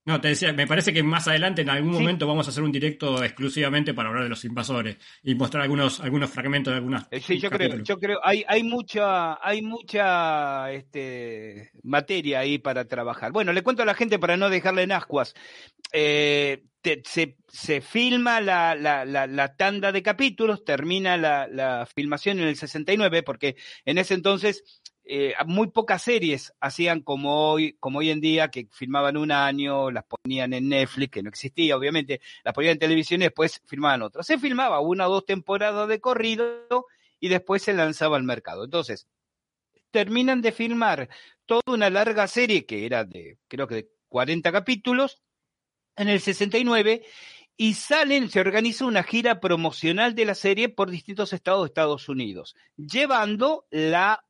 No, 0.07 0.19
te 0.21 0.29
decía, 0.29 0.53
me 0.55 0.67
parece 0.67 0.93
que 0.95 1.03
más 1.03 1.29
adelante 1.29 1.61
en 1.63 1.69
algún 1.69 1.93
Sí. 1.93 2.01
momento 2.01 2.27
vamos 2.27 2.47
a 2.47 2.51
hacer 2.51 2.63
un 2.63 2.73
directo 2.73 3.23
exclusivamente 3.23 3.93
para 3.93 4.09
hablar 4.09 4.25
de 4.25 4.31
los 4.31 4.45
invasores 4.47 4.97
y 5.23 5.35
mostrar 5.35 5.63
algunos, 5.63 6.01
algunos 6.01 6.31
fragmentos 6.31 6.73
de 6.73 6.77
algunas. 6.79 7.07
Eh, 7.11 7.21
Sí, 7.21 7.39
yo 7.39 7.51
creo, 7.51 7.77
yo 7.83 7.99
creo, 7.99 8.19
hay, 8.25 8.43
hay 8.49 8.63
mucha, 8.63 9.35
hay 9.47 9.61
mucha 9.63 10.73
este, 10.73 11.71
materia 11.83 12.41
ahí 12.41 12.59
para 12.59 12.87
trabajar. 12.87 13.31
Bueno, 13.31 13.53
le 13.53 13.63
cuento 13.63 13.83
a 13.83 13.87
la 13.87 13.95
gente 13.95 14.19
para 14.19 14.37
no 14.39 14.49
dejarle 14.49 14.83
en 14.83 14.93
ascuas. 14.93 15.35
Eh, 15.93 16.63
te- 16.83 17.03
se, 17.05 17.37
se 17.49 17.83
filma 17.83 18.41
la, 18.41 18.75
la, 18.75 19.05
la, 19.05 19.27
la 19.27 19.55
tanda 19.57 19.93
de 19.93 20.03
capítulos, 20.03 20.65
termina 20.65 21.19
la, 21.19 21.47
la 21.47 21.87
filmación 21.95 22.39
en 22.39 22.49
el 22.49 22.57
69, 22.57 23.23
porque 23.23 23.57
en 23.85 23.99
ese 23.99 24.15
entonces 24.15 24.80
eh, 25.13 25.35
muy 25.45 25.73
pocas 25.73 26.03
series 26.03 26.55
hacían 26.61 27.01
como 27.01 27.51
hoy, 27.51 27.73
como 27.81 27.99
hoy 27.99 28.11
en 28.11 28.21
día, 28.21 28.49
que 28.49 28.69
filmaban 28.71 29.17
un 29.17 29.33
año, 29.33 29.91
las 29.91 30.05
ponían 30.05 30.53
en 30.53 30.69
Netflix, 30.69 31.11
que 31.11 31.23
no 31.25 31.31
existía, 31.31 31.77
obviamente, 31.77 32.21
las 32.45 32.55
ponían 32.55 32.75
en 32.75 32.79
televisión 32.79 33.21
y 33.21 33.25
después 33.25 33.61
filmaban 33.67 34.03
otras. 34.03 34.25
Se 34.25 34.39
filmaba 34.39 34.79
una 34.79 35.09
o 35.09 35.11
dos 35.11 35.27
temporadas 35.27 35.89
de 35.89 36.01
corrido 36.01 36.87
y 37.19 37.29
después 37.29 37.61
se 37.61 37.73
lanzaba 37.73 38.19
al 38.19 38.23
mercado. 38.23 38.65
Entonces, 38.65 39.09
terminan 39.91 40.43
de 40.43 40.53
filmar 40.53 41.09
toda 41.45 41.63
una 41.67 41.91
larga 41.91 42.29
serie 42.29 42.65
que 42.65 42.87
era 42.87 43.05
de, 43.05 43.37
creo 43.49 43.67
que 43.67 43.75
de 43.75 43.91
40 44.11 44.53
capítulos, 44.53 45.21
en 45.97 46.07
el 46.07 46.21
69, 46.21 47.03
y 47.57 47.75
salen, 47.75 48.31
se 48.31 48.39
organiza 48.39 48.85
una 48.85 49.03
gira 49.03 49.41
promocional 49.41 50.15
de 50.15 50.25
la 50.25 50.37
serie 50.37 50.69
por 50.69 50.89
distintos 50.89 51.33
estados 51.33 51.63
de 51.63 51.67
Estados 51.67 52.09
Unidos, 52.09 52.55
llevando 52.77 53.67
la 53.71 54.25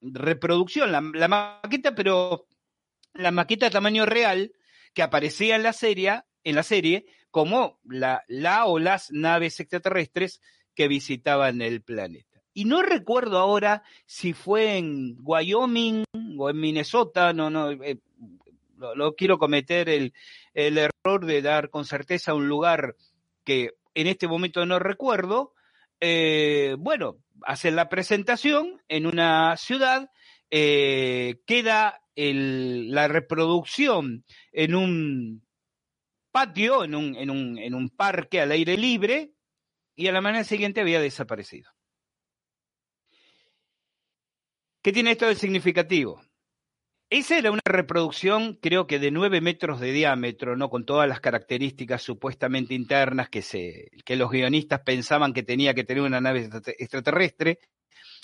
reproducción, 0.00 0.92
la, 0.92 1.00
maqueta, 1.00 1.94
pero 1.94 2.46
la 3.14 3.30
maqueta 3.30 3.66
a 3.66 3.70
tamaño 3.70 4.06
real 4.06 4.52
que 4.94 5.02
aparecía 5.02 5.56
en 5.56 5.62
la 5.62 5.72
serie, 5.72 6.22
en 6.44 6.54
la 6.54 6.62
serie 6.62 7.06
como 7.30 7.78
la, 7.84 8.24
la 8.28 8.66
o 8.66 8.78
las 8.78 9.10
naves 9.12 9.60
extraterrestres 9.60 10.40
que 10.74 10.88
visitaban 10.88 11.62
el 11.62 11.82
planeta. 11.82 12.42
Y 12.52 12.64
no 12.64 12.82
recuerdo 12.82 13.38
ahora 13.38 13.82
si 14.06 14.32
fue 14.32 14.76
en 14.76 15.16
Wyoming 15.20 16.04
o 16.38 16.50
en 16.50 16.60
Minnesota, 16.60 17.32
no, 17.32 17.48
no, 17.48 17.70
eh, 17.70 18.00
lo 18.94 19.14
quiero 19.14 19.38
cometer 19.38 19.88
el, 19.88 20.12
el 20.54 20.78
error 20.78 21.24
de 21.24 21.42
dar 21.42 21.70
con 21.70 21.84
certeza 21.84 22.34
un 22.34 22.48
lugar 22.48 22.96
que 23.44 23.74
en 23.94 24.06
este 24.06 24.26
momento 24.26 24.64
no 24.66 24.78
recuerdo. 24.78 25.54
Eh, 26.00 26.76
bueno, 26.78 27.18
hacen 27.42 27.76
la 27.76 27.88
presentación 27.88 28.82
en 28.88 29.06
una 29.06 29.56
ciudad, 29.56 30.10
eh, 30.50 31.40
queda 31.46 32.02
la 32.14 33.08
reproducción 33.08 34.24
en 34.52 34.74
un 34.74 35.46
patio, 36.32 36.84
en, 36.84 36.94
un, 36.94 37.16
en 37.16 37.74
un 37.74 37.88
parque 37.88 38.40
al 38.40 38.52
aire 38.52 38.76
libre, 38.76 39.32
y 39.94 40.08
a 40.08 40.12
la 40.12 40.20
mañana 40.20 40.44
siguiente 40.44 40.80
había 40.80 41.00
desaparecido. 41.00 41.70
¿Qué 44.82 44.92
tiene 44.92 45.12
esto 45.12 45.26
de 45.26 45.34
significativo? 45.34 46.22
Esa 47.10 47.36
era 47.36 47.50
una 47.50 47.60
reproducción, 47.64 48.54
creo 48.62 48.86
que 48.86 49.00
de 49.00 49.10
nueve 49.10 49.40
metros 49.40 49.80
de 49.80 49.90
diámetro, 49.90 50.56
¿no? 50.56 50.70
Con 50.70 50.84
todas 50.86 51.08
las 51.08 51.18
características 51.18 52.02
supuestamente 52.02 52.72
internas 52.72 53.28
que, 53.28 53.42
se, 53.42 53.90
que 54.04 54.14
los 54.14 54.30
guionistas 54.30 54.82
pensaban 54.82 55.32
que 55.32 55.42
tenía 55.42 55.74
que 55.74 55.82
tener 55.82 56.04
una 56.04 56.20
nave 56.20 56.48
extraterrestre. 56.78 57.58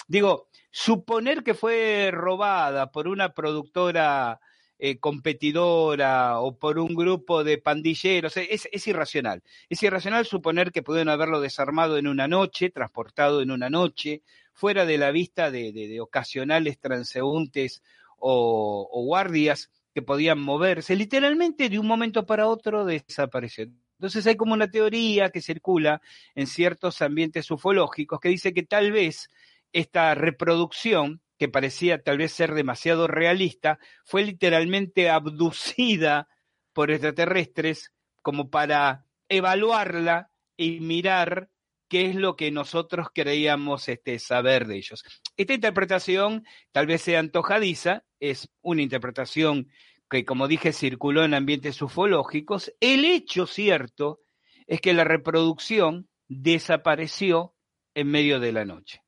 Digo, 0.06 0.50
suponer 0.70 1.42
que 1.42 1.54
fue 1.54 2.10
robada 2.12 2.92
por 2.92 3.08
una 3.08 3.34
productora 3.34 4.38
eh, 4.78 4.98
competidora 5.00 6.38
o 6.38 6.56
por 6.56 6.78
un 6.78 6.94
grupo 6.94 7.42
de 7.42 7.58
pandilleros, 7.58 8.36
es, 8.36 8.68
es, 8.70 8.86
irracional. 8.86 9.42
Es 9.68 9.82
irracional 9.82 10.26
suponer 10.26 10.70
que 10.70 10.84
pudieron 10.84 11.08
haberlo 11.08 11.40
desarmado 11.40 11.98
en 11.98 12.06
una 12.06 12.28
noche, 12.28 12.70
transportado 12.70 13.42
en 13.42 13.50
una 13.50 13.68
noche, 13.68 14.22
fuera 14.52 14.86
de 14.86 14.96
la 14.96 15.10
vista 15.10 15.50
de, 15.50 15.72
de 15.72 16.00
ocasionales 16.00 16.78
transeúntes 16.78 17.82
o, 18.18 19.04
guardias 19.04 19.70
que 19.94 20.02
podían 20.02 20.40
moverse. 20.40 20.96
Literalmente 20.96 21.68
de 21.68 21.78
un 21.78 21.86
momento 21.86 22.26
para 22.26 22.48
otro 22.48 22.84
desapareció. 22.84 23.66
Entonces 23.98 24.26
hay 24.26 24.36
como 24.36 24.52
una 24.52 24.70
teoría 24.70 25.30
que 25.30 25.40
circula 25.40 26.02
en 26.34 26.46
ciertos 26.46 27.00
ambientes 27.00 27.50
ufológicos 27.50 28.20
que 28.20 28.28
dice 28.28 28.52
que 28.52 28.62
tal 28.62 28.92
vez 28.92 29.28
esta 29.72 30.14
reproducción 30.14 31.22
que 31.38 31.48
parecía 31.48 32.02
tal 32.02 32.18
vez 32.18 32.32
ser 32.32 32.54
demasiado 32.54 33.06
realista, 33.06 33.78
fue 34.04 34.24
literalmente 34.24 35.10
abducida 35.10 36.28
por 36.72 36.90
extraterrestres 36.90 37.92
como 38.22 38.50
para 38.50 39.06
evaluarla 39.28 40.30
y 40.56 40.80
mirar 40.80 41.50
qué 41.88 42.06
es 42.06 42.14
lo 42.14 42.36
que 42.36 42.50
nosotros 42.50 43.08
creíamos 43.14 43.88
este, 43.88 44.18
saber 44.18 44.66
de 44.66 44.76
ellos. 44.76 45.04
Esta 45.36 45.54
interpretación 45.54 46.44
tal 46.72 46.86
vez 46.86 47.02
sea 47.02 47.20
antojadiza, 47.20 48.04
es 48.20 48.48
una 48.62 48.82
interpretación 48.82 49.68
que, 50.10 50.24
como 50.24 50.48
dije, 50.48 50.72
circuló 50.72 51.24
en 51.24 51.34
ambientes 51.34 51.80
ufológicos. 51.82 52.72
El 52.80 53.04
hecho 53.04 53.46
cierto 53.46 54.20
es 54.66 54.80
que 54.80 54.94
la 54.94 55.04
reproducción 55.04 56.08
desapareció 56.28 57.54
en 57.94 58.08
medio 58.08 58.40
de 58.40 58.52
la 58.52 58.64
noche. 58.64 59.02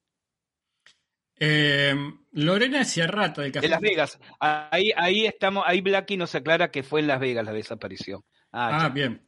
Eh, 1.41 1.95
Lorena 2.33 2.85
Sierrata 2.85 3.43
de 3.43 3.53
Café. 3.53 3.67
De 3.67 3.71
Las 3.71 3.81
Vegas. 3.81 4.19
Ahí, 4.41 4.91
ahí 4.97 5.27
estamos, 5.27 5.65
ahí 5.67 5.81
Blacky 5.81 6.17
nos 6.17 6.35
aclara 6.35 6.71
que 6.71 6.83
fue 6.83 7.01
en 7.01 7.07
Las 7.07 7.21
Vegas 7.21 7.45
la 7.45 7.53
desaparición. 7.53 8.25
Ah, 8.51 8.87
ah 8.87 8.89
bien. 8.89 9.28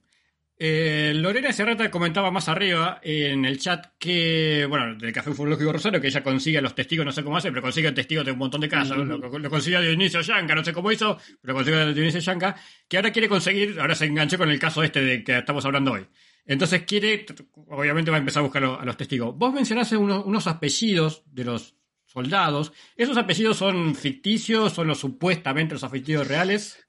Eh, 0.62 1.14
Lorena 1.14 1.54
Serrata 1.54 1.90
comentaba 1.90 2.30
más 2.30 2.46
arriba 2.50 3.00
en 3.02 3.46
el 3.46 3.58
chat 3.58 3.94
que, 3.98 4.66
bueno, 4.68 4.94
del 4.94 5.10
Café 5.10 5.30
Ufológico 5.30 5.72
Rosario, 5.72 6.02
que 6.02 6.08
ella 6.08 6.22
consigue 6.22 6.58
a 6.58 6.60
los 6.60 6.74
testigos, 6.74 7.06
no 7.06 7.12
sé 7.12 7.24
cómo 7.24 7.38
hace, 7.38 7.48
pero 7.48 7.62
consigue 7.62 7.90
testigos 7.92 8.26
de 8.26 8.32
un 8.32 8.38
montón 8.38 8.60
de 8.60 8.68
casos. 8.68 8.94
Mm 8.98 9.00
-hmm. 9.00 9.20
lo, 9.20 9.38
lo, 9.38 9.48
consigue 9.48 9.76
a 9.78 9.80
Dionisio 9.80 10.20
Yanka, 10.20 10.54
no 10.54 10.62
sé 10.62 10.74
cómo 10.74 10.92
hizo, 10.92 11.16
pero 11.40 11.54
consigue 11.54 11.78
a 11.78 11.90
Dionisio 11.94 12.20
Yanka, 12.20 12.56
que 12.86 12.98
ahora 12.98 13.10
quiere 13.10 13.26
conseguir, 13.26 13.80
ahora 13.80 13.94
se 13.94 14.04
enganchó 14.04 14.36
con 14.36 14.50
el 14.50 14.58
caso 14.58 14.82
este 14.82 15.00
de 15.00 15.24
que 15.24 15.38
estamos 15.38 15.64
hablando 15.64 15.92
hoy. 15.92 16.06
Entonces 16.44 16.82
quiere, 16.82 17.24
obviamente 17.68 18.10
va 18.10 18.18
a 18.18 18.20
empezar 18.20 18.40
a 18.40 18.44
buscar 18.44 18.62
a 18.62 18.84
los 18.84 18.96
testigos. 18.98 19.34
Vos 19.38 19.54
mencionaste 19.54 19.96
unos, 19.96 20.26
unos 20.26 20.46
apellidos 20.46 21.22
de 21.24 21.44
los 21.44 21.74
soldados. 22.04 22.74
¿Esos 22.96 23.16
apellidos 23.16 23.56
son 23.56 23.94
ficticios? 23.94 24.74
¿Son 24.74 24.86
los 24.86 24.98
supuestamente 24.98 25.72
los 25.72 25.84
apellidos 25.84 26.28
reales? 26.28 26.86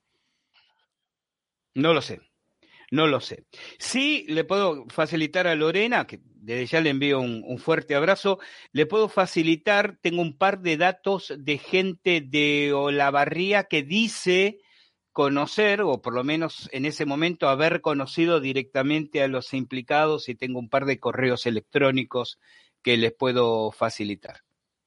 No 1.74 1.94
lo 1.94 2.02
sé. 2.02 2.31
No 2.92 3.08
lo 3.08 3.22
sé. 3.22 3.46
Sí, 3.80 4.26
le 4.28 4.44
puedo 4.44 4.86
facilitar 4.90 5.48
a 5.48 5.56
Lorena, 5.56 6.06
que 6.06 6.20
desde 6.36 6.66
ya 6.66 6.82
le 6.82 6.90
envío 6.90 7.22
un, 7.22 7.58
fuerte 7.58 7.96
abrazo, 7.96 8.40
le 8.74 8.86
puedo 8.86 9.08
facilitar, 9.08 9.98
tengo 10.02 10.22
un 10.22 10.38
par 10.38 10.60
de 10.60 10.76
datos 10.76 11.34
de 11.38 11.58
gente 11.58 12.20
de 12.20 12.74
Olavarría 12.74 13.64
que 13.64 13.84
dice 13.84 14.60
conocer, 15.14 15.82
o 15.82 16.02
por 16.02 16.14
lo 16.14 16.26
menos 16.26 16.70
en 16.74 16.86
ese 16.86 17.06
momento 17.06 17.48
haber 17.48 17.80
conocido 17.80 18.42
directamente 18.42 19.24
a 19.24 19.30
los 19.30 19.54
implicados 19.54 20.28
y 20.28 20.36
tengo 20.36 20.60
un 20.60 20.70
par 20.70 20.86
de 20.86 21.00
correos 21.00 21.46
electrónicos 21.46 22.40
que 22.82 22.98
les 22.98 23.14
puedo 23.14 23.72
facilitar 23.72 24.42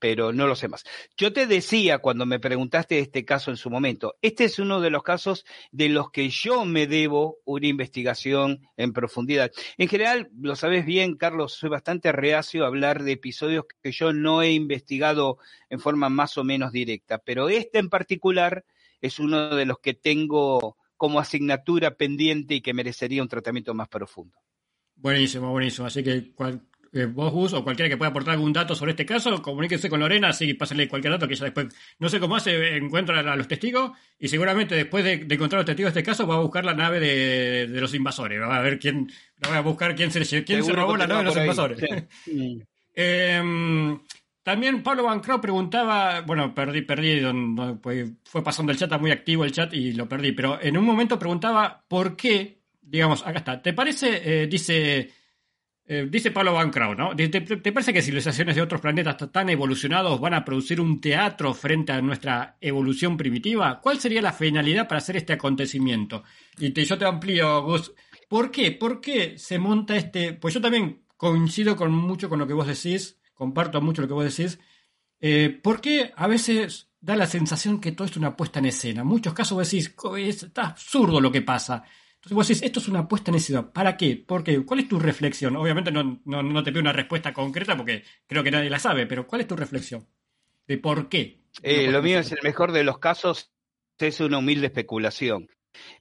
pero 0.05 0.35
no 0.35 0.47
lo 0.47 0.55
sé 0.55 0.69
más. 0.69 0.85
Yo 1.17 1.33
te 1.33 1.47
decía 1.47 1.97
cuando 1.97 2.27
me 2.27 2.39
preguntaste 2.39 2.99
este 2.99 3.25
caso 3.25 3.51
en 3.51 3.57
su 3.57 3.71
momento, 3.71 4.17
este 4.21 4.45
es 4.45 4.59
uno 4.59 4.83
de 4.83 4.91
los 4.91 5.03
casos 5.03 5.47
de 5.73 5.89
los 5.89 6.11
que 6.11 6.29
yo 6.29 6.67
me 6.67 6.87
debo 6.87 7.39
una 7.47 7.69
investigación 7.69 8.69
en 8.77 8.93
profundidad. 8.93 9.51
En 9.79 9.89
general, 9.89 10.29
lo 10.39 10.57
sabes 10.57 10.85
bien, 10.85 11.17
Carlos, 11.17 11.55
soy 11.55 11.71
bastante 11.71 12.13
reacio 12.13 12.65
a 12.65 12.67
hablar 12.67 13.03
de 13.03 13.13
episodios 13.13 13.65
que 13.83 13.93
yo 13.93 14.13
no 14.13 14.43
he 14.43 14.53
investigado 14.53 15.39
en 15.71 15.81
forma 15.81 16.11
más 16.11 16.37
o 16.37 16.45
menos 16.45 16.71
directa, 16.71 17.17
pero 17.17 17.49
este 17.49 17.79
en 17.79 17.89
particular 17.89 18.67
es 19.01 19.19
uno 19.19 19.57
de 19.57 19.65
los 19.65 19.79
que 19.79 19.95
tengo 19.95 20.77
como 20.99 21.19
asignatura 21.19 21.95
pendiente 21.95 22.57
y 22.57 22.61
que 22.61 22.75
merecería 22.75 23.23
un 23.23 23.29
tratamiento 23.29 23.73
más 23.73 23.89
profundo. 23.89 24.37
Buenísimo, 24.97 25.51
buenísimo. 25.51 25.87
Así 25.87 26.05
que 26.05 26.31
cual, 26.35 26.61
eh, 26.95 27.07
vos, 27.07 27.53
o 27.53 27.65
cualquiera 27.65 27.89
que 27.89 27.97
pueda 27.97 28.11
aportar 28.11 28.35
algún 28.35 28.53
dato 28.53 28.75
sobre 28.75 28.93
este 28.93 29.05
caso, 29.05 29.43
comuníquese 29.43 29.91
con 29.91 30.01
Lorena, 30.01 30.29
así 30.29 30.55
pásenle 30.55 30.89
cualquier 30.89 31.13
dato 31.13 31.27
que 31.27 31.35
ella 31.35 31.47
después, 31.47 31.67
no 31.99 32.09
sé 32.09 32.21
cómo 32.21 32.37
hace, 32.37 32.77
encuentra 32.77 33.21
a 33.21 33.37
los 33.37 33.49
testigos 33.49 33.93
y 34.19 34.29
seguramente 34.29 34.75
después 34.75 35.05
de, 35.05 35.19
de 35.19 35.35
encontrar 35.35 35.59
a 35.59 35.63
los 35.63 35.67
testigos 35.67 35.93
de 35.93 36.01
este 36.01 36.09
caso 36.09 36.27
va 36.27 36.37
a 36.37 36.41
buscar 36.41 36.65
la 36.65 36.75
nave 36.75 37.01
de, 37.01 37.67
de 37.67 37.81
los 37.81 37.93
invasores, 37.95 38.41
va 38.41 38.57
a 38.57 38.63
ver 38.63 38.79
quién, 38.79 39.11
va 39.45 39.59
a 39.59 39.63
buscar 39.63 39.95
quién 39.95 40.11
se, 40.11 40.45
quién 40.45 40.65
se 40.65 40.73
robó 40.73 40.97
la 40.97 41.07
nave 41.07 41.21
de 41.21 41.27
los 41.27 41.37
invasores. 41.37 41.81
Sí. 42.25 42.63
eh, 42.95 43.99
también 44.45 44.83
Pablo 44.83 45.05
Bancro 45.05 45.41
preguntaba, 45.41 46.21
bueno, 46.21 46.55
perdí, 46.55 46.83
perdí, 46.83 47.23
pues, 47.81 48.13
fue 48.25 48.45
pasando 48.45 48.73
el 48.73 48.79
chat, 48.79 48.93
muy 49.01 49.11
activo 49.11 49.43
el 49.43 49.53
chat 49.53 49.73
y 49.73 49.95
lo 49.95 50.07
perdí, 50.07 50.33
pero 50.33 50.61
en 50.61 50.77
un 50.77 50.85
momento 50.85 51.19
preguntaba 51.19 51.83
por 51.89 52.15
qué, 52.15 52.61
digamos, 52.83 53.27
acá 53.27 53.39
está, 53.39 53.63
¿te 53.63 53.73
parece, 53.73 54.43
eh, 54.43 54.47
dice 54.47 55.11
eh, 55.87 56.07
dice 56.11 56.31
Pablo 56.31 56.53
Van 56.55 56.71
Krau, 56.71 56.95
¿no? 56.95 57.15
¿Te, 57.15 57.29
te, 57.29 57.73
parece 57.73 57.93
que 57.93 58.01
civilizaciones 58.03 58.57
de 58.57 58.63
otros 58.63 58.81
planetas 58.81 59.17
tan 59.31 59.51
evolucionados 59.51 60.19
van 60.21 60.35
a 60.35 60.45
producir 60.45 60.81
un 60.81 61.01
teatro 61.01 61.53
frente 61.55 61.93
a 61.93 62.01
nuestra 62.01 62.57
evolución 62.61 63.17
primitiva? 63.17 63.81
¿Cuál 63.81 64.01
sería 64.01 64.23
la 64.23 64.33
finalidad 64.33 64.89
para 64.89 64.99
hacer 64.99 65.17
este 65.17 65.35
acontecimiento? 65.35 66.23
Y 66.59 66.71
te, 66.71 66.85
yo 66.85 66.97
te 66.99 67.05
amplío, 67.05 67.63
Gus. 67.63 67.93
¿Por 68.29 68.51
qué? 68.51 68.73
¿Por 68.73 69.01
qué 69.01 69.37
se 69.39 69.59
monta 69.59 69.97
este...? 69.97 70.33
Pues 70.33 70.55
yo 70.55 70.61
también 70.61 71.03
coincido 71.17 71.77
con 71.77 71.93
mucho 71.93 72.29
con 72.29 72.39
lo 72.39 72.47
que 72.47 72.55
vos 72.55 72.67
decís, 72.67 73.19
comparto 73.35 73.81
mucho 73.81 74.03
lo 74.03 74.09
que 74.09 74.15
vos 74.15 74.37
decís. 74.37 74.59
Eh, 75.21 75.51
¿Por 75.63 75.81
qué 75.81 76.13
a 76.17 76.27
veces 76.27 76.91
da 77.01 77.15
la 77.17 77.27
sensación 77.27 77.81
que 77.81 77.93
todo 77.93 78.07
es 78.07 78.17
una 78.17 78.37
puesta 78.37 78.59
en 78.59 78.67
escena? 78.67 79.03
En 79.03 79.07
muchos 79.07 79.35
casos 79.35 79.57
vos 79.59 79.71
decís, 79.71 79.91
"Co- 79.91 80.17
es- 80.17 80.43
está 80.45 80.63
absurdo 80.69 81.21
lo 81.21 81.31
que 81.31 81.43
pasa. 81.43 81.85
Entonces 82.25 82.37
vos 82.37 82.49
decís, 82.49 82.63
esto 82.63 82.81
es 82.81 82.89
una 82.89 83.07
puesta 83.07 83.31
en 83.31 83.35
escena. 83.35 83.71
¿Para 83.71 83.99
qué? 83.99 84.17
¿Por 84.17 84.43
qué? 84.43 84.65
¿Cuál 84.65 84.81
es 84.81 84.89
tu 84.89 84.99
reflexión? 84.99 85.57
Obviamente 85.57 85.93
no, 85.93 86.23
no, 86.25 86.43
no 86.43 86.63
te 86.63 86.73
pido 86.73 86.81
una 86.81 86.95
respuesta 86.95 87.35
concreta 87.35 87.77
porque 87.77 88.03
creo 88.27 88.43
que 88.43 88.51
nadie 88.51 88.71
la 88.71 88.79
sabe, 88.79 89.07
pero 89.07 89.27
¿cuál 89.27 89.43
es 89.43 89.47
tu 89.47 89.57
reflexión? 89.57 90.07
¿De 90.67 90.79
por 90.79 91.11
qué? 91.11 91.43
Eh, 91.63 91.91
lo 91.91 92.03
mío 92.03 92.21
es 92.21 92.33
el 92.33 92.39
mejor 92.43 92.73
de 92.73 92.83
los 92.83 92.99
casos, 92.99 93.53
es 93.99 94.21
una 94.21 94.39
humilde 94.39 94.69
especulación. 94.69 95.49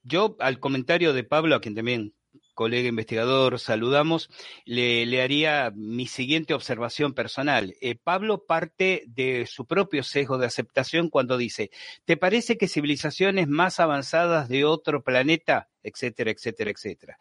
Yo 0.01 0.38
al 0.39 0.59
comentario 0.59 1.11
de 1.11 1.26
Pablo, 1.26 1.55
a 1.55 1.61
quien 1.61 1.76
también 1.76 2.13
colega 2.53 2.88
investigador 2.88 3.59
saludamos, 3.59 4.30
le, 4.63 5.05
le 5.05 5.21
haría 5.21 5.74
mi 5.76 6.07
siguiente 6.07 6.53
observación 6.53 7.13
personal. 7.13 7.76
Eh, 7.82 7.95
Pablo 8.01 8.45
parte 8.45 9.03
de 9.07 9.45
su 9.45 9.65
propio 9.65 10.03
sesgo 10.03 10.38
de 10.38 10.45
aceptación 10.45 11.09
cuando 11.09 11.38
dice, 11.38 11.69
¿te 12.05 12.15
parece 12.15 12.57
que 12.57 12.69
civilizaciones 12.69 13.49
más 13.49 13.82
avanzadas 13.82 14.47
de 14.47 14.63
otro 14.63 15.03
planeta, 15.03 15.69
etcétera, 15.84 16.31
etcétera, 16.31 16.71
etcétera? 16.71 17.17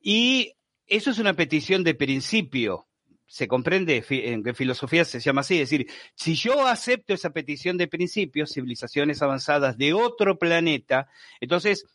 Y 0.00 0.54
eso 0.86 1.10
es 1.10 1.18
una 1.18 1.34
petición 1.34 1.84
de 1.84 1.94
principio. 1.94 2.86
Se 3.26 3.48
comprende 3.48 4.04
en 4.08 4.46
en 4.46 4.54
filosofía 4.54 5.04
se 5.04 5.18
llama 5.18 5.40
así, 5.40 5.54
es 5.54 5.70
decir, 5.70 5.90
si 6.14 6.34
yo 6.34 6.66
acepto 6.66 7.14
esa 7.14 7.30
petición 7.30 7.76
de 7.78 7.88
principio, 7.88 8.46
civilizaciones 8.46 9.22
avanzadas 9.22 9.76
de 9.78 9.92
otro 9.94 10.38
planeta, 10.38 11.08
entonces, 11.40 11.86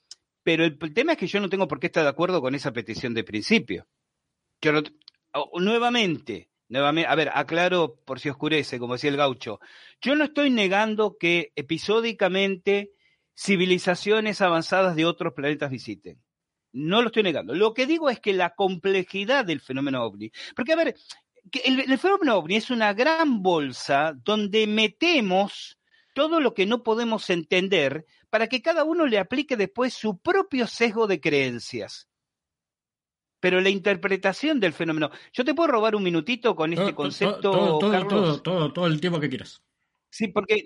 pero 0.43 0.65
el, 0.65 0.77
tema 0.93 1.13
es 1.13 1.17
que 1.17 1.27
yo 1.27 1.39
no 1.39 1.49
tengo 1.49 1.67
por 1.67 1.79
qué 1.79 1.87
estar 1.87 2.03
de 2.03 2.09
acuerdo 2.09 2.41
con 2.41 2.55
esa 2.55 2.73
petición 2.73 3.13
de 3.13 3.23
principio. 3.23 3.87
Yo 4.61 4.73
no- 4.73 4.81
nuevamente, 5.59 6.49
nuevamente, 6.67 7.09
a 7.09 7.15
ver, 7.15 7.29
aclaro 7.33 7.95
por 8.05 8.19
si 8.19 8.29
oscurece, 8.29 8.79
como 8.79 8.93
decía 8.93 9.11
el 9.11 9.17
gaucho, 9.17 9.59
yo 10.01 10.15
no 10.15 10.25
estoy 10.25 10.49
negando 10.49 11.17
que 11.17 11.53
episódicamente 11.55 12.91
civilizaciones 13.39 14.41
avanzadas 14.41 14.95
de 14.95 15.05
otros 15.05 15.33
planetas 15.33 15.71
visiten. 15.71 16.21
No 16.73 17.01
lo 17.01 17.07
estoy 17.07 17.23
negando. 17.23 17.55
Lo 17.55 17.73
que 17.73 17.85
digo 17.87 18.09
es 18.09 18.19
que 18.19 18.33
la 18.33 18.53
complejidad 18.53 19.45
del 19.45 19.61
fenómeno 19.61 20.03
ovni, 20.03 20.31
porque 20.55 20.73
a 20.73 20.75
ver, 20.75 20.95
el, 21.63 21.79
el 21.91 21.97
fenómeno 21.97 22.37
ovni 22.37 22.57
es 22.57 22.69
una 22.69 22.93
gran 22.93 23.41
bolsa 23.41 24.13
donde 24.23 24.67
metemos 24.67 25.79
todo 26.13 26.41
lo 26.41 26.53
que 26.53 26.65
no 26.65 26.83
podemos 26.83 27.29
entender 27.29 28.05
para 28.29 28.47
que 28.47 28.61
cada 28.61 28.83
uno 28.83 29.05
le 29.05 29.17
aplique 29.17 29.55
después 29.55 29.93
su 29.93 30.19
propio 30.19 30.67
sesgo 30.67 31.07
de 31.07 31.21
creencias. 31.21 32.07
Pero 33.39 33.61
la 33.61 33.69
interpretación 33.69 34.59
del 34.59 34.73
fenómeno. 34.73 35.11
Yo 35.31 35.45
te 35.45 35.53
puedo 35.55 35.71
robar 35.71 35.95
un 35.95 36.03
minutito 36.03 36.55
con 36.57 36.73
este 36.73 36.87
Todo- 36.87 36.95
concepto, 36.95 37.39
todo, 37.51 37.79
todo, 37.79 37.91
Carlos? 37.91 38.09
todo, 38.09 38.41
todo, 38.41 38.73
todo 38.73 38.87
el 38.87 38.99
tiempo 38.99 39.19
que 39.21 39.29
quieras. 39.29 39.63
Sí, 40.11 40.27
porque 40.27 40.61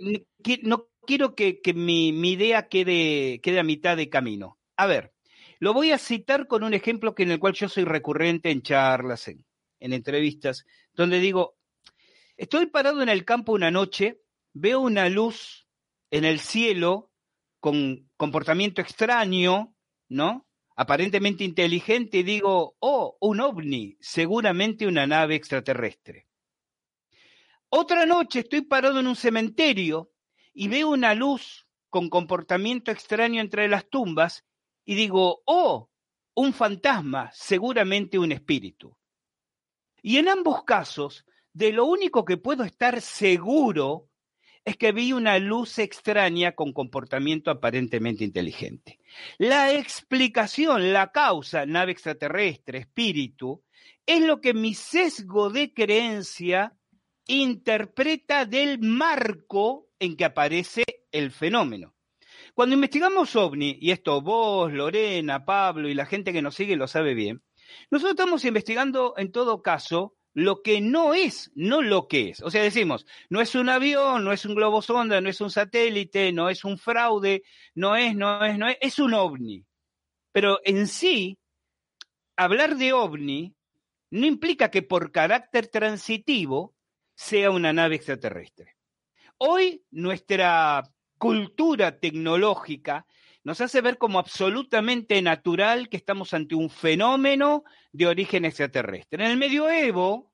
no 0.63 0.87
quiero 1.05 1.35
que, 1.35 1.61
que 1.61 1.73
mi, 1.73 2.11
mi 2.11 2.31
idea 2.31 2.67
quede, 2.67 3.39
quede 3.41 3.59
a 3.59 3.63
mitad 3.63 3.97
de 3.97 4.09
camino. 4.09 4.59
A 4.77 4.87
ver, 4.87 5.13
lo 5.59 5.73
voy 5.73 5.91
a 5.91 5.97
citar 5.97 6.47
con 6.47 6.63
un 6.63 6.73
ejemplo 6.73 7.15
que 7.15 7.23
en 7.23 7.31
el 7.31 7.39
cual 7.39 7.53
yo 7.53 7.69
soy 7.69 7.85
recurrente 7.85 8.51
en 8.51 8.61
charlas, 8.61 9.27
en, 9.27 9.45
en 9.79 9.93
entrevistas, 9.93 10.65
donde 10.93 11.19
digo, 11.19 11.57
estoy 12.37 12.65
parado 12.67 13.01
en 13.01 13.09
el 13.09 13.25
campo 13.25 13.53
una 13.53 13.71
noche, 13.71 14.21
veo 14.53 14.79
una 14.79 15.09
luz 15.09 15.67
en 16.11 16.25
el 16.25 16.39
cielo 16.39 17.11
con 17.59 18.09
comportamiento 18.17 18.81
extraño, 18.81 19.75
¿no? 20.09 20.47
Aparentemente 20.75 21.43
inteligente, 21.43 22.19
y 22.19 22.23
digo, 22.23 22.75
oh, 22.79 23.15
un 23.21 23.39
ovni, 23.39 23.95
seguramente 23.99 24.87
una 24.87 25.05
nave 25.05 25.35
extraterrestre. 25.35 26.27
Otra 27.69 28.05
noche 28.05 28.39
estoy 28.39 28.61
parado 28.61 28.99
en 28.99 29.07
un 29.07 29.15
cementerio 29.15 30.12
y 30.53 30.67
veo 30.67 30.89
una 30.89 31.13
luz 31.13 31.67
con 31.89 32.09
comportamiento 32.09 32.91
extraño 32.91 33.41
entre 33.41 33.67
las 33.67 33.89
tumbas 33.89 34.45
y 34.85 34.95
digo, 34.95 35.41
oh, 35.45 35.89
un 36.35 36.53
fantasma, 36.53 37.29
seguramente 37.33 38.17
un 38.17 38.31
espíritu. 38.31 38.95
Y 40.01 40.17
en 40.17 40.27
ambos 40.27 40.63
casos, 40.63 41.25
de 41.53 41.71
lo 41.71 41.85
único 41.85 42.25
que 42.25 42.37
puedo 42.37 42.63
estar 42.63 42.99
seguro 43.01 44.09
es 44.65 44.77
que 44.77 44.91
vi 44.91 45.13
una 45.13 45.39
luz 45.39 45.77
extraña 45.77 46.53
con 46.53 46.73
comportamiento 46.73 47.51
aparentemente 47.51 48.23
inteligente. 48.23 48.99
La 49.37 49.73
explicación, 49.73 50.93
la 50.93 51.11
causa, 51.11 51.65
nave 51.65 51.91
extraterrestre, 51.91 52.79
espíritu, 52.79 53.61
es 54.05 54.21
lo 54.21 54.41
que 54.41 54.53
mi 54.53 54.73
sesgo 54.73 55.49
de 55.49 55.73
creencia 55.73 56.75
interpreta 57.27 58.45
del 58.45 58.79
marco 58.79 59.89
en 60.03 60.15
que 60.17 60.25
aparece 60.25 60.83
el 61.11 61.31
fenómeno. 61.31 61.95
Cuando 62.53 62.75
investigamos 62.75 63.35
ovni, 63.35 63.77
y 63.81 63.91
esto 63.91 64.21
vos, 64.21 64.71
Lorena, 64.71 65.45
Pablo 65.45 65.89
y 65.89 65.93
la 65.93 66.05
gente 66.05 66.33
que 66.33 66.41
nos 66.41 66.55
sigue 66.55 66.75
lo 66.75 66.87
sabe 66.87 67.13
bien, 67.13 67.41
nosotros 67.89 68.11
estamos 68.11 68.45
investigando 68.45 69.13
en 69.17 69.31
todo 69.31 69.61
caso 69.61 70.15
lo 70.33 70.61
que 70.61 70.81
no 70.81 71.13
es, 71.13 71.51
no 71.55 71.81
lo 71.81 72.07
que 72.07 72.29
es. 72.29 72.41
O 72.41 72.49
sea, 72.49 72.63
decimos, 72.63 73.05
no 73.29 73.39
es 73.39 73.55
un 73.55 73.69
avión, 73.69 74.23
no 74.23 74.31
es 74.31 74.45
un 74.45 74.55
globo 74.55 74.81
sonda, 74.81 75.21
no 75.21 75.29
es 75.29 75.41
un 75.41 75.51
satélite, 75.51 76.31
no 76.31 76.49
es 76.49 76.65
un 76.65 76.77
fraude, 76.77 77.43
no 77.75 77.95
es, 77.95 78.15
no 78.15 78.43
es, 78.43 78.57
no 78.57 78.67
es, 78.67 78.77
es 78.81 78.99
un 78.99 79.13
ovni. 79.13 79.65
Pero 80.31 80.59
en 80.63 80.87
sí, 80.87 81.37
hablar 82.35 82.75
de 82.75 82.93
ovni 82.93 83.55
no 84.11 84.25
implica 84.25 84.69
que 84.69 84.81
por 84.81 85.11
carácter 85.11 85.67
transitivo 85.67 86.75
sea 87.15 87.51
una 87.51 87.71
nave 87.73 87.95
extraterrestre. 87.95 88.75
Hoy 89.37 89.83
nuestra 89.91 90.83
cultura 91.17 91.99
tecnológica 91.99 93.05
nos 93.43 93.59
hace 93.61 93.81
ver 93.81 93.97
como 93.97 94.19
absolutamente 94.19 95.21
natural 95.21 95.89
que 95.89 95.97
estamos 95.97 96.33
ante 96.33 96.55
un 96.55 96.69
fenómeno 96.69 97.63
de 97.91 98.07
origen 98.07 98.45
extraterrestre. 98.45 99.23
En 99.23 99.31
el 99.31 99.37
medioevo, 99.37 100.31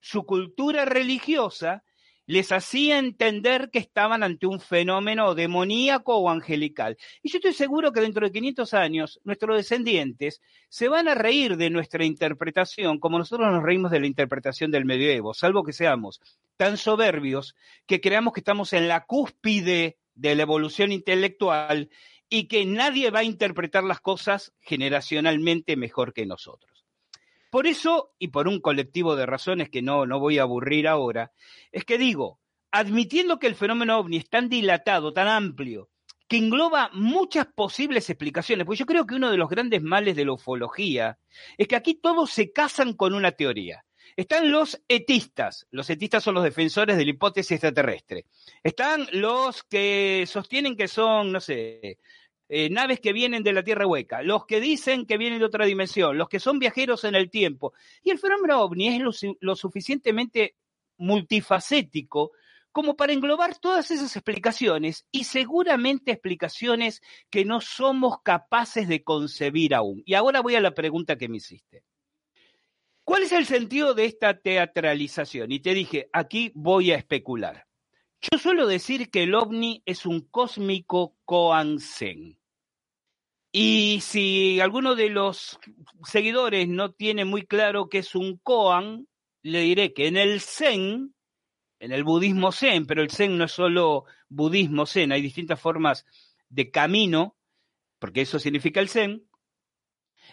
su 0.00 0.24
cultura 0.24 0.84
religiosa 0.84 1.84
les 2.28 2.52
hacía 2.52 2.98
entender 2.98 3.70
que 3.70 3.78
estaban 3.78 4.22
ante 4.22 4.46
un 4.46 4.60
fenómeno 4.60 5.34
demoníaco 5.34 6.14
o 6.14 6.28
angelical. 6.28 6.98
Y 7.22 7.30
yo 7.30 7.38
estoy 7.38 7.54
seguro 7.54 7.90
que 7.90 8.02
dentro 8.02 8.26
de 8.26 8.32
500 8.32 8.74
años 8.74 9.18
nuestros 9.24 9.56
descendientes 9.56 10.42
se 10.68 10.88
van 10.88 11.08
a 11.08 11.14
reír 11.14 11.56
de 11.56 11.70
nuestra 11.70 12.04
interpretación 12.04 13.00
como 13.00 13.16
nosotros 13.16 13.50
nos 13.50 13.62
reímos 13.62 13.90
de 13.90 14.00
la 14.00 14.06
interpretación 14.06 14.70
del 14.70 14.84
medioevo, 14.84 15.32
salvo 15.32 15.64
que 15.64 15.72
seamos 15.72 16.20
tan 16.58 16.76
soberbios 16.76 17.56
que 17.86 18.02
creamos 18.02 18.34
que 18.34 18.40
estamos 18.40 18.74
en 18.74 18.88
la 18.88 19.06
cúspide 19.06 19.96
de 20.14 20.34
la 20.34 20.42
evolución 20.42 20.92
intelectual 20.92 21.88
y 22.28 22.46
que 22.46 22.66
nadie 22.66 23.10
va 23.10 23.20
a 23.20 23.24
interpretar 23.24 23.84
las 23.84 24.00
cosas 24.00 24.52
generacionalmente 24.60 25.76
mejor 25.76 26.12
que 26.12 26.26
nosotros. 26.26 26.77
Por 27.50 27.66
eso, 27.66 28.12
y 28.18 28.28
por 28.28 28.48
un 28.48 28.60
colectivo 28.60 29.16
de 29.16 29.26
razones 29.26 29.70
que 29.70 29.82
no, 29.82 30.06
no 30.06 30.20
voy 30.20 30.38
a 30.38 30.42
aburrir 30.42 30.86
ahora, 30.86 31.32
es 31.72 31.84
que 31.84 31.98
digo, 31.98 32.40
admitiendo 32.70 33.38
que 33.38 33.46
el 33.46 33.54
fenómeno 33.54 33.98
ovni 33.98 34.18
es 34.18 34.28
tan 34.28 34.48
dilatado, 34.48 35.12
tan 35.12 35.28
amplio, 35.28 35.88
que 36.28 36.36
engloba 36.36 36.90
muchas 36.92 37.46
posibles 37.46 38.10
explicaciones, 38.10 38.66
pues 38.66 38.78
yo 38.78 38.84
creo 38.84 39.06
que 39.06 39.14
uno 39.14 39.30
de 39.30 39.38
los 39.38 39.48
grandes 39.48 39.82
males 39.82 40.14
de 40.14 40.26
la 40.26 40.32
ufología 40.32 41.18
es 41.56 41.66
que 41.66 41.76
aquí 41.76 41.94
todos 41.94 42.30
se 42.30 42.52
casan 42.52 42.92
con 42.92 43.14
una 43.14 43.32
teoría. 43.32 43.84
Están 44.14 44.50
los 44.50 44.82
etistas, 44.88 45.66
los 45.70 45.88
etistas 45.88 46.24
son 46.24 46.34
los 46.34 46.44
defensores 46.44 46.96
de 46.96 47.04
la 47.04 47.10
hipótesis 47.10 47.52
extraterrestre. 47.52 48.26
Están 48.62 49.06
los 49.12 49.62
que 49.62 50.24
sostienen 50.26 50.76
que 50.76 50.88
son, 50.88 51.32
no 51.32 51.40
sé, 51.40 51.98
eh, 52.48 52.70
naves 52.70 53.00
que 53.00 53.12
vienen 53.12 53.42
de 53.42 53.52
la 53.52 53.62
Tierra 53.62 53.86
hueca, 53.86 54.22
los 54.22 54.46
que 54.46 54.60
dicen 54.60 55.06
que 55.06 55.18
vienen 55.18 55.38
de 55.38 55.44
otra 55.44 55.66
dimensión, 55.66 56.16
los 56.18 56.28
que 56.28 56.40
son 56.40 56.58
viajeros 56.58 57.04
en 57.04 57.14
el 57.14 57.30
tiempo. 57.30 57.72
Y 58.02 58.10
el 58.10 58.18
fenómeno 58.18 58.60
ovni 58.62 58.88
es 58.88 59.00
lo, 59.00 59.12
su- 59.12 59.36
lo 59.40 59.54
suficientemente 59.56 60.56
multifacético 60.96 62.32
como 62.72 62.96
para 62.96 63.12
englobar 63.12 63.58
todas 63.58 63.90
esas 63.90 64.14
explicaciones 64.16 65.06
y 65.10 65.24
seguramente 65.24 66.12
explicaciones 66.12 67.00
que 67.30 67.44
no 67.44 67.60
somos 67.60 68.22
capaces 68.22 68.88
de 68.88 69.02
concebir 69.02 69.74
aún. 69.74 70.02
Y 70.04 70.14
ahora 70.14 70.40
voy 70.40 70.54
a 70.54 70.60
la 70.60 70.72
pregunta 70.74 71.16
que 71.16 71.28
me 71.28 71.38
hiciste. 71.38 71.84
¿Cuál 73.04 73.22
es 73.22 73.32
el 73.32 73.46
sentido 73.46 73.94
de 73.94 74.04
esta 74.04 74.38
teatralización? 74.38 75.50
Y 75.50 75.60
te 75.60 75.72
dije, 75.72 76.10
aquí 76.12 76.52
voy 76.54 76.92
a 76.92 76.96
especular. 76.96 77.67
Yo 78.20 78.38
suelo 78.38 78.66
decir 78.66 79.10
que 79.10 79.22
el 79.22 79.34
ovni 79.34 79.82
es 79.86 80.04
un 80.04 80.22
cósmico 80.22 81.16
coansen. 81.24 82.38
Y 83.52 84.00
si 84.02 84.60
alguno 84.60 84.94
de 84.94 85.08
los 85.08 85.58
seguidores 86.04 86.68
no 86.68 86.92
tienen 86.92 87.28
muy 87.28 87.46
claro 87.46 87.88
qué 87.88 87.98
es 87.98 88.14
un 88.14 88.36
koan, 88.38 89.08
le 89.42 89.60
diré 89.60 89.94
que 89.94 90.08
en 90.08 90.16
el 90.16 90.40
Zen, 90.40 91.14
en 91.78 91.92
el 91.92 92.04
budismo 92.04 92.52
Zen, 92.52 92.86
pero 92.86 93.02
el 93.02 93.10
Zen 93.10 93.38
no 93.38 93.44
es 93.44 93.52
solo 93.52 94.04
budismo 94.28 94.84
Zen, 94.84 95.12
hay 95.12 95.22
distintas 95.22 95.60
formas 95.60 96.04
de 96.48 96.70
camino, 96.70 97.36
porque 97.98 98.22
eso 98.22 98.38
significa 98.38 98.80
el 98.80 98.88
Zen. 98.88 99.28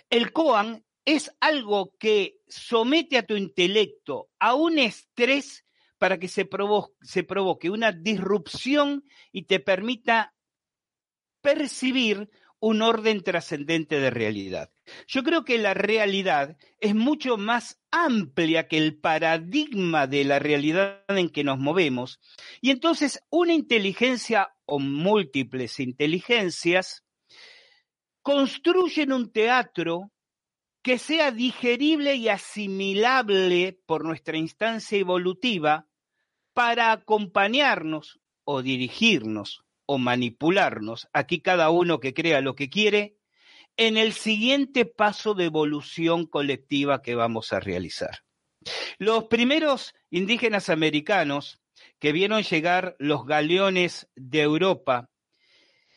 El 0.09 0.33
koan 0.33 0.83
es 1.05 1.31
algo 1.39 1.93
que 1.99 2.39
somete 2.47 3.17
a 3.17 3.25
tu 3.25 3.35
intelecto 3.35 4.29
a 4.39 4.55
un 4.55 4.79
estrés 4.79 5.64
para 6.05 6.19
que 6.19 6.27
se, 6.27 6.47
se 7.01 7.23
provoque 7.23 7.71
una 7.71 7.91
disrupción 7.91 9.05
y 9.31 9.45
te 9.45 9.59
permita 9.59 10.35
percibir 11.41 12.29
un 12.59 12.83
orden 12.83 13.23
trascendente 13.23 13.99
de 13.99 14.11
realidad. 14.11 14.71
Yo 15.07 15.23
creo 15.23 15.43
que 15.43 15.57
la 15.57 15.73
realidad 15.73 16.57
es 16.79 16.93
mucho 16.93 17.37
más 17.37 17.81
amplia 17.89 18.67
que 18.67 18.77
el 18.77 18.99
paradigma 18.99 20.05
de 20.05 20.25
la 20.25 20.37
realidad 20.37 21.03
en 21.07 21.31
que 21.31 21.43
nos 21.43 21.57
movemos. 21.57 22.19
Y 22.61 22.69
entonces 22.69 23.23
una 23.31 23.55
inteligencia 23.55 24.55
o 24.65 24.77
múltiples 24.77 25.79
inteligencias 25.79 27.03
construyen 28.21 29.11
un 29.11 29.31
teatro 29.31 30.11
que 30.85 30.99
sea 30.99 31.31
digerible 31.31 32.13
y 32.13 32.29
asimilable 32.29 33.81
por 33.87 34.05
nuestra 34.05 34.37
instancia 34.37 34.99
evolutiva 34.99 35.87
para 36.55 36.93
acompañarnos 36.93 38.21
o 38.45 38.61
dirigirnos 38.61 39.65
o 39.85 39.97
manipularnos, 39.97 41.09
aquí 41.11 41.41
cada 41.41 41.69
uno 41.69 41.99
que 41.99 42.13
crea 42.13 42.39
lo 42.39 42.55
que 42.55 42.69
quiere, 42.69 43.17
en 43.77 43.97
el 43.97 44.13
siguiente 44.13 44.85
paso 44.85 45.33
de 45.33 45.43
evolución 45.43 46.25
colectiva 46.25 47.01
que 47.01 47.13
vamos 47.13 47.51
a 47.51 47.59
realizar. 47.59 48.19
Los 48.97 49.25
primeros 49.25 49.93
indígenas 50.09 50.69
americanos 50.69 51.61
que 51.99 52.13
vieron 52.13 52.41
llegar 52.41 52.95
los 52.99 53.25
galeones 53.25 54.07
de 54.15 54.41
Europa 54.41 55.09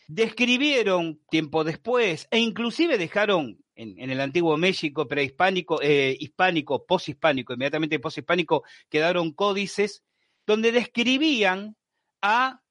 describieron 0.08 1.20
tiempo 1.30 1.62
después 1.62 2.26
e 2.32 2.40
inclusive 2.40 2.98
dejaron 2.98 3.62
en, 3.76 4.10
el 4.10 4.20
antiguo 4.20 4.56
México 4.56 5.06
prehispánico, 5.06 5.80
eh, 5.80 6.16
hispánico, 6.18 6.84
poshispánico, 6.84 7.52
inmediatamente 7.52 8.00
poshispánico, 8.00 8.64
quedaron 8.88 9.30
códices 9.32 10.02
donde 10.48 10.72
describían 10.72 11.76
a 12.22 12.62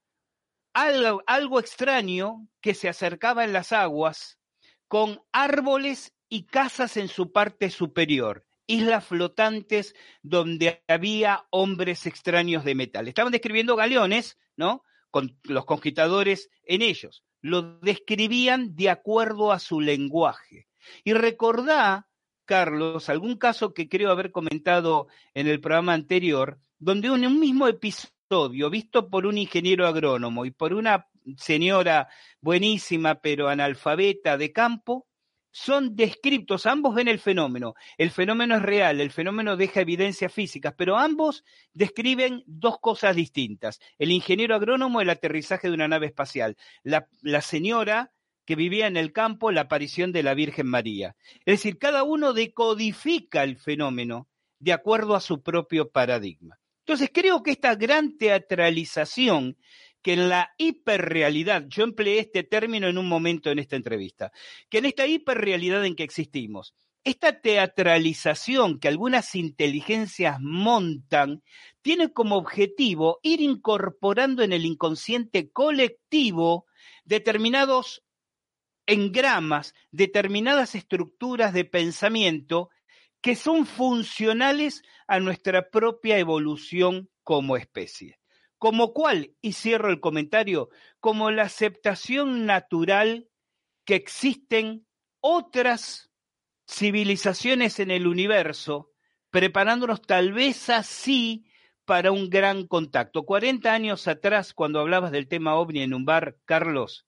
algo, 0.74 1.60
extraño 1.60 2.48
que 2.60 2.74
se 2.74 2.88
acercaba 2.88 3.44
en 3.44 3.52
las 3.52 3.70
aguas 3.70 4.40
con 4.88 5.22
árboles 5.30 6.12
y 6.28 6.46
casas 6.46 6.96
en 6.96 7.06
su 7.06 7.30
parte 7.30 7.70
superior, 7.70 8.44
islas 8.66 9.06
flotantes 9.06 9.94
donde 10.22 10.82
había 10.88 11.46
hombres 11.50 12.04
extraños 12.06 12.64
de 12.64 12.74
metal. 12.74 13.06
Estaban 13.06 13.30
describiendo 13.30 13.76
galeones, 13.76 14.38
¿no? 14.56 14.82
Con 15.12 15.38
los 15.44 15.64
conquistadores 15.64 16.50
en 16.64 16.82
ellos. 16.82 17.22
Lo 17.42 17.78
describían 17.78 18.74
de 18.74 18.90
acuerdo 18.90 19.52
a 19.52 19.60
su 19.60 19.80
lenguaje. 19.80 20.66
Y 21.04 21.12
recordá, 21.12 22.08
Carlos, 22.48 23.10
algún 23.10 23.36
caso 23.36 23.74
que 23.74 23.90
creo 23.90 24.10
haber 24.10 24.32
comentado 24.32 25.06
en 25.34 25.46
el 25.48 25.60
programa 25.60 25.92
anterior, 25.92 26.58
donde 26.78 27.08
en 27.08 27.26
un 27.26 27.38
mismo 27.38 27.68
episodio 27.68 28.70
visto 28.70 29.10
por 29.10 29.26
un 29.26 29.36
ingeniero 29.36 29.86
agrónomo 29.86 30.46
y 30.46 30.50
por 30.50 30.72
una 30.72 31.08
señora 31.36 32.08
buenísima 32.40 33.16
pero 33.16 33.50
analfabeta 33.50 34.38
de 34.38 34.50
campo, 34.50 35.06
son 35.50 35.94
descriptos, 35.94 36.64
ambos 36.64 36.94
ven 36.94 37.08
el 37.08 37.18
fenómeno, 37.18 37.74
el 37.98 38.10
fenómeno 38.10 38.56
es 38.56 38.62
real, 38.62 39.02
el 39.02 39.10
fenómeno 39.10 39.56
deja 39.56 39.82
evidencias 39.82 40.32
físicas, 40.32 40.72
pero 40.74 40.96
ambos 40.96 41.44
describen 41.74 42.44
dos 42.46 42.78
cosas 42.80 43.14
distintas. 43.14 43.78
El 43.98 44.10
ingeniero 44.10 44.54
agrónomo, 44.54 45.02
el 45.02 45.10
aterrizaje 45.10 45.68
de 45.68 45.74
una 45.74 45.88
nave 45.88 46.06
espacial, 46.06 46.56
la, 46.82 47.08
la 47.20 47.42
señora 47.42 48.10
que 48.48 48.56
vivía 48.56 48.86
en 48.86 48.96
el 48.96 49.12
campo, 49.12 49.52
la 49.52 49.60
aparición 49.60 50.10
de 50.10 50.22
la 50.22 50.32
Virgen 50.32 50.68
María. 50.68 51.16
Es 51.44 51.58
decir, 51.58 51.76
cada 51.76 52.02
uno 52.02 52.32
decodifica 52.32 53.44
el 53.44 53.58
fenómeno 53.58 54.26
de 54.58 54.72
acuerdo 54.72 55.14
a 55.14 55.20
su 55.20 55.42
propio 55.42 55.90
paradigma. 55.90 56.58
Entonces 56.78 57.10
creo 57.12 57.42
que 57.42 57.50
esta 57.50 57.74
gran 57.74 58.16
teatralización 58.16 59.58
que 60.00 60.14
en 60.14 60.30
la 60.30 60.54
hiperrealidad, 60.56 61.66
yo 61.68 61.84
empleé 61.84 62.20
este 62.20 62.42
término 62.42 62.88
en 62.88 62.96
un 62.96 63.06
momento 63.06 63.50
en 63.50 63.58
esta 63.58 63.76
entrevista, 63.76 64.32
que 64.70 64.78
en 64.78 64.86
esta 64.86 65.06
hiperrealidad 65.06 65.84
en 65.84 65.94
que 65.94 66.04
existimos, 66.04 66.74
esta 67.04 67.42
teatralización 67.42 68.80
que 68.80 68.88
algunas 68.88 69.34
inteligencias 69.34 70.38
montan 70.40 71.42
tiene 71.82 72.14
como 72.14 72.38
objetivo 72.38 73.18
ir 73.22 73.42
incorporando 73.42 74.42
en 74.42 74.54
el 74.54 74.64
inconsciente 74.64 75.50
colectivo 75.50 76.64
determinados 77.04 78.02
engramas, 78.88 79.74
determinadas 79.92 80.74
estructuras 80.74 81.52
de 81.52 81.64
pensamiento 81.64 82.70
que 83.20 83.36
son 83.36 83.66
funcionales 83.66 84.82
a 85.06 85.20
nuestra 85.20 85.70
propia 85.70 86.18
evolución 86.18 87.10
como 87.22 87.56
especie. 87.56 88.18
Como 88.56 88.92
cual, 88.94 89.34
y 89.40 89.52
cierro 89.52 89.90
el 89.90 90.00
comentario, 90.00 90.70
como 91.00 91.30
la 91.30 91.42
aceptación 91.42 92.46
natural 92.46 93.28
que 93.84 93.94
existen 93.94 94.86
otras 95.20 96.10
civilizaciones 96.66 97.80
en 97.80 97.90
el 97.90 98.06
universo, 98.06 98.90
preparándonos 99.30 100.00
tal 100.00 100.32
vez 100.32 100.70
así 100.70 101.44
para 101.84 102.10
un 102.10 102.30
gran 102.30 102.66
contacto. 102.66 103.24
40 103.24 103.72
años 103.72 104.08
atrás, 104.08 104.54
cuando 104.54 104.80
hablabas 104.80 105.12
del 105.12 105.28
tema 105.28 105.56
ovni 105.56 105.82
en 105.82 105.94
un 105.94 106.04
bar, 106.04 106.38
Carlos, 106.46 107.07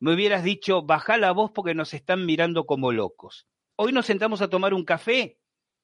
me 0.00 0.14
hubieras 0.14 0.44
dicho, 0.44 0.82
baja 0.82 1.16
la 1.16 1.32
voz 1.32 1.50
porque 1.52 1.74
nos 1.74 1.94
están 1.94 2.26
mirando 2.26 2.66
como 2.66 2.92
locos. 2.92 3.46
Hoy 3.76 3.92
nos 3.92 4.06
sentamos 4.06 4.42
a 4.42 4.48
tomar 4.48 4.74
un 4.74 4.84
café, 4.84 5.38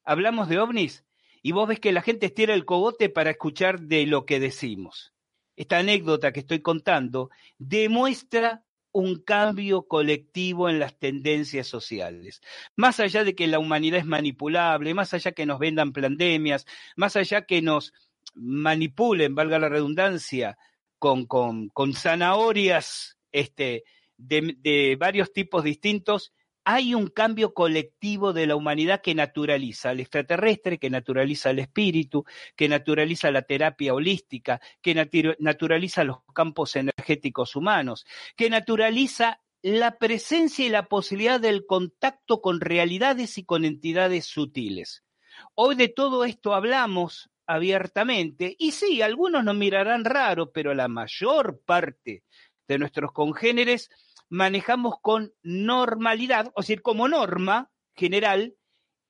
hablamos 0.05 0.49
de 0.49 0.59
ovnis 0.59 1.05
y 1.43 1.53
vos 1.53 1.69
ves 1.69 1.81
que 1.81 1.93
la 1.93 2.03
gente 2.03 2.27
estira 2.27 2.55
el 2.55 2.65
cogote 2.65 3.09
para 3.09 3.31
escuchar 3.31 3.81
de 3.81 4.07
lo 4.07 4.27
que 4.27 4.41
decimos. 4.41 5.13
Esta 5.57 5.79
anécdota 5.79 6.33
que 6.33 6.41
estoy 6.41 6.61
contando 6.61 7.31
demuestra 7.59 8.65
un 8.93 9.21
cambio 9.21 9.89
colectivo 9.89 10.69
en 10.69 10.79
las 10.79 10.97
tendencias 10.99 11.67
sociales. 11.67 12.41
Más 12.77 13.01
allá 13.01 13.25
de 13.25 13.35
que 13.35 13.49
la 13.49 13.59
humanidad 13.59 13.99
es 13.99 14.07
manipulable, 14.07 14.95
más 14.95 15.13
allá 15.15 15.33
que 15.33 15.47
nos 15.47 15.59
vendan 15.59 15.93
pandemias, 15.93 16.65
más 16.97 17.17
allá 17.17 17.43
que 17.43 17.61
nos 17.61 17.93
manipulen, 18.35 19.35
valga 19.35 19.59
la 19.59 19.69
redundancia, 19.69 20.57
con, 20.99 21.27
con, 21.27 21.69
con 21.71 21.93
zanahorias 21.93 23.19
este, 23.33 23.85
de, 24.17 24.97
varios 24.99 25.33
tipos 25.33 25.65
distintos, 25.65 26.33
hay 26.65 26.95
un 26.95 27.09
cambio 27.09 27.53
colectivo 27.53 28.33
de 28.33 28.47
la 28.47 28.57
humanidad 28.57 29.03
que 29.03 29.15
naturaliza 29.15 29.91
al 29.91 30.01
extraterrestre, 30.01 30.79
que 30.79 30.89
naturaliza 30.89 31.51
al 31.51 31.59
espíritu, 31.59 32.25
que 32.57 32.69
naturaliza 32.69 33.31
la 33.31 33.43
terapia 33.43 33.93
holística, 33.93 34.61
que 34.81 34.95
naturaliza 35.39 36.05
los 36.05 36.19
campos 36.35 36.77
energéticos 36.77 37.55
humanos, 37.55 38.07
que 38.35 38.49
naturaliza 38.49 39.41
la 39.61 39.99
presencia 39.99 40.67
y 40.67 40.69
la 40.71 40.89
posibilidad 40.89 41.41
del 41.41 41.67
contacto 41.67 42.41
con 42.41 42.61
realidades 42.61 43.39
y 43.39 43.45
con 43.45 43.65
entidades 43.65 44.27
sutiles. 44.27 45.05
Hoy 45.55 45.75
de 45.75 45.89
todo 45.89 46.25
esto 46.25 46.55
hablamos 46.55 47.31
abiertamente 47.47 48.57
y 48.59 48.73
sí, 48.73 49.03
algunos 49.03 49.45
nos 49.45 49.55
mirarán 49.55 50.05
raro, 50.05 50.53
pero 50.53 50.75
la 50.75 50.89
mayor 50.89 51.61
parte 51.65 52.25
de 52.69 52.79
nuestros 52.79 53.13
congéneres 53.13 53.91
manejamos 54.29 54.95
con 55.01 55.33
normalidad, 55.43 56.53
o 56.57 56.63
sea, 56.63 56.77
como 56.79 57.09
norma 57.09 57.71
general, 57.95 58.57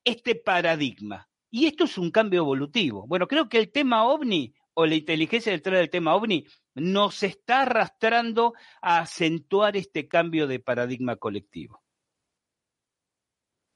este 0.04 0.34
paradigma. 0.34 1.28
Y 1.50 1.66
esto 1.66 1.84
es 1.84 1.98
un 1.98 2.10
cambio 2.10 2.40
evolutivo. 2.40 3.06
Bueno, 3.06 3.28
creo 3.28 3.48
que 3.48 3.58
el 3.58 3.70
tema 3.70 4.04
ovni 4.04 4.54
o 4.74 4.86
la 4.86 4.96
inteligencia 4.96 5.52
detrás 5.52 5.78
del 5.78 5.90
tema 5.90 6.14
ovni 6.14 6.46
nos 6.74 7.22
está 7.22 7.62
arrastrando 7.62 8.54
a 8.82 8.98
acentuar 8.98 9.76
este 9.76 10.08
cambio 10.08 10.46
de 10.46 10.58
paradigma 10.58 11.16
colectivo. 11.16 11.84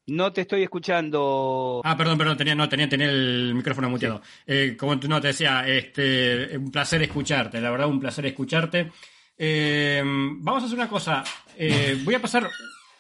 No 0.09 0.33
te 0.33 0.41
estoy 0.41 0.63
escuchando. 0.63 1.83
Ah, 1.85 1.95
perdón, 1.97 2.17
perdón, 2.17 2.39
tenía, 2.39 2.55
no, 2.55 2.67
tenía, 2.69 2.87
el 2.87 3.55
micrófono 3.55 3.91
muteado. 3.91 4.23
Eh, 4.47 4.75
como 4.79 4.99
tú 4.99 5.07
no 5.07 5.21
te 5.21 5.29
decía, 5.29 5.69
este, 5.69 6.57
un 6.57 6.71
placer 6.71 7.03
escucharte, 7.03 7.61
la 7.61 7.71
verdad, 7.71 7.89
un 7.89 8.01
placer 8.01 8.25
escucharte. 8.25 8.91
Eh, 9.39 10.03
vamos 10.05 10.63
a 10.63 10.67
hacer 10.67 10.79
una 10.79 10.89
cosa. 10.89 11.23
Eh, 11.57 12.01
voy 12.05 12.15
a 12.15 12.21
pasar 12.21 12.49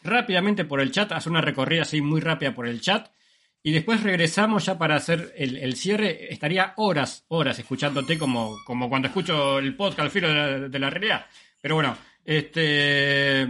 rápidamente 0.02 0.64
por 0.64 0.80
el 0.80 0.92
chat, 0.92 1.12
hacer 1.12 1.30
una 1.30 1.40
recorrida 1.40 1.82
así 1.82 2.00
muy 2.00 2.20
rápida 2.20 2.54
por 2.54 2.66
el 2.66 2.80
chat. 2.80 3.10
Y 3.62 3.72
después 3.72 4.02
regresamos 4.02 4.64
ya 4.64 4.78
para 4.78 4.94
hacer 4.94 5.34
el, 5.36 5.74
cierre. 5.74 6.32
Estaría 6.32 6.74
horas, 6.76 7.24
horas 7.28 7.58
escuchándote 7.58 8.16
como, 8.16 8.56
como 8.64 8.88
cuando 8.88 9.08
escucho 9.08 9.58
el 9.58 9.74
podcast 9.74 10.00
al 10.00 10.10
filo 10.10 10.28
de 10.68 10.78
la, 10.78 10.90
realidad. 10.90 11.26
Pero 11.60 11.74
bueno, 11.74 11.98
este 12.24 13.46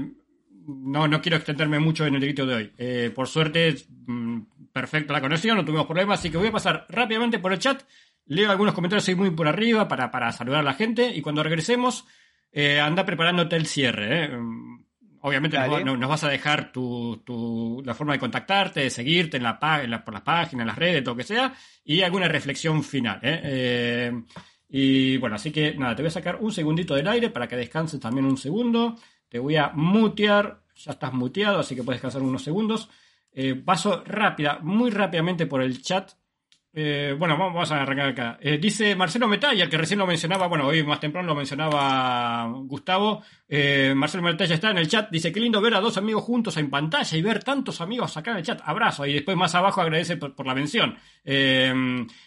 no, 0.67 1.07
no 1.07 1.21
quiero 1.21 1.37
extenderme 1.37 1.79
mucho 1.79 2.07
en 2.07 2.15
el 2.15 2.23
grito 2.23 2.47
de 2.47 2.55
hoy. 2.55 2.73
Eh, 2.79 3.13
por 3.15 3.29
suerte, 3.29 3.77
mm, 4.07 4.41
perfecta 4.73 5.13
la 5.13 5.21
conexión, 5.21 5.59
no 5.59 5.65
tuvimos 5.65 5.87
problemas, 5.87 6.19
así 6.19 6.31
que 6.31 6.39
voy 6.39 6.49
a 6.49 6.53
pasar 6.53 6.87
rápidamente 6.89 7.39
por 7.39 7.53
el 7.53 7.59
chat. 7.59 7.83
Leo 8.27 8.51
algunos 8.51 8.75
comentarios 8.75 9.07
ahí 9.09 9.15
muy 9.15 9.31
por 9.31 9.47
arriba 9.47 9.89
para, 9.89 10.11
para 10.11 10.33
saludar 10.33 10.61
a 10.61 10.65
la 10.65 10.75
gente 10.75 11.15
y 11.15 11.21
cuando 11.21 11.43
regresemos, 11.43 12.07
eh, 12.53 12.81
anda 12.81 13.05
preparándote 13.05 13.57
el 13.57 13.67
cierre. 13.67 14.25
eh. 14.25 14.31
Obviamente 15.21 15.57
nos, 15.85 16.09
vas 16.09 16.23
a 16.25 16.29
dejar 16.29 16.71
tu, 16.71 17.17
tu- 17.25 17.83
la 17.85 17.93
forma 17.95 18.13
de 18.13 18.21
contactarte, 18.21 18.81
de 18.81 18.91
seguirte 18.91 19.37
en 19.37 19.43
la, 19.43 19.59
en 19.83 19.91
la- 19.91 20.05
por 20.05 20.15
las 20.15 20.23
páginas, 20.23 20.63
en 20.63 20.67
las 20.69 20.79
redes, 20.79 21.03
todo 21.03 21.15
lo 21.15 21.19
que 21.19 21.25
sea, 21.25 21.53
y 21.85 22.03
alguna 22.03 22.29
reflexión 22.29 22.85
final. 22.85 23.19
¿eh? 23.23 24.13
Y 24.69 25.17
bueno, 25.17 25.37
así 25.37 25.51
que 25.51 25.75
nada, 25.75 25.97
te 25.97 26.03
voy 26.03 26.09
a 26.09 26.13
sacar 26.13 26.37
un 26.41 26.53
segundito 26.53 26.95
del 26.95 27.09
aire 27.09 27.31
para 27.31 27.49
que 27.49 27.57
descanses 27.57 27.99
también 27.99 28.27
un 28.27 28.37
segundo. 28.37 28.97
Te 29.29 29.39
voy 29.41 29.57
a 29.57 29.71
mutear, 29.75 30.63
ya 30.77 30.93
estás 30.93 31.13
muteado, 31.13 31.59
así 31.59 31.75
que 31.75 31.83
puedes 31.83 31.97
descansar 32.01 32.23
unos 32.23 32.43
segundos. 32.45 32.89
Paso 33.65 34.03
rápida, 34.05 34.59
muy 34.63 34.91
rápidamente 34.91 35.47
por 35.47 35.63
el 35.63 35.81
chat. 35.83 36.13
Eh, 36.81 37.13
bueno, 37.19 37.37
vamos, 37.37 37.73
a 37.73 37.83
arrancar 37.83 38.11
acá. 38.11 38.39
Eh, 38.41 38.57
dice 38.57 38.95
Marcelo 38.95 39.27
Metalla, 39.27 39.69
que 39.69 39.77
recién 39.77 39.99
lo 39.99 40.07
mencionaba, 40.07 40.47
bueno, 40.47 40.65
hoy 40.69 40.85
más 40.85 41.01
temprano 41.01 41.27
lo 41.27 41.35
mencionaba 41.35 42.49
Gustavo. 42.67 43.25
Eh, 43.49 43.95
Marcelo 43.97 44.23
Metalla 44.23 44.55
está 44.55 44.71
en 44.71 44.79
el 44.79 44.89
chat, 44.89 45.11
dice, 45.11 45.33
qué 45.33 45.41
lindo 45.41 45.61
ver 45.61 45.75
a 45.75 45.81
dos 45.81 45.97
amigos 45.97 46.23
juntos 46.23 46.57
en 46.59 46.69
pantalla 46.69 47.17
y 47.17 47.23
ver 47.23 47.43
tantos 47.43 47.81
amigos 47.81 48.17
acá 48.17 48.33
en 48.33 48.39
el 48.39 48.43
chat. 48.43 48.61
Abrazo. 48.65 49.07
Y 49.07 49.15
después 49.15 49.37
más 49.37 49.55
abajo 49.55 49.81
agradece 49.81 50.17
por, 50.17 50.47
la 50.47 50.55
mención. 50.55 50.97
Eh, 51.25 51.73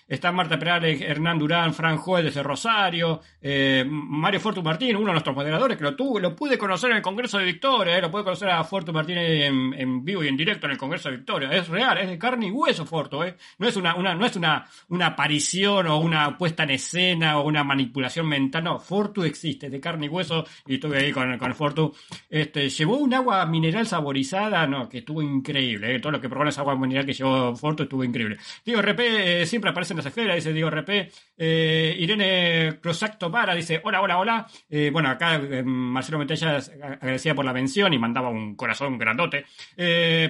está 0.07 0.31
Marta 0.31 0.57
Perales, 0.59 0.99
Hernán 1.01 1.39
Durán, 1.39 1.73
Fran 1.73 1.97
Joel 1.97 2.25
desde 2.25 2.43
Rosario, 2.43 3.21
eh, 3.41 3.85
Mario 3.87 4.39
Fortu 4.39 4.61
Martín, 4.61 4.95
uno 4.95 5.07
de 5.07 5.11
nuestros 5.13 5.35
moderadores 5.35 5.77
que 5.77 5.83
lo 5.83 5.95
tuve, 5.95 6.19
lo 6.19 6.35
pude 6.35 6.57
conocer 6.57 6.91
en 6.91 6.97
el 6.97 7.01
Congreso 7.01 7.37
de 7.37 7.45
Victoria, 7.45 7.97
eh, 7.97 8.01
lo 8.01 8.11
pude 8.11 8.23
conocer 8.23 8.49
a 8.49 8.63
Fortu 8.63 8.91
Martín 8.91 9.17
en, 9.17 10.03
vivo 10.03 10.23
y 10.23 10.27
en 10.27 10.35
directo 10.35 10.65
en 10.65 10.73
el 10.73 10.77
Congreso 10.77 11.09
de 11.09 11.17
Victoria. 11.17 11.49
Es 11.51 11.67
real, 11.67 11.97
es 11.99 12.09
de 12.09 12.17
carne 12.17 12.47
y 12.47 12.51
hueso 12.51 12.85
Fortu. 12.85 13.21
No 13.59 13.67
es 13.67 13.75
una, 13.77 13.95
una, 13.95 14.13
no 14.15 14.25
es 14.25 14.35
una, 14.35 14.65
una 14.89 15.07
aparición 15.07 15.87
o 15.87 15.97
una 15.99 16.37
puesta 16.37 16.63
en 16.63 16.71
escena 16.71 17.39
o 17.39 17.47
una 17.47 17.63
manipulación 17.63 18.27
mental, 18.27 18.63
no, 18.63 18.79
Fortu 18.79 19.23
existe, 19.23 19.67
es 19.67 19.71
de 19.71 19.79
carne 19.79 20.07
y 20.07 20.09
hueso, 20.09 20.45
y 20.67 20.75
estuve 20.75 20.97
ahí 20.97 21.10
con, 21.11 21.37
con 21.37 21.53
Fortu. 21.53 21.93
Este, 22.29 22.69
llevó 22.69 22.97
un 22.97 23.13
agua 23.13 23.45
mineral 23.45 23.85
saborizada, 23.87 24.65
no, 24.67 24.87
que 24.87 24.99
estuvo 24.99 25.21
increíble, 25.21 25.95
eh. 25.95 25.99
todo 25.99 26.11
lo 26.13 26.21
que 26.21 26.29
probó 26.29 26.47
esa 26.47 26.61
agua 26.61 26.75
mineral 26.75 27.05
que 27.05 27.13
llevó 27.13 27.55
Fortu 27.55 27.83
estuvo 27.83 28.03
increíble. 28.03 28.37
Diego 28.65 28.81
RP 28.81 28.99
eh, 28.99 29.45
siempre 29.45 29.71
aparece 29.71 29.93
en 29.93 29.97
las 29.97 30.05
esferas, 30.05 30.35
dice 30.35 30.53
Diego 30.53 30.69
RP. 30.69 31.11
Eh, 31.37 31.95
Irene 31.99 32.79
Cruzacto 32.81 33.29
Vara 33.29 33.53
dice, 33.53 33.81
hola, 33.83 34.01
hola, 34.01 34.17
hola. 34.17 34.47
Bueno, 34.91 35.09
acá 35.09 35.39
Marcelo 35.63 36.17
Metella 36.17 36.57
agradecía 36.57 37.35
por 37.35 37.45
la 37.45 37.53
mención 37.53 37.93
y 37.93 37.99
mandaba 37.99 38.29
un 38.29 38.55
corazón 38.55 38.97
grandote. 38.97 39.45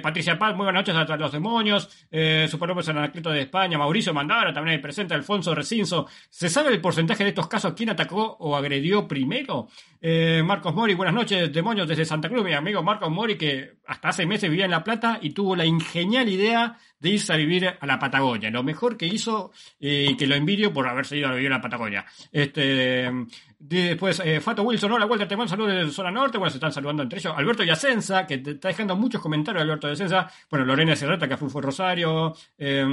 Patricia 0.01 0.37
Paz, 0.37 0.55
muy 0.55 0.65
buenas 0.65 0.87
noches 0.87 0.95
a 0.95 1.17
los 1.17 1.31
demonios. 1.31 2.07
Eh, 2.11 2.47
Super 2.49 2.69
López 2.69 2.89
Anacleto 2.89 3.29
de 3.29 3.41
España. 3.41 3.77
Mauricio 3.77 4.13
Mandara, 4.13 4.53
también 4.53 4.75
ahí 4.75 4.81
presente. 4.81 5.13
Alfonso 5.13 5.55
Recinzo. 5.55 6.07
¿Se 6.29 6.49
sabe 6.49 6.69
el 6.69 6.81
porcentaje 6.81 7.23
de 7.23 7.29
estos 7.29 7.47
casos? 7.47 7.73
¿Quién 7.73 7.89
atacó 7.89 8.37
o 8.39 8.55
agredió 8.55 9.07
primero? 9.07 9.67
Eh, 10.01 10.41
Marcos 10.43 10.70
Mori, 10.75 10.93
buenas 10.93 11.15
noches, 11.15 11.51
demonios 11.51 11.87
desde 11.87 12.05
Santa 12.05 12.29
Cruz. 12.29 12.43
Mi 12.43 12.53
amigo 12.53 12.83
Marcos 12.83 13.09
Mori, 13.09 13.37
que 13.37 13.77
hasta 13.85 14.09
hace 14.09 14.25
meses 14.25 14.49
vivía 14.49 14.65
en 14.65 14.71
La 14.71 14.83
Plata 14.83 15.19
y 15.21 15.31
tuvo 15.31 15.55
la 15.55 15.65
ingenial 15.65 16.29
idea 16.29 16.77
de 16.99 17.09
irse 17.09 17.33
a 17.33 17.35
vivir 17.35 17.67
a 17.79 17.85
la 17.85 17.99
Patagonia. 17.99 18.49
Lo 18.49 18.63
mejor 18.63 18.97
que 18.97 19.05
hizo 19.05 19.51
eh, 19.79 20.07
y 20.09 20.17
que 20.17 20.27
lo 20.27 20.35
envidio 20.35 20.73
por 20.73 20.87
haberse 20.87 21.17
ido 21.17 21.29
a 21.29 21.33
vivir 21.33 21.51
a 21.51 21.57
la 21.57 21.61
Patagonia. 21.61 22.05
Este, 22.31 23.11
después, 23.57 24.21
eh, 24.23 24.39
Fato 24.39 24.63
Wilson, 24.63 24.91
hola 24.91 25.05
Walter, 25.05 25.27
te 25.27 25.37
mando 25.37 25.49
saludos 25.49 25.73
desde 25.73 25.91
zona 25.91 26.11
norte. 26.11 26.37
Bueno, 26.37 26.51
se 26.51 26.57
están 26.57 26.71
saludando 26.71 27.03
entre 27.03 27.19
ellos. 27.19 27.33
Alberto 27.35 27.63
Yacenza, 27.63 28.27
que 28.27 28.37
te 28.39 28.51
está 28.51 28.67
dejando 28.67 28.95
muchos 28.95 29.21
comentarios, 29.21 29.63
Alberto 29.63 29.89
Yacenza. 29.89 30.31
Bueno, 30.49 30.65
Lorena 30.65 30.95
Serrata, 30.95 31.27
que 31.27 31.37
fue, 31.37 31.49
fue 31.49 31.61
Rosario. 31.61 32.35
Eh, 32.57 32.85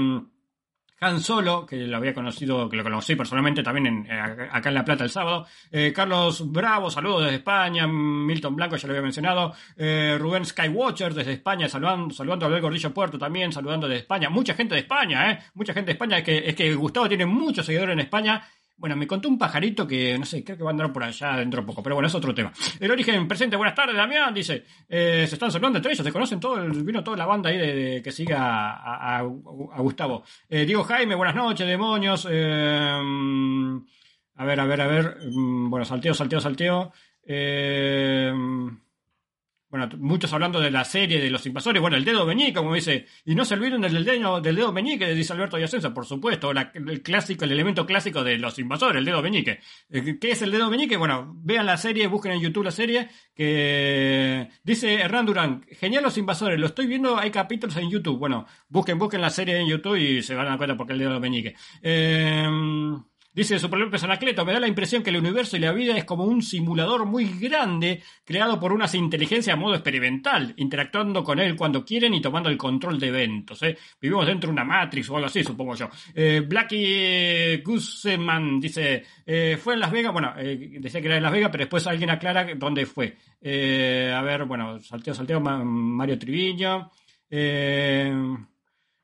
Han 1.01 1.21
Solo, 1.21 1.65
que 1.65 1.77
lo 1.77 1.97
había 1.97 2.13
conocido, 2.13 2.69
que 2.69 2.77
lo 2.77 2.83
conocí 2.83 3.15
personalmente 3.15 3.63
también 3.63 3.87
en, 3.87 4.07
eh, 4.11 4.49
acá 4.51 4.69
en 4.69 4.75
La 4.75 4.85
Plata 4.85 5.05
el 5.05 5.11
sábado. 5.11 5.47
Eh, 5.71 5.93
Carlos 5.95 6.51
Bravo, 6.51 6.91
saludos 6.91 7.25
desde 7.25 7.37
España. 7.37 7.87
Milton 7.87 8.57
Blanco, 8.57 8.77
ya 8.77 8.89
lo 8.89 8.93
había 8.95 9.03
mencionado. 9.03 9.55
Eh, 9.77 10.17
Rubén 10.19 10.45
Skywatcher 10.45 11.15
desde 11.15 11.35
España, 11.35 11.69
saludando, 11.69 12.13
saludando 12.13 12.47
a 12.47 12.49
Abel 12.49 12.63
Gordillo 12.63 12.93
Puerto 12.93 13.17
también, 13.17 13.53
saludando 13.53 13.87
desde 13.87 14.01
España. 14.01 14.29
Mucha 14.29 14.55
gente 14.55 14.75
de 14.75 14.81
España, 14.81 15.31
¿eh? 15.31 15.39
Mucha 15.55 15.73
gente 15.73 15.87
de 15.87 15.93
España. 15.93 16.19
Es 16.19 16.25
que, 16.25 16.39
es 16.49 16.55
que 16.57 16.75
Gustavo 16.75 17.09
tiene 17.09 17.27
muchos 17.27 17.65
seguidores 17.65 17.93
en 17.93 18.01
España. 18.01 18.43
Bueno, 18.79 18.95
me 18.95 19.09
contó 19.09 19.29
un 19.29 19.37
pajarito 19.39 19.87
que, 19.89 20.17
no 20.17 20.25
sé, 20.25 20.45
creo 20.45 20.57
que 20.57 20.63
va 20.63 20.71
a 20.71 20.73
andar 20.73 20.93
por 20.93 21.03
allá 21.03 21.37
dentro 21.37 21.61
de 21.61 21.67
poco, 21.67 21.83
pero 21.83 21.97
bueno, 21.97 22.07
es 22.07 22.15
otro 22.15 22.33
tema. 22.33 22.53
El 22.79 22.91
origen 22.93 23.27
presente, 23.27 23.57
buenas 23.57 23.75
tardes, 23.75 23.97
Damián, 23.97 24.33
dice, 24.33 24.65
eh, 24.89 25.25
se 25.29 25.35
están 25.35 25.51
saludando 25.51 25.79
entre 25.79 25.93
ellos, 25.93 26.07
se 26.07 26.13
conocen 26.13 26.39
todo, 26.39 26.63
el- 26.63 26.85
vino 26.85 27.03
toda 27.03 27.17
la 27.17 27.27
banda 27.27 27.51
ahí 27.51 27.59
de, 27.59 28.01
que 28.03 28.13
siga 28.13 28.75
a 29.19 29.23
Gustavo. 29.79 30.23
Eh, 30.49 30.65
Diego 30.65 30.85
Jaime, 30.85 31.17
buenas 31.17 31.35
noches, 31.35 31.67
demonios. 31.67 32.27
eh, 32.31 33.01
a 34.37 34.45
ver, 34.45 34.61
a 34.61 34.65
ver, 34.67 34.81
a 34.81 34.87
ver, 34.87 35.17
mm, 35.29 35.69
bueno, 35.71 35.85
salteo, 35.85 36.15
salteo, 36.15 36.39
salteo. 36.41 36.93
Eh, 37.27 38.33
bueno, 39.71 39.89
muchos 39.99 40.33
hablando 40.33 40.61
de 40.61 40.71
la 40.71 40.85
serie 40.85 41.21
de 41.21 41.31
los 41.31 41.45
invasores. 41.47 41.81
Bueno, 41.83 41.97
el 41.97 42.05
dedo 42.05 42.25
meñique, 42.25 42.55
como 42.55 42.75
dice. 42.75 43.07
Y 43.25 43.35
no 43.35 43.45
se 43.45 43.55
olviden 43.55 43.81
del 43.83 44.05
dedo, 44.05 44.41
del 44.41 44.57
dedo 44.57 44.73
meñique, 44.73 45.07
dice 45.15 45.33
Alberto 45.35 45.59
Yacenza, 45.59 45.93
por 45.93 46.07
supuesto. 46.07 46.53
la- 46.53 46.73
el 46.75 47.03
clásico, 47.03 47.45
el 47.45 47.53
elemento 47.53 47.85
clásico 47.87 48.25
de 48.25 48.39
los 48.39 48.59
invasores, 48.59 48.99
el 48.99 49.05
dedo 49.05 49.21
meñique. 49.23 49.61
Eh, 49.91 50.19
¿Qué 50.21 50.31
es 50.31 50.41
el 50.43 50.51
dedo 50.53 50.71
meñique? 50.71 50.97
Bueno, 50.97 51.35
vean 51.37 51.67
la 51.67 51.77
serie, 51.77 52.07
busquen 52.07 52.33
en 52.33 52.41
YouTube 52.41 52.65
la 52.65 52.71
serie. 52.71 53.09
Que 53.35 54.49
dice 54.65 54.95
Hernán 54.95 55.27
Durán, 55.27 55.63
genial 55.79 56.03
los 56.03 56.17
invasores, 56.19 56.59
lo 56.59 56.67
estoy 56.67 56.87
viendo, 56.87 57.19
hay 57.19 57.31
capítulos 57.31 57.77
en 57.77 57.91
YouTube. 57.91 58.19
Bueno, 58.19 58.47
busquen, 58.69 58.99
busquen 58.99 59.21
la 59.21 59.31
serie 59.31 59.59
en 59.59 59.69
YouTube 59.69 59.97
y 59.97 60.23
se 60.23 60.35
van 60.35 60.47
a 60.47 60.51
dar 60.51 60.59
cuenta 60.59 60.77
porque 60.77 60.93
el 60.95 60.99
dedo 60.99 61.21
meñique. 61.21 61.55
Eh, 61.83 62.47
Dice 63.31 63.59
Super 63.61 63.79
López 63.79 64.03
Anacleto, 64.03 64.45
me 64.45 64.53
da 64.53 64.59
la 64.59 64.67
impresión 64.67 65.03
que 65.03 65.11
el 65.11 65.17
universo 65.19 65.57
y 65.57 65.61
la 65.61 65.71
vida 65.73 65.97
es 65.97 66.05
como 66.05 66.25
un 66.25 66.43
simulador 66.43 67.07
muy 67.07 67.27
grande 67.39 68.03
creado 68.25 68.59
por 68.59 68.73
unas 68.73 68.95
inteligencias 68.97 69.55
a 69.55 69.57
modo 69.57 69.75
experimental, 69.75 70.55
interactuando 70.57 71.23
con 71.23 71.39
él 71.39 71.55
cuando 71.55 71.85
quieren 71.85 72.15
y 72.15 72.21
tomando 72.21 72.49
el 72.49 72.57
control 72.57 72.99
de 72.99 73.09
eventos. 73.09 73.63
¿eh? 73.63 73.79
Vivimos 74.01 74.27
dentro 74.27 74.49
de 74.49 74.55
una 74.55 74.65
Matrix 74.65 75.09
o 75.11 75.15
algo 75.17 75.27
así, 75.29 75.45
supongo 75.45 75.77
yo. 75.77 75.89
Eh, 76.15 76.43
Blackie 76.45 77.59
Guzman 77.65 78.59
dice, 78.59 79.05
eh, 79.25 79.57
fue 79.63 79.75
en 79.75 79.81
Las 79.81 79.93
Vegas, 79.93 80.13
bueno, 80.13 80.33
eh, 80.37 80.77
decía 80.81 81.01
que 81.01 81.07
era 81.07 81.17
en 81.19 81.23
Las 81.23 81.33
Vegas, 81.33 81.51
pero 81.53 81.63
después 81.63 81.87
alguien 81.87 82.11
aclara 82.11 82.45
dónde 82.57 82.87
fue. 82.87 83.17
Eh, 83.41 84.13
a 84.17 84.23
ver, 84.23 84.47
bueno, 84.47 84.81
salteo, 84.81 85.15
salteo, 85.15 85.39
Ma- 85.41 85.63
Mario 85.63 86.19
Triviño. 86.19 86.91
Eh, 87.31 88.13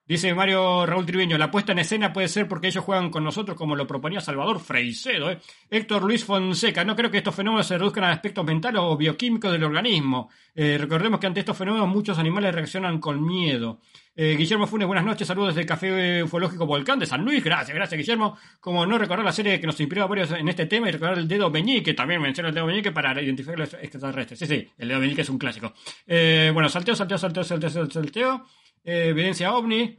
Dice 0.06 0.34
Mario 0.34 0.84
Raúl 0.84 1.06
Triviño, 1.06 1.38
la 1.38 1.50
puesta 1.50 1.72
en 1.72 1.78
escena 1.78 2.12
puede 2.12 2.28
ser 2.28 2.46
porque 2.46 2.66
ellos 2.66 2.84
juegan 2.84 3.08
con 3.08 3.24
nosotros 3.24 3.56
como 3.56 3.74
lo 3.74 3.86
proponía 3.86 4.20
Salvador 4.20 4.60
Freicedo. 4.60 5.30
¿eh? 5.30 5.38
Héctor 5.70 6.02
Luis 6.02 6.22
Fonseca, 6.26 6.84
no 6.84 6.94
creo 6.94 7.10
que 7.10 7.18
estos 7.18 7.34
fenómenos 7.34 7.66
se 7.66 7.78
reduzcan 7.78 8.04
a 8.04 8.12
aspectos 8.12 8.44
mentales 8.44 8.82
o 8.84 8.98
bioquímicos 8.98 9.50
del 9.50 9.64
organismo. 9.64 10.28
Eh, 10.54 10.76
recordemos 10.78 11.18
que 11.18 11.26
ante 11.26 11.40
estos 11.40 11.56
fenómenos 11.56 11.88
muchos 11.88 12.18
animales 12.18 12.54
reaccionan 12.54 12.98
con 12.98 13.24
miedo. 13.24 13.80
Eh, 14.14 14.36
Guillermo 14.36 14.66
Funes, 14.66 14.86
buenas 14.86 15.06
noches, 15.06 15.26
saludos 15.26 15.48
desde 15.48 15.62
el 15.62 15.66
Café 15.66 16.22
Ufológico 16.22 16.66
Volcán 16.66 16.98
de 16.98 17.06
San 17.06 17.24
Luis, 17.24 17.42
gracias, 17.42 17.74
gracias 17.74 17.98
Guillermo. 17.98 18.36
Como 18.60 18.84
no 18.84 18.98
recordar 18.98 19.24
la 19.24 19.32
serie 19.32 19.58
que 19.58 19.66
nos 19.66 19.80
inspiró 19.80 20.06
varios 20.06 20.30
en 20.32 20.46
este 20.50 20.66
tema 20.66 20.86
y 20.88 20.92
recordar 20.92 21.16
el 21.16 21.26
dedo 21.26 21.48
meñique, 21.48 21.94
también 21.94 22.20
menciona 22.20 22.50
el 22.50 22.54
dedo 22.54 22.66
meñique 22.66 22.92
para 22.92 23.20
identificar 23.22 23.58
los 23.58 23.72
extraterrestres. 23.72 24.38
Sí, 24.38 24.46
sí, 24.46 24.68
el 24.76 24.88
dedo 24.88 25.00
meñique 25.00 25.22
es 25.22 25.30
un 25.30 25.38
clásico. 25.38 25.72
Eh, 26.06 26.50
bueno, 26.52 26.68
salteo, 26.68 26.94
salteo, 26.94 27.16
salteo, 27.16 27.42
salteo, 27.42 27.70
salteo, 27.70 28.02
salteo. 28.02 28.46
Eh, 28.84 29.08
evidencia 29.08 29.54
ovni. 29.54 29.98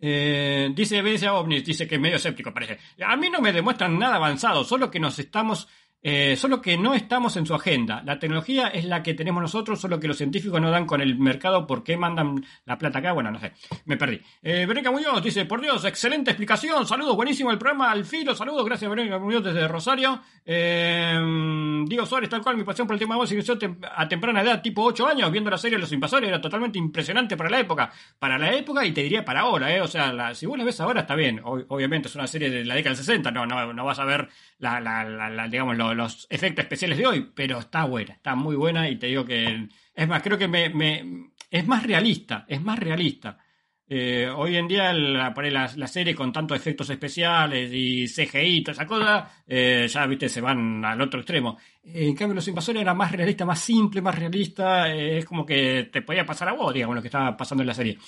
Eh, 0.00 0.70
dice 0.74 0.98
evidencia 0.98 1.34
ovni, 1.34 1.60
dice 1.60 1.88
que 1.88 1.96
es 1.96 2.00
medio 2.00 2.16
escéptico 2.16 2.52
parece. 2.52 2.78
A 3.04 3.16
mí 3.16 3.30
no 3.30 3.40
me 3.40 3.52
demuestran 3.52 3.98
nada 3.98 4.16
avanzado, 4.16 4.64
solo 4.64 4.90
que 4.90 5.00
nos 5.00 5.18
estamos, 5.18 5.68
eh, 6.06 6.36
solo 6.36 6.60
que 6.60 6.76
no 6.78 6.94
estamos 6.94 7.36
en 7.38 7.46
su 7.46 7.54
agenda. 7.54 8.02
La 8.04 8.18
tecnología 8.18 8.68
es 8.68 8.84
la 8.84 9.02
que 9.02 9.14
tenemos 9.14 9.40
nosotros, 9.42 9.80
solo 9.80 9.98
que 9.98 10.06
los 10.06 10.16
científicos 10.18 10.60
no 10.60 10.70
dan 10.70 10.84
con 10.86 11.00
el 11.00 11.18
mercado. 11.18 11.66
¿Por 11.66 11.82
qué 11.82 11.96
mandan 11.96 12.44
la 12.66 12.78
plata 12.78 13.00
acá? 13.00 13.12
Bueno, 13.12 13.30
no 13.32 13.40
sé, 13.40 13.52
me 13.86 13.96
perdí. 13.96 14.20
Eh, 14.42 14.66
Verónica 14.66 14.90
Muñoz 14.90 15.22
dice, 15.22 15.46
por 15.46 15.60
Dios, 15.60 15.84
excelente 15.84 16.30
explicación, 16.30 16.86
saludos, 16.86 17.16
buenísimo 17.16 17.50
el 17.50 17.58
programa 17.58 17.90
al 17.90 18.04
filo, 18.04 18.34
saludos, 18.34 18.64
gracias 18.64 18.88
Verónica 18.90 19.18
Muñoz 19.18 19.42
desde 19.42 19.66
Rosario. 19.66 20.20
Eh, 20.44 21.84
Diego 21.86 22.06
Suárez, 22.06 22.28
tal 22.28 22.42
cual, 22.42 22.56
mi 22.56 22.64
pasión 22.64 22.86
por 22.86 22.94
el 22.94 23.00
tema 23.00 23.14
de 23.14 23.20
voz 23.20 23.32
inició 23.32 23.56
a 23.96 24.08
temprana 24.08 24.42
edad, 24.42 24.60
tipo 24.62 24.82
8 24.82 25.06
años, 25.06 25.30
viendo 25.32 25.50
la 25.50 25.58
serie 25.58 25.78
Los 25.78 25.92
Invasores, 25.92 26.28
era 26.28 26.40
totalmente 26.40 26.78
impresionante 26.78 27.36
para 27.36 27.48
la 27.50 27.60
época. 27.60 27.90
Para 28.18 28.38
la 28.38 28.52
época 28.54 28.84
y 28.84 28.92
te 28.92 29.02
diría 29.02 29.24
para 29.24 29.40
ahora, 29.40 29.74
¿eh? 29.74 29.80
O 29.80 29.86
sea, 29.86 30.12
la- 30.12 30.34
si 30.34 30.46
vos 30.46 30.58
la 30.58 30.64
ves 30.64 30.80
ahora 30.80 31.00
está 31.02 31.14
bien. 31.14 31.40
Ob- 31.42 31.64
obviamente 31.68 32.08
es 32.08 32.14
una 32.14 32.26
serie 32.26 32.50
de 32.50 32.64
la 32.64 32.74
década 32.74 32.90
del 32.94 33.04
60, 33.04 33.30
no, 33.30 33.46
no, 33.46 33.72
no 33.72 33.84
vas 33.84 33.98
a 33.98 34.04
ver 34.04 34.28
la- 34.58 34.80
la- 34.80 35.04
la- 35.04 35.48
digamos, 35.48 35.76
lo- 35.76 35.93
los 35.94 36.26
efectos 36.30 36.64
especiales 36.64 36.98
de 36.98 37.06
hoy, 37.06 37.30
pero 37.34 37.58
está 37.58 37.84
buena, 37.84 38.14
está 38.14 38.34
muy 38.34 38.56
buena 38.56 38.88
y 38.88 38.96
te 38.96 39.06
digo 39.08 39.24
que... 39.24 39.68
Es 39.94 40.08
más, 40.08 40.22
creo 40.22 40.36
que 40.36 40.48
me, 40.48 40.68
me- 40.70 41.30
es 41.50 41.66
más 41.66 41.84
realista, 41.84 42.44
es 42.48 42.60
más 42.60 42.78
realista. 42.78 43.38
Eh, 43.86 44.28
hoy 44.34 44.56
en 44.56 44.66
día 44.66 44.92
la, 44.94 45.34
la, 45.76 45.86
serie 45.86 46.14
con 46.14 46.32
tantos 46.32 46.56
efectos 46.56 46.88
especiales 46.88 47.70
y 47.72 48.06
CGI 48.06 48.38
y 48.56 48.62
toda 48.62 48.72
esa 48.72 48.86
cosa, 48.86 49.30
eh, 49.46 49.86
ya 49.88 50.06
viste, 50.06 50.28
se 50.30 50.40
van 50.40 50.82
al 50.84 51.00
otro 51.02 51.20
extremo. 51.20 51.58
en 51.84 52.14
cambio, 52.16 52.34
Los 52.34 52.48
Invasores 52.48 52.80
era 52.80 52.94
más 52.94 53.12
realista, 53.12 53.44
más 53.44 53.60
simple, 53.60 54.00
más 54.00 54.18
realista. 54.18 54.90
Eh, 54.92 55.18
es 55.18 55.24
como 55.26 55.44
que 55.44 55.90
te 55.92 56.00
podía 56.00 56.24
pasar 56.24 56.48
a 56.48 56.54
vos, 56.54 56.72
digamos, 56.72 56.96
lo 56.96 57.02
que 57.02 57.08
estaba 57.08 57.36
pasando 57.36 57.62
en 57.62 57.68
la 57.68 57.74
serie. 57.74 57.98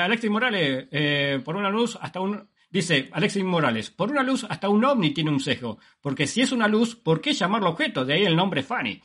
Alexis 0.00 0.30
Morales, 0.30 1.42
por 1.44 1.54
una 1.56 1.68
luz, 1.70 1.98
hasta 2.00 2.20
un. 2.20 2.48
Dice 2.74 3.08
Alexis 3.12 3.44
Morales, 3.44 3.92
por 3.92 4.10
una 4.10 4.24
luz 4.24 4.44
hasta 4.50 4.68
un 4.68 4.84
ovni 4.84 5.14
tiene 5.14 5.30
un 5.30 5.38
sesgo, 5.38 5.78
porque 6.00 6.26
si 6.26 6.40
es 6.40 6.50
una 6.50 6.66
luz, 6.66 6.96
¿por 6.96 7.20
qué 7.20 7.32
llamarlo 7.32 7.70
objeto? 7.70 8.04
De 8.04 8.14
ahí 8.14 8.24
el 8.24 8.34
nombre 8.34 8.64
Fanny. 8.64 9.00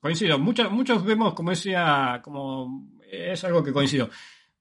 coincido, 0.00 0.40
muchos, 0.40 0.72
muchos 0.72 1.04
vemos, 1.04 1.32
como 1.34 1.50
decía, 1.50 2.20
como 2.24 2.90
es 3.08 3.44
algo 3.44 3.62
que 3.62 3.72
coincido. 3.72 4.10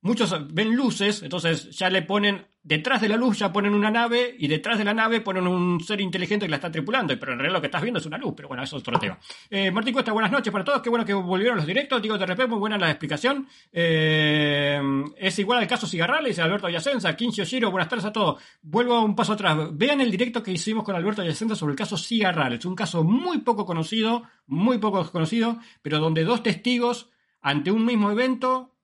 Muchos 0.02 0.54
ven 0.54 0.76
luces, 0.76 1.24
entonces 1.24 1.76
ya 1.76 1.90
le 1.90 2.04
ponen, 2.04 2.46
detrás 2.70 3.02
de 3.02 3.10
la 3.10 3.18
luz 3.18 3.40
ya 3.40 3.52
ponen 3.52 3.74
una 3.74 3.90
nave 3.90 4.36
y 4.38 4.48
detrás 4.48 4.78
de 4.78 4.84
la 4.84 4.94
nave 4.94 5.22
ponen 5.22 5.48
un 5.48 5.82
ser 5.82 6.00
inteligente 6.02 6.46
que 6.46 6.52
la 6.52 6.58
está 6.58 6.72
tripulando, 6.72 7.18
pero 7.20 7.32
en 7.32 7.40
realidad 7.40 7.58
lo 7.58 7.62
que 7.62 7.66
estás 7.66 7.82
viendo 7.82 8.00
es 8.00 8.06
una 8.06 8.20
luz, 8.20 8.34
pero 8.38 8.48
bueno, 8.48 8.62
eso 8.62 8.78
es 8.78 8.82
otro 8.84 9.00
tema. 9.00 9.18
Eh, 9.50 9.72
Martín 9.72 9.92
Cuesta, 9.92 10.12
buenas 10.12 10.32
noches 10.32 10.54
para 10.54 10.64
todos, 10.64 10.80
qué 10.84 10.90
bueno 10.92 11.04
que 11.04 11.16
volvieron 11.16 11.58
los 11.58 11.66
directos, 11.66 12.00
digo 12.00 12.16
de 12.16 12.28
repente, 12.28 12.52
muy 12.52 12.60
buena 12.60 12.78
la 12.78 12.92
explicación. 12.92 13.48
Eh, 13.74 14.80
es 15.18 15.40
igual 15.40 15.58
al 15.58 15.68
caso 15.68 15.88
Cigarrales, 15.88 16.38
Alberto 16.38 16.70
Yacenza, 16.70 17.16
Quincio 17.16 17.44
Giro, 17.44 17.72
buenas 17.72 17.90
tardes 17.90 18.06
a 18.06 18.14
todos. 18.14 18.40
Vuelvo 18.62 19.02
un 19.02 19.16
paso 19.16 19.34
atrás, 19.34 19.58
vean 19.72 20.00
el 20.02 20.12
directo 20.12 20.44
que 20.44 20.52
hicimos 20.52 20.84
con 20.84 20.96
Alberto 20.96 21.24
Yacenza 21.24 21.56
sobre 21.56 21.72
el 21.72 21.78
caso 21.78 21.98
Cigarrales, 21.98 22.66
un 22.66 22.76
caso 22.76 23.04
muy 23.04 23.40
poco 23.40 23.66
conocido, 23.66 24.22
muy 24.46 24.78
poco 24.78 25.12
conocido, 25.12 25.58
pero 25.82 25.98
donde 25.98 26.24
dos 26.24 26.44
testigos 26.44 27.10
ante 27.42 27.72
un 27.72 27.84
mismo 27.84 28.12
evento 28.12 28.76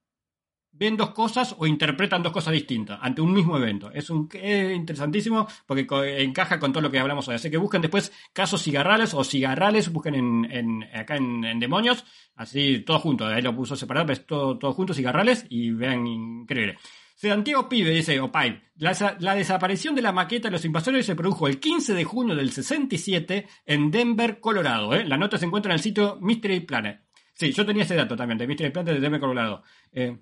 ven 0.78 0.98
dos 0.98 1.12
cosas 1.12 1.56
o 1.58 1.66
interpretan 1.66 2.22
dos 2.22 2.34
cosas 2.34 2.54
distintas 2.54 3.00
ante 3.02 3.22
un 3.22 3.34
mismo 3.34 3.58
evento. 3.58 3.92
Es, 3.92 4.10
un, 4.10 4.30
interesantísimo 4.34 5.48
porque 5.66 5.86
encaja 6.22 6.60
con 6.60 6.72
todo 6.72 6.82
lo 6.82 6.92
que 6.92 7.00
hablamos 7.00 7.28
hoy. 7.28 7.36
Así 7.36 7.50
que 7.50 7.58
busquen 7.58 7.82
después 7.82 8.12
casos 8.34 8.62
cigarrales 8.62 9.14
o 9.14 9.24
cigarrales, 9.24 9.92
busquen 9.92 10.46
en, 10.46 10.84
acá 10.94 11.16
en, 11.16 11.60
demonios, 11.60 12.04
así 12.36 12.80
todo 12.80 13.00
junto. 13.00 13.26
Ahí 13.26 13.42
lo 13.42 13.56
puso 13.56 13.76
separado, 13.76 14.08
pero 14.08 14.22
todo, 14.22 14.58
todo 14.58 14.74
junto, 14.74 14.94
cigarrales, 14.94 15.46
y 15.50 15.72
vean, 15.72 16.06
increíble. 16.06 16.78
Santiago 17.16 17.70
Pibe 17.70 17.92
dice, 17.92 18.20
Opay, 18.20 18.62
la, 18.76 19.18
la, 19.20 19.36
desaparición 19.36 19.96
de 19.96 20.02
la 20.02 20.12
maqueta 20.12 20.50
de 20.50 20.52
los 20.52 20.66
invasores 20.66 21.06
se 21.06 21.16
produjo 21.16 21.48
el 21.48 21.62
15 21.62 21.94
de 21.94 22.04
junio 22.04 22.36
del 22.36 22.52
67 22.52 23.48
en 23.66 23.90
Denver, 23.90 24.42
Colorado. 24.42 24.94
¿eh? 24.94 25.06
La 25.06 25.18
nota 25.18 25.38
se 25.38 25.46
encuentra 25.46 25.72
en 25.72 25.76
el 25.76 25.82
sitio 25.82 26.18
Mystery 26.20 26.60
Planet. 26.60 27.02
Sí, 27.34 27.54
yo 27.54 27.66
tenía 27.66 27.84
ese 27.84 27.96
dato 27.96 28.18
también, 28.18 28.38
de 28.38 28.48
Mystery 28.48 28.70
Planet 28.70 28.96
de 28.96 29.00
Deme 29.00 29.20
Colorado. 29.20 29.64
Eh, 29.94 30.18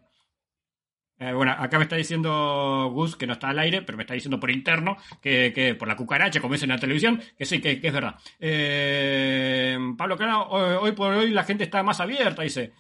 eh, 1.30 1.34
bueno, 1.34 1.54
acá 1.58 1.78
me 1.78 1.84
está 1.84 1.96
diciendo 1.96 2.90
Gus 2.94 3.16
que 3.16 3.28
no 3.28 3.34
está 3.34 3.50
al 3.50 3.60
aire, 3.60 3.82
pero 3.82 3.98
me 3.98 4.04
está 4.04 4.14
diciendo 4.14 4.40
por 4.40 4.52
interno 4.52 4.98
que, 5.22 5.76
por 5.78 5.88
la 5.88 5.96
cucaracha, 5.96 6.42
como 6.42 6.56
es 6.56 6.64
en 6.64 6.70
la 6.70 6.78
televisión, 6.78 7.22
que 7.38 7.46
sí, 7.46 7.62
que, 7.62 7.80
es 7.82 7.94
verdad. 7.94 8.16
Eh, 8.40 9.78
Pablo 9.98 10.18
Cano, 10.18 10.48
hoy, 10.50 10.92
por 10.92 11.14
hoy 11.14 11.32
la 11.32 11.44
gente 11.44 11.64
está 11.64 11.84
más 11.84 12.00
abierta, 12.00 12.44
dice. 12.44 12.74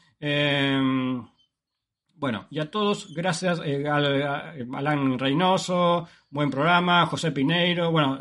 bueno, 2.15 2.47
y 2.49 2.59
a 2.59 2.69
todos, 2.69 3.13
gracias, 3.13 3.59
Alan 3.59 5.19
Reynoso, 5.19 6.07
buen 6.29 6.49
programa, 6.49 7.05
José 7.05 7.31
Pineiro, 7.31 7.91
bueno, 7.91 8.19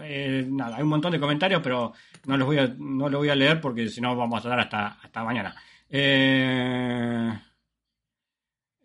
nada, 0.49 0.77
hay 0.77 0.83
un 0.83 0.89
montón 0.89 1.13
de 1.13 1.21
comentarios, 1.21 1.61
pero 1.63 1.93
no 2.27 2.37
los 2.37 2.47
voy 2.47 2.59
a, 2.59 2.75
no 2.79 3.09
los 3.09 3.21
voy 3.21 3.29
a 3.29 3.35
leer 3.35 3.61
porque 3.61 3.89
si 3.89 4.01
no 4.01 4.15
vamos 4.17 4.45
a 4.45 4.49
dar 4.49 4.61
hasta, 4.61 4.87
hasta 5.03 5.25
mañana. 5.25 5.55
Eh, 5.95 7.39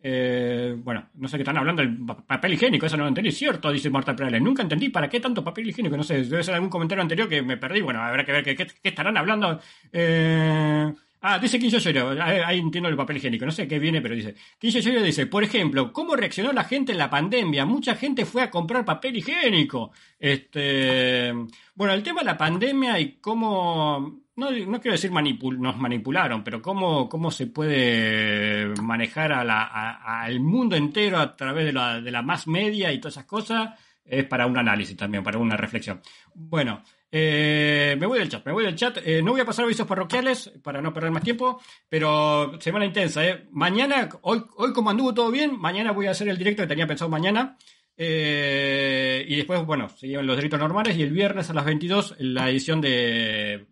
eh, 0.09 0.73
bueno, 0.77 1.09
no 1.15 1.27
sé 1.27 1.35
qué 1.35 1.41
están 1.41 1.57
hablando 1.57 1.81
del 1.81 1.97
papel 2.25 2.53
higiénico, 2.53 2.85
eso 2.85 2.95
no 2.95 3.03
lo 3.03 3.09
entendí, 3.09 3.29
cierto, 3.29 3.69
dice 3.69 3.89
Marta 3.89 4.15
Perales. 4.15 4.41
Nunca 4.41 4.61
entendí 4.61 4.87
para 4.87 5.09
qué 5.09 5.19
tanto 5.19 5.43
papel 5.43 5.67
higiénico, 5.67 5.97
no 5.97 6.03
sé, 6.03 6.23
debe 6.23 6.45
ser 6.45 6.53
algún 6.53 6.69
comentario 6.69 7.01
anterior 7.01 7.27
que 7.27 7.41
me 7.41 7.57
perdí. 7.57 7.81
Bueno, 7.81 8.01
habrá 8.01 8.23
que 8.23 8.31
ver 8.31 8.43
qué, 8.45 8.67
estarán 8.83 9.17
hablando. 9.17 9.59
Eh, 9.91 10.93
ah, 11.19 11.39
dice 11.39 11.59
Quincio 11.59 11.81
ahí, 12.23 12.57
entiendo 12.57 12.87
el 12.87 12.95
papel 12.95 13.17
higiénico, 13.17 13.45
no 13.45 13.51
sé 13.51 13.67
qué 13.67 13.79
viene, 13.79 14.01
pero 14.01 14.15
dice. 14.15 14.33
Quincio 14.57 15.03
dice, 15.03 15.27
por 15.27 15.43
ejemplo, 15.43 15.91
¿cómo 15.91 16.15
reaccionó 16.15 16.53
la 16.53 16.63
gente 16.63 16.93
en 16.93 16.99
la 16.99 17.09
pandemia? 17.09 17.65
Mucha 17.65 17.95
gente 17.95 18.23
fue 18.23 18.43
a 18.43 18.49
comprar 18.49 18.85
papel 18.85 19.17
higiénico. 19.17 19.91
Este, 20.17 21.33
bueno, 21.75 21.93
el 21.93 22.01
tema 22.01 22.21
de 22.21 22.27
la 22.27 22.37
pandemia 22.37 22.97
y 22.97 23.17
cómo 23.19 24.21
no, 24.37 24.51
no 24.51 24.79
quiero 24.79 24.93
decir 24.93 25.11
nos 25.11 25.77
manipularon, 25.77 26.43
pero 26.43 26.61
cómo, 26.61 27.09
cómo 27.09 27.31
se 27.31 27.47
puede 27.47 28.67
manejar 28.81 29.33
al 29.33 30.39
mundo 30.39 30.75
entero 30.75 31.17
a 31.17 31.35
través 31.35 31.65
de 31.65 31.73
la, 31.73 31.99
de 31.99 32.11
la 32.11 32.21
más 32.21 32.47
media 32.47 32.93
y 32.93 32.99
todas 32.99 33.15
esas 33.15 33.25
cosas, 33.25 33.71
es 34.05 34.25
para 34.25 34.45
un 34.45 34.57
análisis 34.57 34.95
también, 34.95 35.23
para 35.23 35.39
una 35.39 35.57
reflexión. 35.57 36.01
Bueno, 36.35 36.83
eh, 37.11 37.95
me 37.99 38.05
voy 38.05 38.19
del 38.19 38.29
chat, 38.29 38.45
me 38.45 38.51
voy 38.51 38.63
del 38.63 38.75
chat. 38.75 38.99
Eh, 39.03 39.21
no 39.23 39.31
voy 39.31 39.41
a 39.41 39.45
pasar 39.45 39.65
avisos 39.65 39.87
parroquiales 39.87 40.51
para 40.61 40.81
no 40.81 40.93
perder 40.93 41.11
más 41.11 41.23
tiempo, 41.23 41.59
pero 41.89 42.59
semana 42.61 42.85
intensa. 42.85 43.25
¿eh? 43.25 43.47
Mañana, 43.51 44.07
hoy, 44.21 44.43
hoy 44.55 44.71
como 44.71 44.91
anduvo 44.91 45.13
todo 45.13 45.31
bien, 45.31 45.59
mañana 45.59 45.91
voy 45.91 46.05
a 46.05 46.11
hacer 46.11 46.29
el 46.29 46.37
directo 46.37 46.61
que 46.61 46.67
tenía 46.67 46.87
pensado 46.87 47.09
mañana. 47.09 47.57
Eh, 47.97 49.25
y 49.27 49.35
después, 49.35 49.65
bueno, 49.65 49.89
siguen 49.89 50.27
los 50.27 50.35
directos 50.35 50.59
normales 50.59 50.95
y 50.95 51.01
el 51.01 51.11
viernes 51.11 51.49
a 51.49 51.53
las 51.55 51.65
22 51.65 52.15
la 52.19 52.49
edición 52.51 52.79
de 52.79 53.65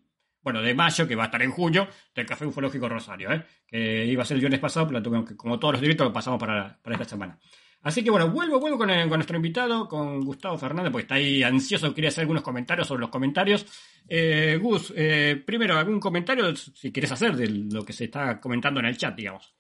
bueno, 0.46 0.62
de 0.62 0.76
mayo, 0.76 1.08
que 1.08 1.16
va 1.16 1.24
a 1.24 1.26
estar 1.26 1.42
en 1.42 1.50
junio, 1.50 1.88
del 2.14 2.28
Café 2.28 2.46
Ufológico 2.46 2.88
Rosario, 2.88 3.32
¿eh? 3.32 3.44
que 3.68 4.06
iba 4.06 4.22
a 4.22 4.26
ser 4.26 4.36
el 4.36 4.42
viernes 4.42 4.60
pasado, 4.60 4.88
pero 4.88 5.26
como 5.36 5.58
todos 5.58 5.74
los 5.74 5.82
directos, 5.82 6.06
lo 6.06 6.14
pasamos 6.14 6.40
para, 6.40 6.78
esta 6.86 7.04
semana. 7.04 7.40
Así 7.82 8.04
que 8.04 8.12
bueno, 8.12 8.30
vuelvo, 8.30 8.60
vuelvo 8.60 8.78
con, 8.78 8.88
nuestro 9.10 9.38
invitado, 9.38 9.88
con 9.88 10.24
Gustavo 10.24 10.56
Fernández, 10.60 10.92
porque 10.92 11.02
está 11.02 11.16
ahí 11.16 11.42
ansioso, 11.42 11.96
quería 11.96 12.10
hacer 12.10 12.22
algunos 12.22 12.44
comentarios 12.44 12.88
sobre 12.88 13.02
los 13.02 13.10
comentarios. 13.10 13.66
Eh, 14.08 14.60
Gus, 14.62 14.94
eh, 14.96 15.42
primero, 15.44 15.80
algún 15.80 16.00
comentario, 16.00 16.56
si 16.56 16.92
quieres 16.92 17.12
hacer, 17.12 17.36
de 17.36 17.48
lo 17.48 17.84
que 17.84 17.94
se 17.94 18.06
está 18.06 18.40
comentando 18.40 18.80
en 18.80 18.86
el 18.86 18.98
chat, 18.98 19.16
digamos. 19.16 19.56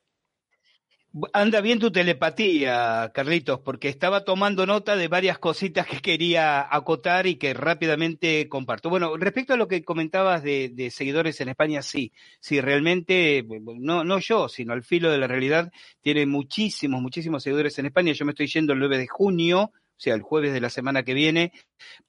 Anda 1.32 1.61
bien 1.61 1.80
tu 1.80 1.91
telepatía, 1.93 3.09
Carlitos, 3.13 3.61
porque 3.61 3.88
estaba 3.88 4.26
tomando 4.26 4.66
nota 4.66 4.97
de 4.97 5.07
varias 5.07 5.39
cositas 5.39 5.88
que 5.88 6.01
quería 6.01 6.68
acotar 6.70 7.26
y 7.26 7.38
que 7.38 7.53
rápidamente 7.53 8.49
comparto. 8.49 8.89
Bueno, 8.89 9.16
respecto 9.16 9.53
a 9.53 9.57
lo 9.57 9.70
que 9.70 9.86
comentabas 9.86 10.43
de, 10.43 10.89
seguidores 10.91 11.39
en 11.39 11.47
España, 11.47 11.82
sí, 11.84 12.11
sí, 12.41 12.59
realmente, 12.59 13.45
no, 13.78 14.03
no 14.03 14.20
yo, 14.20 14.49
sino 14.49 14.74
al 14.74 14.84
filo 14.84 15.09
de 15.09 15.18
la 15.18 15.28
realidad, 15.28 15.72
tiene 16.01 16.26
muchísimos, 16.26 17.01
muchísimos 17.01 17.43
seguidores 17.43 17.80
en 17.80 17.86
España. 17.86 18.11
Yo 18.11 18.26
me 18.26 18.32
estoy 18.32 18.47
yendo 18.47 18.74
el 18.74 18.80
9 18.80 18.97
de 18.97 19.07
junio 19.07 19.72
o 19.97 19.99
sea, 19.99 20.13
el 20.13 20.21
jueves 20.21 20.51
de 20.51 20.59
la 20.59 20.69
semana 20.69 21.03
que 21.03 21.13
viene, 21.13 21.53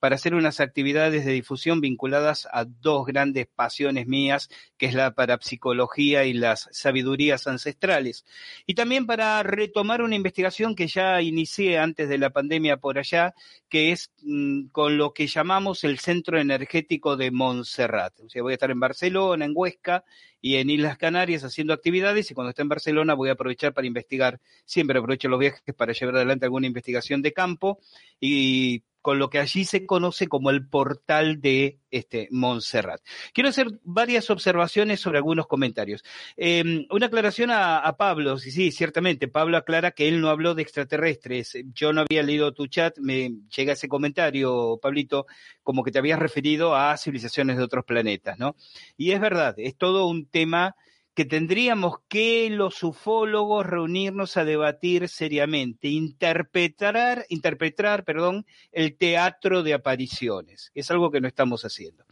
para 0.01 0.17
hacer 0.17 0.35
unas 0.35 0.59
actividades 0.59 1.25
de 1.25 1.33
difusión 1.33 1.81
vinculadas 1.81 2.49
a 2.53 2.65
dos 2.65 3.07
grandes 3.07 3.47
pasiones 3.47 4.09
mías, 4.09 4.49
que 4.77 4.87
es 4.87 4.95
la 4.95 5.15
parapsicología 5.15 6.25
y 6.25 6.33
las 6.33 6.69
sabidurías 6.73 7.47
ancestrales. 7.47 8.25
Y 8.67 8.75
también 8.75 9.07
para 9.07 9.43
retomar 9.45 10.03
una 10.03 10.17
investigación 10.17 10.75
que 10.75 10.89
ya 10.89 11.23
inicié 11.23 11.79
antes 11.79 12.09
de 12.09 12.19
la 12.19 12.31
pandemia 12.31 12.79
por 12.79 12.99
allá, 12.99 13.35
que 13.69 13.93
es 13.93 14.11
mm, 14.23 14.67
con 14.69 14.99
lo 14.99 15.13
que 15.13 15.29
llamamos 15.29 15.85
el 15.85 16.01
Centro 16.01 16.41
Energético 16.41 17.17
de 17.17 17.31
Montserrat. 17.31 18.19
O 18.21 18.29
sea, 18.29 18.43
voy 18.43 18.53
a 18.53 18.55
estar 18.55 18.71
en 18.71 18.81
Barcelona, 18.81 19.45
en 19.45 19.53
Huesca 19.55 20.05
y 20.47 20.59
en 20.59 20.71
Islas 20.71 20.97
Canarias 20.97 21.43
haciendo 21.43 21.73
actividades 21.73 22.31
y 22.31 22.35
cuando 22.35 22.51
esté 22.51 22.63
en 22.63 22.69
Barcelona 22.69 23.15
voy 23.15 23.31
a 23.31 23.33
aprovechar 23.33 23.75
para 23.75 23.89
investigar, 23.89 24.41
siempre 24.65 24.97
aprovecho 24.97 25.29
los 25.29 25.41
viajes 25.41 25.61
para 25.77 25.93
llevar 25.93 26.15
adelante 26.15 26.45
alguna 26.45 26.69
investigación 26.69 27.21
de 27.21 27.33
campo 27.33 27.81
y 28.21 28.85
con 29.07 29.21
lo 29.21 29.31
que 29.31 29.39
allí 29.39 29.65
se 29.65 29.87
conoce 29.87 30.27
como 30.27 30.51
el 30.51 30.67
portal 30.67 31.41
de 31.41 31.79
este 31.93 32.27
Montserrat. 32.33 33.01
Quiero 33.33 33.51
hacer 33.51 33.69
varias 33.85 34.31
observaciones 34.31 34.99
sobre 34.99 35.19
algunos 35.19 35.47
comentarios. 35.47 36.03
Em, 36.37 36.89
una 36.91 37.07
aclaración 37.07 37.53
a, 37.53 37.95
Pablo, 37.97 38.37
sí, 38.37 38.51
sí, 38.51 38.73
ciertamente, 38.73 39.29
Pablo 39.29 39.59
aclara 39.59 39.93
que 39.93 40.09
él 40.09 40.21
no 40.21 40.29
habló 40.29 40.57
de 40.57 40.63
extraterrestres. 40.63 41.57
Yo 41.73 41.93
no 41.93 42.01
había 42.01 42.25
leído 42.25 42.53
tu 42.53 42.67
chat, 42.67 42.99
me 42.99 43.31
llega 43.57 43.75
ese 43.75 43.87
comentario, 43.87 44.81
Pablito, 44.83 45.27
como 45.63 45.85
que 45.85 45.93
te 45.93 46.01
habías 46.01 46.19
referido 46.19 46.75
a 46.75 46.97
civilizaciones 46.97 47.59
de 47.59 47.63
otros 47.63 47.85
planetas, 47.85 48.41
¿no? 48.41 48.57
Y 48.97 49.13
es 49.13 49.21
verdad, 49.21 49.55
es 49.59 49.77
todo 49.77 50.09
un 50.09 50.27
tema 50.27 50.75
que 51.17 51.25
tendríamos 51.25 51.97
que 52.09 52.51
los 52.51 52.83
ufólogos 52.83 53.65
reunirnos 53.65 54.37
a 54.37 54.45
debatir 54.45 55.09
seriamente, 55.09 55.89
interpretar, 55.89 57.25
interpretar, 57.31 58.05
perdón, 58.05 58.45
el 58.71 58.99
teatro 58.99 59.63
de 59.63 59.73
apariciones. 59.73 60.71
Es 60.75 60.91
algo 60.91 61.11
que 61.11 61.23
no 61.23 61.27
estamos 61.27 61.65
haciendo. 61.65 62.05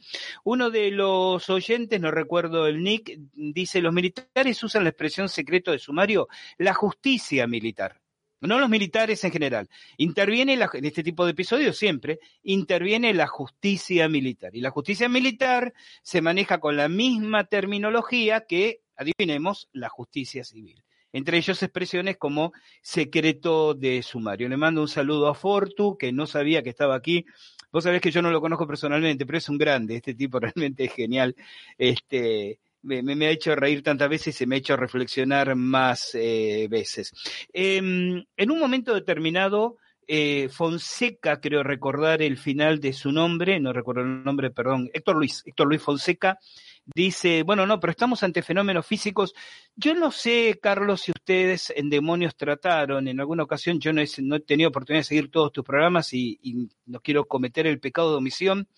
Uno 0.43 0.71
de 0.71 0.91
los 0.91 1.51
oyentes, 1.51 2.01
no 2.01 2.13
recuerdo 2.13 2.67
el 2.67 2.83
nick, 2.83 3.19
dice, 3.35 3.83
los 3.83 3.93
militares 3.93 4.65
usan 4.65 4.85
la 4.85 4.91
expresión 4.91 5.29
secreto 5.29 5.71
de 5.71 5.79
sumario, 5.79 6.27
la 6.57 6.73
justicia 6.73 7.47
militar. 7.47 8.01
No 8.41 8.59
los 8.59 8.69
militares 8.69 9.23
en 9.25 9.33
general. 9.33 9.69
Interviene 9.99 10.55
en 10.55 10.85
este 10.85 11.03
tipo 11.03 11.25
de 11.25 11.33
episodios 11.33 11.77
siempre, 11.77 12.21
interviene 12.43 13.15
la 13.15 13.27
justicia 13.27 14.09
militar. 14.09 14.55
Y 14.55 14.61
la 14.61 14.71
justicia 14.71 15.09
militar 15.09 15.73
se 16.03 16.21
maneja 16.21 16.59
con 16.61 16.77
la 16.77 16.89
misma 16.89 17.45
terminología 17.45 18.47
que 18.47 18.84
adivinemos, 18.97 19.69
la 19.73 19.89
justicia 19.89 20.45
civil. 20.45 20.83
entre 21.13 21.39
ellos 21.39 21.63
expresiones 21.63 22.17
como 22.17 22.53
secreto 22.83 23.75
de 23.75 24.03
sumario. 24.03 24.49
Le 24.49 24.57
mando 24.57 24.81
un 24.81 24.89
saludo 24.89 25.29
a 25.29 25.35
Fortu, 25.35 25.97
que 25.97 26.11
no 26.13 26.27
sabía 26.27 26.65
que 26.65 26.71
estaba 26.71 26.97
aquí. 26.97 27.25
Vos 27.71 27.85
sabés 27.85 28.01
que 28.01 28.11
yo 28.11 28.21
no 28.21 28.33
lo 28.33 28.41
conozco 28.41 28.67
personalmente, 28.67 29.25
pero 29.25 29.39
es 29.39 29.49
un 29.49 29.57
grande, 29.57 29.95
este 29.95 30.15
tipo 30.15 30.41
realmente 30.41 30.85
es 30.85 30.93
genial. 30.93 31.37
Este, 31.79 32.59
me, 32.85 33.27
ha 33.27 33.31
hecho 33.31 33.55
reír 33.57 33.83
tantas 33.83 34.09
veces 34.09 34.35
y 34.35 34.39
se 34.39 34.47
me 34.47 34.57
ha 34.57 34.59
hecho 34.59 34.77
reflexionar 34.77 35.55
más 35.55 36.15
eh, 36.15 36.67
veces. 36.71 37.13
Em, 37.53 38.25
en 38.37 38.51
un 38.51 38.59
momento 38.59 38.95
determinado, 38.95 39.79
eh, 40.07 40.49
Fonseca, 40.51 41.41
creo 41.41 41.63
recordar 41.63 42.21
el 42.23 42.37
final 42.37 42.81
de 42.81 42.93
su 42.93 43.11
nombre, 43.11 43.59
no 43.61 43.73
recuerdo 43.73 44.03
el 44.03 44.25
nombre, 44.25 44.51
perdón, 44.51 44.91
Héctor 44.93 45.17
Luis, 45.17 45.43
Héctor 45.47 45.69
Luis 45.69 45.83
Fonseca, 45.83 46.39
dice, 46.85 47.43
bueno, 47.43 47.67
no, 47.67 47.81
pero 47.81 47.91
estamos 47.91 48.23
ante 48.23 48.43
fenómenos 48.43 48.87
físicos. 48.87 49.35
Yo 49.77 49.95
no 49.95 50.11
sé, 50.11 50.59
Carlos, 50.63 51.03
si 51.03 51.13
ustedes 51.13 51.73
en 51.77 51.91
Demonios 51.91 52.37
trataron, 52.37 53.09
en 53.09 53.21
alguna 53.21 53.45
ocasión 53.45 53.81
yo 53.81 53.93
no 53.93 54.03
he, 54.03 54.41
tenido 54.41 54.69
oportunidad 54.69 55.01
de 55.01 55.05
seguir 55.05 55.31
todos 55.31 55.53
tus 55.53 55.65
programas 55.65 56.13
y, 56.13 56.39
y, 56.43 56.69
no 56.87 57.01
quiero 57.01 57.27
cometer 57.27 57.67
el 57.67 57.81
pecado 57.81 58.11
de 58.11 58.19
omisión, 58.19 58.69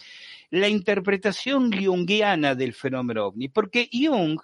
la 0.50 0.68
interpretación 0.68 1.72
junguiana 1.72 2.54
del 2.54 2.72
fenómeno 2.74 3.26
ovni, 3.26 3.48
porque 3.48 3.88
Jung 3.92 4.40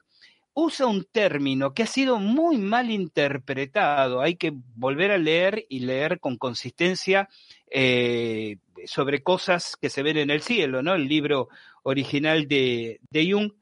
usa 0.54 0.86
un 0.86 1.04
término 1.04 1.72
que 1.72 1.84
ha 1.84 1.86
sido 1.86 2.18
muy 2.18 2.58
mal 2.58 2.90
interpretado. 2.90 4.20
Hay 4.20 4.36
que 4.36 4.52
volver 4.74 5.10
a 5.10 5.18
leer 5.18 5.64
y 5.68 5.80
leer 5.80 6.20
con 6.20 6.36
consistencia 6.36 7.28
eh, 7.72 8.58
sobre 8.86 9.22
cosas 9.22 9.76
que 9.76 9.90
se 9.90 10.02
ven 10.02 10.16
en 10.16 10.30
el 10.30 10.42
cielo, 10.42 10.82
¿no? 10.82 10.94
El 10.94 11.08
libro 11.08 11.48
original 11.82 12.46
de, 12.48 13.00
de 13.10 13.32
Jung 13.32 13.52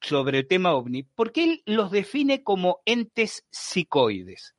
sobre 0.00 0.38
el 0.38 0.46
tema 0.46 0.74
ovni, 0.74 1.02
porque 1.02 1.44
él 1.44 1.62
los 1.66 1.90
define 1.90 2.42
como 2.42 2.80
entes 2.86 3.46
psicoides. 3.50 4.54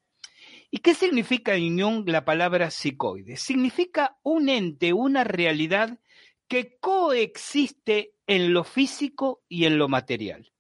¿Y 0.70 0.78
qué 0.78 0.94
significa 0.94 1.56
en 1.56 1.80
Jung 1.80 2.08
la 2.08 2.24
palabra 2.24 2.72
psicoide? 2.72 3.36
Significa 3.36 4.18
un 4.24 4.48
ente, 4.48 4.94
una 4.94 5.24
realidad 5.24 6.00
que 6.48 6.78
coexiste 6.80 8.14
en 8.28 8.54
lo 8.54 8.64
físico 8.64 9.42
y 9.50 9.66
en 9.66 9.78
lo 9.78 9.90
material. 9.90 10.52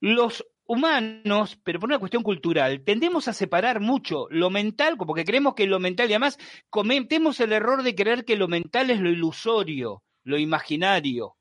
Los 0.00 0.44
humanos, 0.68 1.58
pero 1.64 1.80
por 1.80 1.88
una 1.88 1.98
cuestión 1.98 2.22
cultural, 2.22 2.84
tendemos 2.84 3.26
a 3.26 3.32
separar 3.32 3.80
mucho 3.80 4.26
lo 4.30 4.50
mental, 4.50 4.96
porque 4.98 5.24
creemos 5.24 5.54
que 5.54 5.66
lo 5.66 5.80
mental, 5.80 6.08
y 6.08 6.12
además 6.12 6.38
cometemos 6.68 7.40
el 7.40 7.52
error 7.52 7.82
de 7.82 7.94
creer 7.94 8.24
que 8.26 8.36
lo 8.36 8.48
mental 8.48 8.90
es 8.90 9.00
lo 9.00 9.10
ilusorio, 9.10 10.02
lo 10.24 10.38
imaginario, 10.38 11.36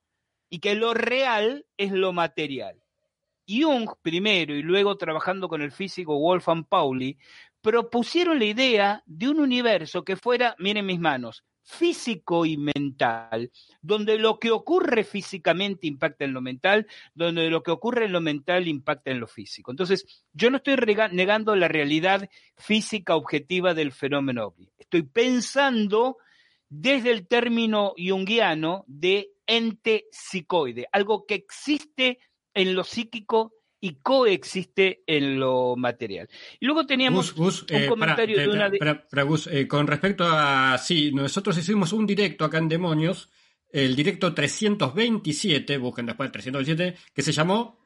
y 0.50 0.60
que 0.60 0.76
lo 0.76 0.94
real 0.94 1.66
es 1.76 1.92
lo 1.92 2.14
material. 2.14 2.82
Jung 3.50 3.90
primero 4.02 4.56
y 4.56 4.62
luego 4.62 4.98
trabajando 4.98 5.50
con 5.50 5.62
el 5.62 5.72
físico 5.72 6.18
Wolfgang 6.18 6.66
Pauli, 6.66 7.18
propusieron 7.62 8.40
la 8.40 8.46
idea 8.46 9.04
de 9.06 9.28
un 9.28 9.42
universo 9.42 10.06
que 10.06 10.16
fuera, 10.16 10.56
miren 10.58 10.86
mis 10.86 11.02
manos, 11.02 11.44
físico 11.68 12.46
y 12.46 12.56
mental, 12.56 13.52
donde 13.82 14.18
lo 14.18 14.40
que 14.40 14.52
ocurre 14.52 15.04
físicamente 15.04 15.86
impacta 15.86 16.24
en 16.24 16.34
lo 16.34 16.42
mental, 16.42 16.88
donde 17.14 17.50
lo 17.50 17.62
que 17.62 17.72
ocurre 17.72 18.06
en 18.06 18.14
lo 18.14 18.22
mental 18.22 18.70
impacta 18.70 19.12
en 19.12 19.20
lo 19.20 19.28
físico. 19.28 19.70
Entonces, 19.70 20.24
yo 20.32 20.50
no 20.50 20.58
estoy 20.58 20.78
negando 21.12 21.56
la 21.58 21.68
realidad 21.68 22.30
física 22.56 23.18
objetiva 23.18 23.74
del 23.74 23.92
fenómeno 23.92 24.46
ovni. 24.48 24.70
Estoy 24.78 25.04
pensando 25.04 26.18
desde 26.70 27.12
el 27.12 27.28
término 27.28 27.94
junguiano 27.98 28.86
de 28.88 29.32
ente 29.46 30.06
psicoide, 30.12 30.88
algo 30.94 31.26
que 31.26 31.36
existe 31.36 32.20
en 32.54 32.76
lo 32.76 32.86
psíquico 32.86 33.54
y 33.80 33.96
coexiste 34.02 35.04
en 35.06 35.40
lo 35.40 35.76
material. 35.76 36.28
Y 36.60 36.66
luego 36.66 36.86
teníamos 36.86 37.34
un 37.34 37.52
eh, 37.70 37.88
comentario 37.88 38.38
de 38.38 38.48
una... 38.48 38.72
Eh, 39.52 39.68
con 39.68 39.88
respecto 39.88 40.26
a... 40.28 40.78
Sí, 40.78 41.12
nosotros 41.14 41.58
hicimos 41.58 41.94
un 41.94 42.06
directo 42.06 42.46
acá 42.46 42.58
en 42.58 42.70
Demonios, 42.70 43.30
el 43.72 43.96
directo 43.96 44.34
327, 44.34 45.78
busquen 45.78 46.08
después 46.08 46.32
327, 46.32 46.98
que 47.14 47.22
se 47.22 47.32
llamó 47.32 47.80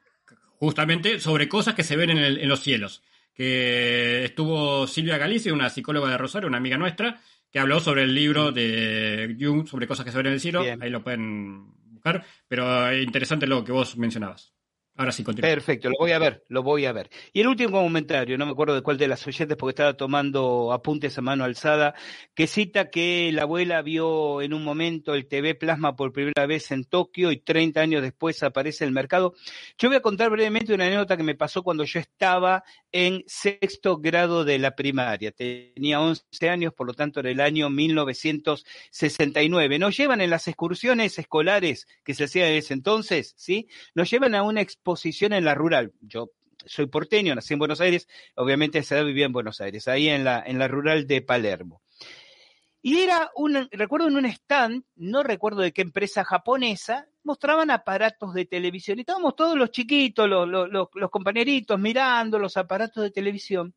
justamente 0.56 1.20
sobre 1.20 1.48
cosas 1.48 1.74
que 1.74 1.82
se 1.82 1.96
ven 1.96 2.10
en, 2.10 2.18
en 2.18 2.48
los 2.48 2.60
cielos. 2.60 3.02
Que 3.34 4.24
estuvo 4.24 4.86
Silvia 4.86 5.18
Galicia, 5.18 5.52
una 5.52 5.70
psicóloga 5.70 6.10
de 6.10 6.18
Rosario, 6.18 6.48
una 6.48 6.58
amiga 6.58 6.78
nuestra, 6.78 7.20
que 7.50 7.58
habló 7.58 7.80
sobre 7.80 8.04
el 8.04 8.14
libro 8.14 8.50
de 8.50 9.36
Jung, 9.38 9.66
sobre 9.66 9.86
cosas 9.86 10.04
que 10.04 10.10
se 10.10 10.16
ven 10.16 10.26
en 10.28 10.32
el 10.34 10.40
cielo. 10.40 10.64
Ahí 10.80 10.90
lo 10.90 11.02
pueden 11.02 11.66
buscar, 11.90 12.24
pero 12.48 12.88
es 12.88 13.04
interesante 13.04 13.46
lo 13.46 13.62
que 13.62 13.72
vos 13.72 13.96
mencionabas. 13.98 14.52
Ahora 14.94 15.10
sí, 15.10 15.24
continúa. 15.24 15.48
Perfecto, 15.48 15.88
lo 15.88 15.94
voy 15.98 16.12
a 16.12 16.18
ver, 16.18 16.44
lo 16.48 16.62
voy 16.62 16.84
a 16.84 16.92
ver. 16.92 17.08
Y 17.32 17.40
el 17.40 17.48
último 17.48 17.80
comentario, 17.80 18.36
no 18.36 18.44
me 18.44 18.52
acuerdo 18.52 18.74
de 18.74 18.82
cuál 18.82 18.98
de 18.98 19.08
las 19.08 19.26
oyentes 19.26 19.56
porque 19.56 19.70
estaba 19.70 19.94
tomando 19.94 20.70
apuntes 20.70 21.16
a 21.16 21.22
mano 21.22 21.44
alzada, 21.44 21.94
que 22.34 22.46
cita 22.46 22.90
que 22.90 23.30
la 23.32 23.40
abuela 23.42 23.80
vio 23.80 24.42
en 24.42 24.52
un 24.52 24.62
momento 24.62 25.14
el 25.14 25.28
TV 25.28 25.54
Plasma 25.54 25.96
por 25.96 26.12
primera 26.12 26.44
vez 26.46 26.70
en 26.72 26.84
Tokio 26.84 27.32
y 27.32 27.38
30 27.38 27.80
años 27.80 28.02
después 28.02 28.42
aparece 28.42 28.84
en 28.84 28.88
el 28.88 28.94
mercado. 28.94 29.32
Yo 29.78 29.88
voy 29.88 29.96
a 29.96 30.02
contar 30.02 30.28
brevemente 30.28 30.74
una 30.74 30.84
anécdota 30.84 31.16
que 31.16 31.22
me 31.22 31.36
pasó 31.36 31.62
cuando 31.62 31.84
yo 31.84 31.98
estaba 31.98 32.62
en 32.92 33.24
sexto 33.26 33.96
grado 33.96 34.44
de 34.44 34.58
la 34.58 34.72
primaria. 34.72 35.32
Tenía 35.32 36.00
11 36.00 36.50
años, 36.50 36.74
por 36.74 36.86
lo 36.86 36.92
tanto 36.92 37.20
era 37.20 37.30
el 37.30 37.40
año 37.40 37.70
1969. 37.70 39.78
Nos 39.78 39.96
llevan 39.96 40.20
en 40.20 40.28
las 40.28 40.48
excursiones 40.48 41.18
escolares 41.18 41.86
que 42.04 42.12
se 42.12 42.24
hacían 42.24 42.48
en 42.48 42.56
ese 42.56 42.74
entonces, 42.74 43.32
¿sí? 43.38 43.68
Nos 43.94 44.10
llevan 44.10 44.34
a 44.34 44.42
una 44.42 44.60
exposición 44.82 45.32
en 45.32 45.44
la 45.44 45.54
rural. 45.54 45.92
Yo 46.00 46.30
soy 46.66 46.86
porteño, 46.86 47.34
nací 47.34 47.54
en 47.54 47.60
Buenos 47.60 47.80
Aires, 47.80 48.08
obviamente 48.34 48.78
a 48.78 48.80
esa 48.80 48.96
edad 48.96 49.04
vivía 49.04 49.26
en 49.26 49.32
Buenos 49.32 49.60
Aires, 49.60 49.86
ahí 49.88 50.08
en 50.08 50.24
la, 50.24 50.42
en 50.44 50.58
la 50.58 50.68
rural 50.68 51.06
de 51.06 51.22
Palermo. 51.22 51.82
Y 52.84 52.98
era 52.98 53.30
un, 53.36 53.68
recuerdo 53.70 54.08
en 54.08 54.16
un 54.16 54.26
stand, 54.26 54.82
no 54.96 55.22
recuerdo 55.22 55.60
de 55.60 55.72
qué 55.72 55.82
empresa 55.82 56.24
japonesa, 56.24 57.06
mostraban 57.22 57.70
aparatos 57.70 58.34
de 58.34 58.44
televisión. 58.44 58.98
Y 58.98 59.02
estábamos 59.02 59.36
todos 59.36 59.56
los 59.56 59.70
chiquitos, 59.70 60.28
los, 60.28 60.48
los, 60.48 60.68
los, 60.68 61.10
compañeritos, 61.10 61.78
mirando 61.78 62.40
los 62.40 62.56
aparatos 62.56 63.04
de 63.04 63.12
televisión. 63.12 63.72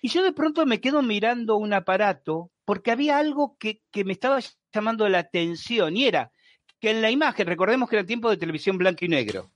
Y 0.00 0.08
yo 0.08 0.22
de 0.22 0.32
pronto 0.32 0.64
me 0.64 0.80
quedo 0.80 1.02
mirando 1.02 1.56
un 1.56 1.74
aparato 1.74 2.50
porque 2.64 2.90
había 2.90 3.18
algo 3.18 3.58
que, 3.58 3.82
que 3.90 4.04
me 4.04 4.14
estaba 4.14 4.40
llamando 4.72 5.06
la 5.10 5.18
atención 5.18 5.94
y 5.94 6.06
era 6.06 6.32
que 6.80 6.90
en 6.90 7.02
la 7.02 7.10
imagen, 7.10 7.46
recordemos 7.46 7.90
que 7.90 7.96
era 7.96 8.06
tiempo 8.06 8.30
de 8.30 8.36
televisión 8.36 8.78
blanco 8.78 9.04
y 9.04 9.08
negro, 9.08 9.50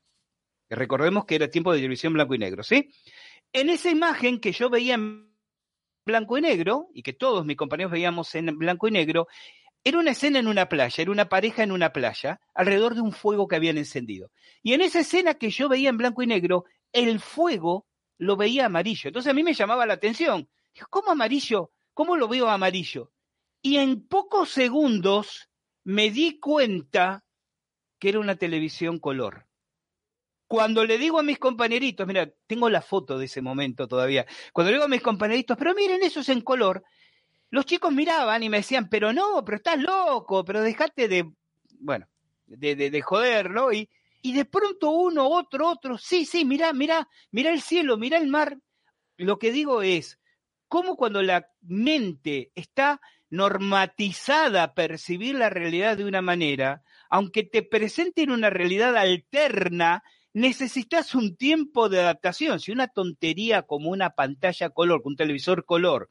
Recordemos 0.75 1.25
que 1.25 1.35
era 1.35 1.49
tiempo 1.49 1.73
de 1.73 1.79
televisión 1.79 2.12
blanco 2.12 2.35
y 2.35 2.39
negro, 2.39 2.62
¿sí? 2.62 2.91
En 3.53 3.68
esa 3.68 3.91
imagen 3.91 4.41
que 4.41 4.53
yo 4.53 4.70
veía 4.70 4.95
en 4.95 5.33
blanco 6.05 6.39
y 6.39 6.41
negro, 6.41 6.89
y 6.95 7.03
que 7.03 7.12
todos 7.12 7.45
mis 7.45 7.57
compañeros 7.57 7.93
veíamos 7.93 8.35
en 8.35 8.59
blanco 8.59 8.89
y 8.89 8.91
negro, 8.91 9.29
era 9.85 9.99
una 9.99 10.12
escena 10.12 10.39
en 10.39 10.47
una 10.47 10.68
playa, 10.68 11.03
era 11.03 11.11
una 11.11 11.29
pareja 11.29 11.62
en 11.62 11.73
una 11.73 11.93
playa, 11.93 12.41
alrededor 12.55 12.95
de 12.95 13.01
un 13.01 13.12
fuego 13.12 13.49
que 13.49 13.57
habían 13.57 13.79
encendido. 13.79 14.31
Y 14.62 14.75
en 14.75 14.81
esa 14.81 15.01
escena 15.01 15.35
que 15.35 15.51
yo 15.51 15.68
veía 15.68 15.91
en 15.91 15.97
blanco 15.97 16.23
y 16.23 16.27
negro, 16.27 16.64
el 16.93 17.18
fuego 17.20 17.87
lo 18.18 18.37
veía 18.37 18.66
amarillo. 18.66 19.09
Entonces 19.09 19.31
a 19.31 19.35
mí 19.35 19.43
me 19.43 19.55
llamaba 19.55 19.87
la 19.87 19.95
atención. 19.95 20.49
¿Cómo 20.89 21.11
amarillo? 21.11 21.73
¿Cómo 21.95 22.16
lo 22.16 22.29
veo 22.29 22.49
amarillo? 22.49 23.12
Y 23.61 23.79
en 23.79 24.07
pocos 24.07 24.51
segundos 24.51 25.49
me 25.85 26.11
di 26.11 26.39
cuenta 26.39 27.25
que 27.99 28.11
era 28.11 28.20
una 28.20 28.37
televisión 28.37 28.99
color. 28.99 29.47
Cuando 30.53 30.85
le 30.85 30.99
digo 30.99 31.19
a 31.19 31.23
mis 31.23 31.39
compañeritos, 31.39 32.07
mira, 32.07 32.31
tengo 32.47 32.69
la 32.69 32.83
foto 32.83 33.17
de 33.17 33.25
ese 33.25 33.41
momento 33.41 33.89
todavía, 33.89 34.27
cuando 34.53 34.71
le 34.71 34.75
digo 34.75 34.85
a 34.85 34.89
mis 34.89 35.01
compañeritos, 35.01 35.57
pero 35.57 35.75
miren, 35.75 36.03
eso 36.03 36.21
es 36.21 36.29
en 36.29 36.43
color, 36.43 36.85
los 37.49 37.65
chicos 37.65 37.91
miraban 37.91 38.43
y 38.43 38.51
me 38.51 38.59
decían, 38.59 38.91
pero 38.91 39.15
no, 39.15 39.43
pero 39.47 39.57
estás 39.57 39.79
loco, 39.79 40.45
pero 40.45 40.61
dejate 40.61 41.09
de, 41.09 41.33
bueno, 41.79 42.07
de, 42.45 42.77
de, 42.77 42.91
de 42.91 43.01
joder, 43.01 43.49
¿no? 43.49 43.73
Y, 43.73 43.89
y 44.21 44.35
de 44.35 44.45
pronto 44.45 44.91
uno, 44.91 45.27
otro, 45.27 45.71
otro, 45.71 45.97
sí, 45.97 46.27
sí, 46.27 46.45
mira, 46.45 46.75
mira, 46.75 47.09
mira 47.31 47.51
el 47.51 47.63
cielo, 47.63 47.97
mira 47.97 48.19
el 48.19 48.29
mar. 48.29 48.59
Lo 49.17 49.39
que 49.39 49.53
digo 49.53 49.81
es, 49.81 50.19
cómo 50.69 50.97
cuando 50.97 51.23
la 51.23 51.49
mente 51.63 52.53
está 52.55 53.01
normatizada 53.31 54.65
a 54.65 54.74
percibir 54.74 55.35
la 55.35 55.49
realidad 55.49 55.97
de 55.97 56.05
una 56.05 56.20
manera, 56.20 56.83
aunque 57.09 57.43
te 57.43 57.62
presenten 57.62 58.31
una 58.31 58.51
realidad 58.51 58.95
alterna, 58.99 60.05
necesitas 60.33 61.15
un 61.15 61.37
tiempo 61.37 61.89
de 61.89 62.01
adaptación. 62.01 62.61
Si 62.61 62.73
una 62.73 62.89
tontería 62.89 63.63
como 63.63 63.91
una 63.91 64.11
pantalla 64.11 64.71
color, 64.71 65.03
un 65.05 65.17
televisor 65.17 65.65
color, 65.65 66.11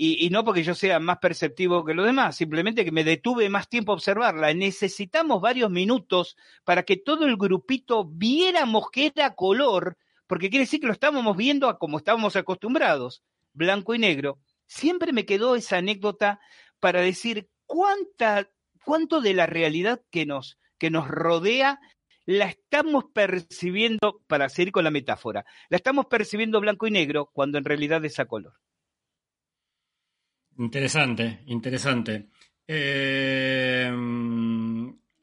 y, 0.00 0.30
no 0.30 0.44
porque 0.44 0.62
yo 0.62 0.76
sea 0.76 1.00
más 1.00 1.18
perceptivo 1.18 1.84
que 1.84 1.92
los 1.92 2.06
demás, 2.06 2.36
simplemente 2.36 2.84
que 2.84 2.92
me 2.92 3.02
detuve 3.02 3.48
más 3.48 3.68
tiempo 3.68 3.90
a 3.90 3.96
observarla. 3.96 4.54
Necesitamos 4.54 5.40
varios 5.40 5.72
minutos 5.72 6.36
para 6.62 6.84
que 6.84 6.96
todo 6.96 7.26
el 7.26 7.36
grupito 7.36 8.04
viéramos 8.04 8.92
que 8.92 9.06
era 9.06 9.34
color, 9.34 9.98
porque 10.28 10.50
quiere 10.50 10.66
decir 10.66 10.78
que 10.78 10.86
lo 10.86 10.92
estábamos 10.92 11.36
viendo 11.36 11.76
como 11.80 11.98
estábamos 11.98 12.36
acostumbrados, 12.36 13.24
blanco 13.54 13.92
y 13.92 13.98
negro. 13.98 14.38
Siempre 14.66 15.12
me 15.12 15.26
quedó 15.26 15.56
esa 15.56 15.78
anécdota 15.78 16.38
para 16.78 17.00
decir 17.00 17.48
cuánta, 17.66 18.48
cuánto 18.84 19.20
de 19.20 19.34
la 19.34 19.46
realidad 19.46 20.00
que 20.12 20.26
nos, 20.26 20.60
que 20.78 20.90
nos 20.90 21.08
rodea 21.08 21.80
la 22.28 22.44
estamos 22.44 23.06
percibiendo, 23.14 24.22
para 24.26 24.50
seguir 24.50 24.70
con 24.70 24.84
la 24.84 24.90
metáfora, 24.90 25.46
la 25.70 25.78
estamos 25.78 26.06
percibiendo 26.06 26.60
blanco 26.60 26.86
y 26.86 26.90
negro 26.90 27.30
cuando 27.32 27.56
en 27.56 27.64
realidad 27.64 28.04
es 28.04 28.20
a 28.20 28.26
color. 28.26 28.52
Interesante, 30.58 31.40
interesante. 31.46 32.28
Eh, 32.66 33.90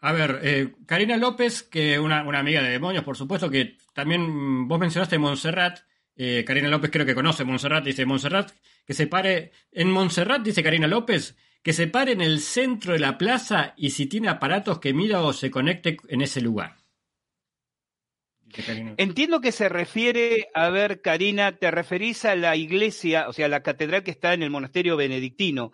a 0.01 0.11
ver, 0.13 0.39
eh, 0.41 0.73
Karina 0.87 1.15
López, 1.17 1.61
que 1.61 1.99
una, 1.99 2.23
una 2.23 2.39
amiga 2.39 2.63
de 2.63 2.71
demonios, 2.71 3.03
por 3.03 3.15
supuesto, 3.15 3.51
que 3.51 3.77
también 3.93 4.67
vos 4.67 4.79
mencionaste 4.79 5.19
Montserrat. 5.19 5.81
Eh, 6.15 6.43
Karina 6.43 6.69
López 6.69 6.89
creo 6.89 7.05
que 7.05 7.13
conoce 7.13 7.43
Montserrat, 7.43 7.85
dice 7.85 8.07
Montserrat, 8.07 8.49
que 8.83 8.95
se 8.95 9.05
pare 9.05 9.51
en 9.71 9.91
Montserrat, 9.91 10.41
dice 10.41 10.63
Karina 10.63 10.87
López, 10.87 11.37
que 11.61 11.73
se 11.73 11.85
pare 11.85 12.13
en 12.13 12.21
el 12.21 12.39
centro 12.39 12.93
de 12.93 12.99
la 12.99 13.19
plaza 13.19 13.75
y 13.77 13.91
si 13.91 14.07
tiene 14.07 14.29
aparatos 14.29 14.79
que 14.79 14.95
mida 14.95 15.21
o 15.21 15.33
se 15.33 15.51
conecte 15.51 15.97
en 16.07 16.21
ese 16.21 16.41
lugar. 16.41 16.77
Entiendo 18.97 19.41
que 19.41 19.51
se 19.51 19.69
refiere, 19.69 20.49
a 20.53 20.69
ver, 20.69 21.01
Karina, 21.01 21.57
te 21.57 21.71
referís 21.71 22.25
a 22.25 22.35
la 22.35 22.55
iglesia, 22.55 23.27
o 23.27 23.33
sea, 23.33 23.47
la 23.47 23.63
catedral 23.63 24.03
que 24.03 24.11
está 24.11 24.33
en 24.33 24.43
el 24.43 24.49
monasterio 24.49 24.97
benedictino, 24.97 25.71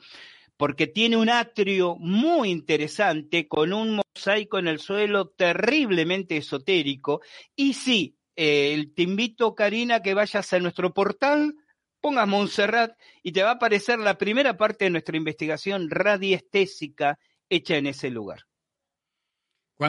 porque 0.58 0.88
tiene 0.88 1.18
un 1.18 1.30
atrio 1.30 1.96
muy 1.98 2.50
interesante 2.50 3.48
con 3.48 3.74
un 3.74 4.02
mosaico 4.16 4.60
en 4.60 4.68
el 4.68 4.80
suelo 4.80 5.30
terriblemente 5.30 6.38
esotérico. 6.38 7.22
Y 7.56 7.74
sí, 7.74 8.18
eh, 8.36 8.88
te 8.96 9.04
invito, 9.04 9.56
Karina, 9.56 10.02
que 10.02 10.14
vayas 10.14 10.54
a 10.54 10.60
nuestro 10.60 10.94
portal, 10.94 11.56
pongas 12.00 12.28
Montserrat 12.28 12.98
y 13.24 13.32
te 13.32 13.44
va 13.44 13.50
a 13.50 13.54
aparecer 13.54 14.00
la 14.00 14.18
primera 14.18 14.58
parte 14.58 14.86
de 14.86 14.92
nuestra 14.92 15.18
investigación 15.18 15.90
radiestésica 15.90 17.20
hecha 17.50 17.78
en 17.78 17.88
ese 17.88 18.10
lugar. 18.10 18.46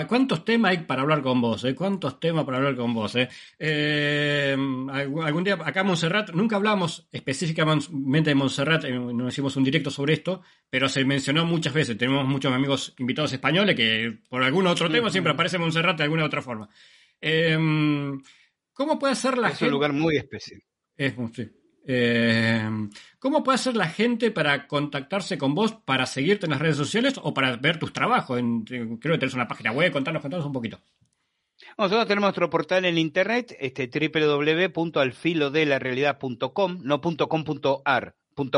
¿Cuántos 0.09 0.43
temas 0.45 0.71
hay 0.71 0.79
para 0.85 1.03
hablar 1.03 1.23
con 1.23 1.41
vos? 1.41 1.65
Eh? 1.65 1.75
¿Cuántos 1.75 2.19
temas 2.19 2.45
para 2.47 2.57
hablar 2.57 2.75
con 2.75 2.95
vos? 2.95 3.15
Eh? 3.17 3.29
eh 3.59 4.57
algún 4.91 5.45
día 5.45 5.59
acá 5.63 5.81
en 5.81 5.87
Montserrat, 5.87 6.31
nunca 6.31 6.57
hablamos 6.57 7.07
específicamente 7.13 8.31
de 8.31 8.35
Montserrat, 8.35 8.85
no 8.85 9.29
hicimos 9.29 9.55
un 9.57 9.65
directo 9.65 9.91
sobre 9.91 10.15
esto, 10.15 10.41
pero 10.71 10.89
se 10.89 11.05
mencionó 11.05 11.45
muchas 11.45 11.75
veces. 11.75 11.99
Tenemos 11.99 12.27
muchos 12.27 12.53
amigos 12.53 12.95
invitados 12.99 13.35
españoles 13.35 13.77
que 13.77 14.19
por 14.31 14.43
algún 14.43 14.67
otro 14.67 14.91
tema 14.91 15.11
siempre 15.11 15.35
aparece 15.35 15.59
Montserrat 15.59 15.99
de 15.99 16.05
alguna 16.05 16.25
otra 16.25 16.41
forma. 16.41 16.69
Em, 17.21 18.19
¿Cómo 18.73 18.99
puede 18.99 19.15
ser 19.15 19.37
la 19.37 19.49
gente? 19.49 19.65
Es 19.65 19.69
un 19.69 19.73
lugar 19.73 19.93
muy 19.93 20.17
especial. 20.17 20.63
Es, 20.97 21.15
sí. 21.35 21.51
Eh, 21.87 22.69
¿Cómo 23.19 23.43
puede 23.43 23.57
hacer 23.57 23.77
la 23.77 23.89
gente 23.89 24.31
para 24.31 24.67
contactarse 24.67 25.39
con 25.39 25.55
vos, 25.55 25.73
para 25.73 26.07
seguirte 26.07 26.47
en 26.47 26.51
las 26.51 26.61
redes 26.61 26.77
sociales 26.77 27.15
o 27.23 27.35
para 27.35 27.57
ver 27.57 27.79
tus 27.79 27.93
trabajos? 27.93 28.41
creo 28.67 28.99
que 28.99 29.19
tenés 29.19 29.35
una 29.35 29.49
página 29.49 29.73
web, 29.73 29.93
contanos, 29.93 30.23
contanos 30.23 30.47
un 30.47 30.53
poquito. 30.53 30.79
Nosotros 31.79 32.07
tenemos 32.07 32.29
nuestro 32.29 32.51
portal 32.51 32.85
en 32.85 32.99
internet, 32.99 33.57
este 33.61 33.89
www.alfilodelarealidad.com, 33.89 36.81
no 36.83 37.01
.com.ar, 37.01 38.15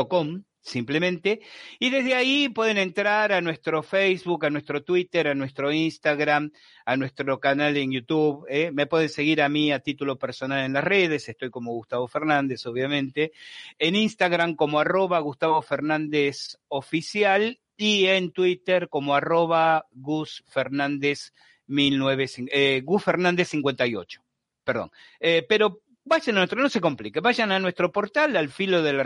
.com, 0.09 0.43
simplemente. 0.65 1.41
Y 1.79 1.91
desde 1.91 2.15
ahí 2.15 2.49
pueden 2.49 2.77
entrar 2.77 3.31
a 3.31 3.39
nuestro 3.39 3.83
Facebook, 3.83 4.45
a 4.45 4.49
nuestro 4.49 4.83
Twitter, 4.83 5.27
a 5.27 5.35
nuestro 5.35 5.71
Instagram, 5.71 6.51
a 6.85 6.97
nuestro 6.97 7.39
canal 7.39 7.77
en 7.77 7.91
YouTube. 7.91 8.45
¿eh? 8.49 8.71
Me 8.71 8.87
pueden 8.87 9.09
seguir 9.09 9.41
a 9.41 9.49
mí 9.49 9.71
a 9.71 9.79
título 9.79 10.17
personal 10.17 10.65
en 10.65 10.73
las 10.73 10.83
redes, 10.83 11.29
estoy 11.29 11.51
como 11.51 11.71
Gustavo 11.73 12.07
Fernández, 12.07 12.65
obviamente. 12.65 13.31
En 13.77 13.95
Instagram 13.95 14.55
como 14.55 14.79
arroba 14.79 15.19
Gustavo 15.19 15.61
Fernández 15.61 16.57
Oficial 16.67 17.59
y 17.77 18.07
en 18.07 18.31
Twitter 18.31 18.89
como 18.89 19.15
arroba 19.15 19.85
Gus 19.91 20.43
Fernández, 20.47 21.33
19, 21.67 22.25
eh, 22.51 22.81
Gus 22.83 23.03
Fernández 23.03 23.49
58. 23.49 24.21
Perdón. 24.63 24.89
Eh, 25.19 25.45
pero 25.47 25.81
vayan 26.05 26.37
a 26.37 26.39
nuestro, 26.39 26.61
no 26.61 26.69
se 26.69 26.81
complique, 26.81 27.19
vayan 27.19 27.51
a 27.51 27.59
nuestro 27.59 27.91
portal, 27.91 28.37
al 28.37 28.49
filo 28.49 28.81
de 28.81 28.93
la 28.93 29.03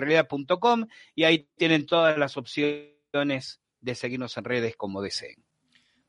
y 1.15 1.23
ahí 1.23 1.47
tienen 1.55 1.85
todas 1.85 2.17
las 2.17 2.37
opciones 2.37 3.61
de 3.81 3.95
seguirnos 3.95 4.37
en 4.37 4.43
redes 4.43 4.75
como 4.75 5.01
deseen 5.01 5.48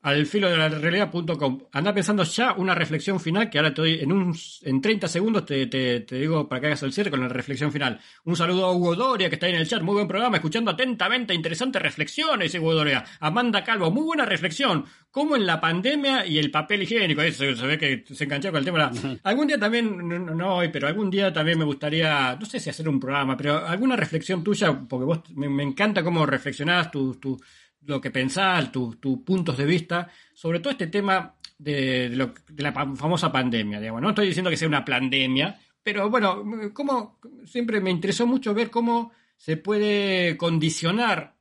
al 0.01 0.25
filo 0.25 0.49
de 0.49 0.57
la 0.57 0.67
realidad.com. 0.69 1.63
Anda 1.71 1.93
pensando 1.93 2.23
ya 2.23 2.53
una 2.53 2.73
reflexión 2.73 3.19
final, 3.19 3.49
que 3.49 3.59
ahora 3.59 3.73
te 3.73 3.81
doy 3.81 3.99
en, 3.99 4.11
un, 4.11 4.35
en 4.63 4.81
30 4.81 5.07
segundos 5.07 5.45
te, 5.45 5.67
te, 5.67 6.15
digo 6.15 6.49
para 6.49 6.59
que 6.59 6.67
hagas 6.67 6.83
el 6.83 6.93
cierre 6.93 7.11
con 7.11 7.21
la 7.21 7.27
reflexión 7.27 7.71
final. 7.71 7.99
Un 8.25 8.35
saludo 8.35 8.65
a 8.65 8.73
Hugo 8.73 8.95
Doria, 8.95 9.29
que 9.29 9.35
está 9.35 9.45
ahí 9.45 9.53
en 9.53 9.59
el 9.59 9.67
chat, 9.67 9.81
muy 9.81 9.93
buen 9.93 10.07
programa, 10.07 10.37
escuchando 10.37 10.71
atentamente, 10.71 11.33
interesantes 11.33 11.81
reflexiones, 11.81 12.53
Hugo 12.55 12.73
Doria. 12.73 13.05
Amanda 13.19 13.63
Calvo, 13.63 13.91
muy 13.91 14.03
buena 14.03 14.25
reflexión. 14.25 14.85
Como 15.11 15.35
en 15.35 15.45
la 15.45 15.59
pandemia 15.59 16.25
y 16.25 16.39
el 16.39 16.49
papel 16.49 16.83
higiénico, 16.83 17.21
eso 17.21 17.55
se 17.55 17.67
ve 17.67 17.77
que 17.77 18.05
se 18.11 18.23
enganchó 18.23 18.49
con 18.49 18.59
el 18.59 18.65
tema. 18.65 18.91
Algún 19.23 19.47
día 19.47 19.59
también, 19.59 20.07
no, 20.25 20.55
hoy, 20.55 20.69
pero 20.69 20.87
algún 20.87 21.11
día 21.11 21.31
también 21.31 21.59
me 21.59 21.65
gustaría, 21.65 22.37
no 22.39 22.45
sé 22.45 22.59
si 22.59 22.69
hacer 22.69 22.87
un 22.87 22.99
programa, 22.99 23.35
pero 23.35 23.67
alguna 23.67 23.95
reflexión 23.95 24.43
tuya, 24.43 24.71
porque 24.87 25.05
vos 25.05 25.19
me, 25.35 25.63
encanta 25.63 26.01
cómo 26.01 26.25
reflexionás, 26.25 26.89
tu, 26.89 27.15
tu 27.15 27.39
lo 27.85 27.99
que 27.99 28.11
pensás, 28.11 28.71
tus 28.71 28.95
puntos 29.25 29.57
de 29.57 29.65
vista 29.65 30.09
sobre 30.33 30.59
todo 30.59 30.71
este 30.71 30.87
tema 30.87 31.35
de, 31.57 32.29
la 32.57 32.73
famosa 32.73 33.31
pandemia. 33.31 33.79
Digamos. 33.79 34.01
No 34.01 34.09
estoy 34.09 34.27
diciendo 34.27 34.49
que 34.49 34.57
sea 34.57 34.67
una 34.67 34.85
pandemia, 34.85 35.59
pero 35.83 36.09
bueno, 36.09 36.43
como 36.73 37.19
siempre 37.45 37.79
me 37.79 37.91
interesó 37.91 38.25
mucho 38.25 38.53
ver 38.53 38.69
cómo 38.69 39.11
se 39.37 39.57
puede 39.57 40.37
condicionar 40.37 41.35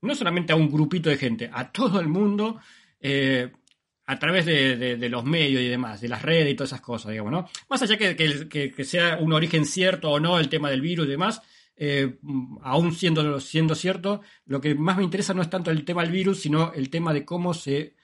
no 0.00 0.14
solamente 0.14 0.52
a 0.52 0.56
un 0.56 0.70
grupito 0.70 1.10
de 1.10 1.16
gente, 1.16 1.50
a 1.52 1.72
todo 1.72 1.98
el 1.98 2.06
mundo, 2.06 2.60
eh, 3.00 3.50
a 4.06 4.18
través 4.18 4.46
de, 4.46 5.08
los 5.08 5.24
medios 5.24 5.60
y 5.60 5.68
demás, 5.68 6.00
de 6.00 6.08
las 6.08 6.22
redes 6.22 6.52
y 6.52 6.54
todas 6.54 6.70
esas 6.70 6.80
cosas, 6.80 7.10
digamos, 7.10 7.32
¿no? 7.32 7.48
Más 7.68 7.82
allá 7.82 7.98
que, 7.98 8.48
que 8.48 8.84
sea 8.84 9.18
un 9.20 9.32
origen 9.32 9.64
cierto 9.64 10.10
o 10.10 10.20
no 10.20 10.38
el 10.38 10.48
tema 10.48 10.70
del 10.70 10.80
virus 10.80 11.06
y 11.06 11.10
demás, 11.10 11.42
eh, 11.80 12.18
aún 12.62 12.92
siendo, 12.92 13.38
siendo 13.38 13.76
cierto, 13.76 14.20
lo 14.46 14.60
que 14.60 14.74
más 14.74 14.96
me 14.96 15.04
interesa 15.04 15.32
no 15.32 15.42
es 15.42 15.48
tanto 15.48 15.70
el 15.70 15.84
tema 15.84 16.02
del 16.02 16.10
virus, 16.10 16.40
sino 16.40 16.72
el 16.72 16.90
tema 16.90 17.12
de 17.12 17.24
cómo 17.24 17.54
se 17.54 17.94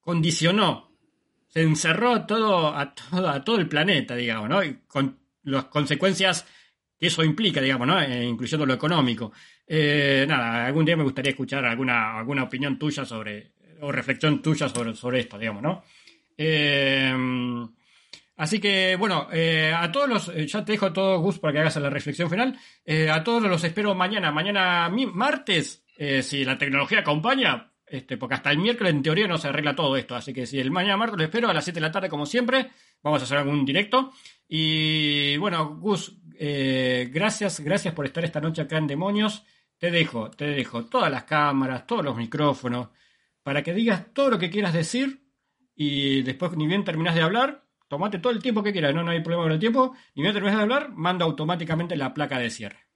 condicionó, 0.00 0.90
se 1.48 1.62
encerró 1.62 2.24
todo 2.24 2.74
a 2.74 2.94
todo, 2.94 3.58
el 3.58 3.68
planeta, 3.68 4.16
digamos, 4.16 4.48
¿no? 4.48 4.64
Y 4.64 4.78
con 4.86 5.18
las 5.42 5.64
consecuencias 5.66 6.46
que 6.98 7.08
eso 7.08 7.22
implica, 7.22 7.60
digamos, 7.60 7.86
¿no? 7.86 8.00
Eh, 8.00 8.24
incluyendo 8.24 8.64
lo 8.64 8.72
económico. 8.72 9.32
Eh, 9.66 10.24
nada, 10.26 10.64
algún 10.64 10.86
día 10.86 10.96
me 10.96 11.04
gustaría 11.04 11.32
escuchar 11.32 11.66
alguna, 11.66 12.18
alguna 12.18 12.44
opinión 12.44 12.78
tuya 12.78 13.04
sobre, 13.04 13.52
o 13.82 13.92
reflexión 13.92 14.40
tuya 14.40 14.66
sobre, 14.70 14.94
sobre 14.94 15.20
esto, 15.20 15.38
digamos, 15.38 15.62
¿no? 15.62 15.84
Así 18.38 18.60
que, 18.60 18.94
bueno, 18.94 19.26
eh, 19.32 19.74
a 19.76 19.90
todos 19.90 20.08
los, 20.08 20.28
eh, 20.28 20.46
ya 20.46 20.64
te 20.64 20.70
dejo 20.70 20.92
todo, 20.92 21.18
Gus, 21.18 21.40
para 21.40 21.52
que 21.52 21.58
hagas 21.58 21.74
la 21.76 21.90
reflexión 21.90 22.30
final. 22.30 22.56
Eh, 22.84 23.10
a 23.10 23.24
todos 23.24 23.42
los 23.42 23.64
espero 23.64 23.96
mañana, 23.96 24.30
mañana 24.30 24.88
martes, 25.12 25.84
si 26.22 26.44
la 26.44 26.56
tecnología 26.56 27.00
acompaña, 27.00 27.72
este, 27.84 28.16
porque 28.16 28.36
hasta 28.36 28.52
el 28.52 28.58
miércoles 28.58 28.92
en 28.92 29.02
teoría 29.02 29.26
no 29.26 29.38
se 29.38 29.48
arregla 29.48 29.74
todo 29.74 29.96
esto. 29.96 30.14
Así 30.14 30.32
que 30.32 30.46
si 30.46 30.60
el 30.60 30.70
mañana 30.70 30.96
martes 30.96 31.18
lo 31.18 31.24
espero 31.24 31.50
a 31.50 31.52
las 31.52 31.64
7 31.64 31.80
de 31.80 31.86
la 31.86 31.90
tarde, 31.90 32.08
como 32.08 32.26
siempre, 32.26 32.70
vamos 33.02 33.20
a 33.20 33.24
hacer 33.24 33.38
algún 33.38 33.64
directo. 33.64 34.12
Y 34.46 35.36
bueno, 35.38 35.74
Gus, 35.80 36.16
gracias, 36.38 37.58
gracias 37.58 37.92
por 37.92 38.06
estar 38.06 38.24
esta 38.24 38.40
noche 38.40 38.62
acá 38.62 38.78
en 38.78 38.86
Demonios. 38.86 39.42
Te 39.78 39.90
dejo, 39.90 40.30
te 40.30 40.44
dejo 40.44 40.84
todas 40.84 41.10
las 41.10 41.24
cámaras, 41.24 41.88
todos 41.88 42.04
los 42.04 42.16
micrófonos, 42.16 42.90
para 43.42 43.64
que 43.64 43.74
digas 43.74 44.14
todo 44.14 44.30
lo 44.30 44.38
que 44.38 44.48
quieras 44.48 44.74
decir 44.74 45.24
y 45.74 46.22
después, 46.22 46.56
ni 46.56 46.68
bien 46.68 46.84
terminas 46.84 47.16
de 47.16 47.22
hablar, 47.22 47.67
tomate 47.88 48.18
todo 48.18 48.32
el 48.32 48.42
tiempo 48.42 48.62
que 48.62 48.72
quieras, 48.72 48.94
no, 48.94 49.02
no 49.02 49.10
hay 49.10 49.20
problema 49.20 49.44
con 49.44 49.52
el 49.52 49.58
tiempo, 49.58 49.94
y 50.14 50.22
no 50.22 50.32
terminas 50.32 50.56
de 50.56 50.62
hablar, 50.62 50.92
manda 50.94 51.24
automáticamente 51.24 51.96
la 51.96 52.14
placa 52.14 52.38
de 52.38 52.50
cierre. 52.50 52.88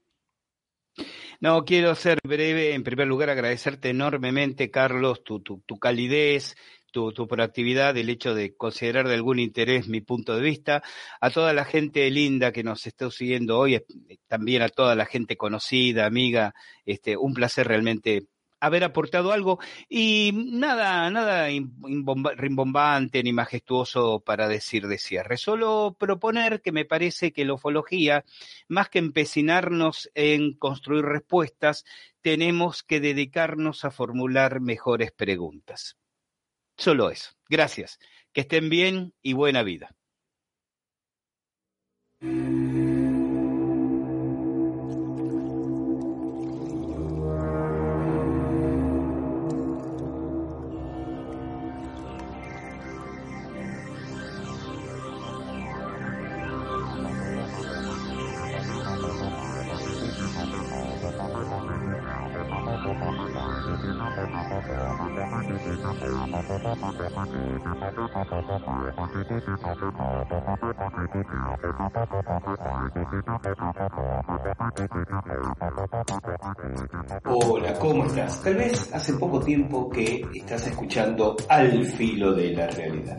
No, 1.41 1.65
quiero 1.65 1.95
ser 1.97 2.19
breve. 2.23 2.75
En 2.75 2.85
primer 2.85 3.09
lugar, 3.09 3.29
agradecerte 3.29 3.91
enormemente, 3.91 4.71
Carlos, 4.71 5.25
tu, 5.25 5.41
tu, 5.41 5.61
tu 5.67 5.77
calidez, 5.77 6.55
tu, 6.93 7.13
tu, 7.13 7.27
proactividad, 7.27 7.97
el 7.97 8.11
hecho 8.11 8.33
de 8.35 8.55
considerar 8.55 9.09
de 9.09 9.15
algún 9.15 9.41
interés 9.41 9.89
mi 9.89 10.01
punto 10.01 10.37
de 10.37 10.43
vista, 10.43 10.83
a 11.21 11.31
toda 11.31 11.53
la 11.53 11.65
gente 11.65 12.09
linda 12.11 12.53
que 12.53 12.63
nos 12.63 12.87
está 12.87 13.11
siguiendo 13.11 13.59
hoy, 13.59 13.83
también 14.29 14.63
a 14.63 14.69
toda 14.69 14.95
la 14.95 15.07
gente 15.07 15.37
conocida, 15.37 16.07
amiga, 16.07 16.55
este, 16.85 17.17
un 17.17 17.35
placer 17.35 17.67
realmente 17.67 18.27
haber 18.63 18.85
aportado 18.85 19.33
algo 19.33 19.59
y 19.89 20.31
nada, 20.33 21.11
nada 21.11 21.49
rimbombante 21.49 23.23
ni 23.25 23.33
majestuoso 23.33 24.21
para 24.21 24.47
decir 24.47 24.87
de 24.87 24.99
cierre. 24.99 25.37
Solo 25.37 25.97
proponer 25.99 26.63
que 26.63 26.71
me 26.71 26.85
parece 26.85 27.33
que 27.33 27.45
la 27.45 27.55
ufología, 27.55 28.25
más 28.69 28.89
que 28.89 29.01
empecinarnos 29.01 30.11
en 30.15 30.55
construir 30.55 31.05
respuestas, 31.05 31.85
tenemos 32.21 32.85
que 32.85 33.01
dedicarnos 33.01 33.85
a 33.85 33.91
formular 33.91 34.61
mejores 34.61 35.11
preguntas. 35.11 35.97
Solo 36.77 37.11
eso. 37.11 37.33
Gracias. 37.49 37.99
Que 38.33 38.43
estén 38.43 38.71
bien 38.71 39.13
y 39.23 39.33
buena 39.33 39.65
vida. 39.65 39.97
Hola, 77.25 77.75
¿cómo 77.79 78.07
estás? 78.07 78.43
Tal 78.43 78.55
vez 78.55 78.93
hace 78.95 79.15
poco 79.15 79.41
tiempo 79.41 79.91
que 79.91 80.25
estás 80.35 80.67
escuchando 80.67 81.37
Al 81.49 81.85
filo 81.87 82.33
de 82.35 82.53
la 82.53 82.69
realidad. 82.69 83.19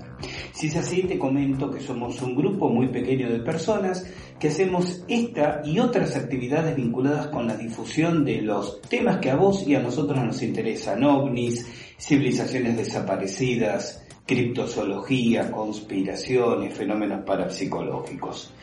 Si 0.53 0.67
es 0.67 0.75
así, 0.77 1.03
te 1.03 1.19
comento 1.19 1.69
que 1.71 1.81
somos 1.81 2.21
un 2.21 2.35
grupo 2.35 2.69
muy 2.69 2.87
pequeño 2.87 3.29
de 3.29 3.39
personas 3.39 4.05
que 4.39 4.47
hacemos 4.47 5.03
esta 5.07 5.61
y 5.63 5.79
otras 5.79 6.15
actividades 6.15 6.75
vinculadas 6.75 7.27
con 7.27 7.47
la 7.47 7.55
difusión 7.55 8.23
de 8.25 8.41
los 8.41 8.81
temas 8.81 9.17
que 9.17 9.29
a 9.29 9.35
vos 9.35 9.67
y 9.67 9.75
a 9.75 9.81
nosotros 9.81 10.23
nos 10.23 10.41
interesan, 10.41 11.03
ovnis, 11.03 11.82
civilizaciones 11.99 12.77
desaparecidas, 12.77 14.03
criptozoología, 14.25 15.51
conspiraciones, 15.51 16.73
fenómenos 16.73 17.23
parapsicológicos. 17.25 18.53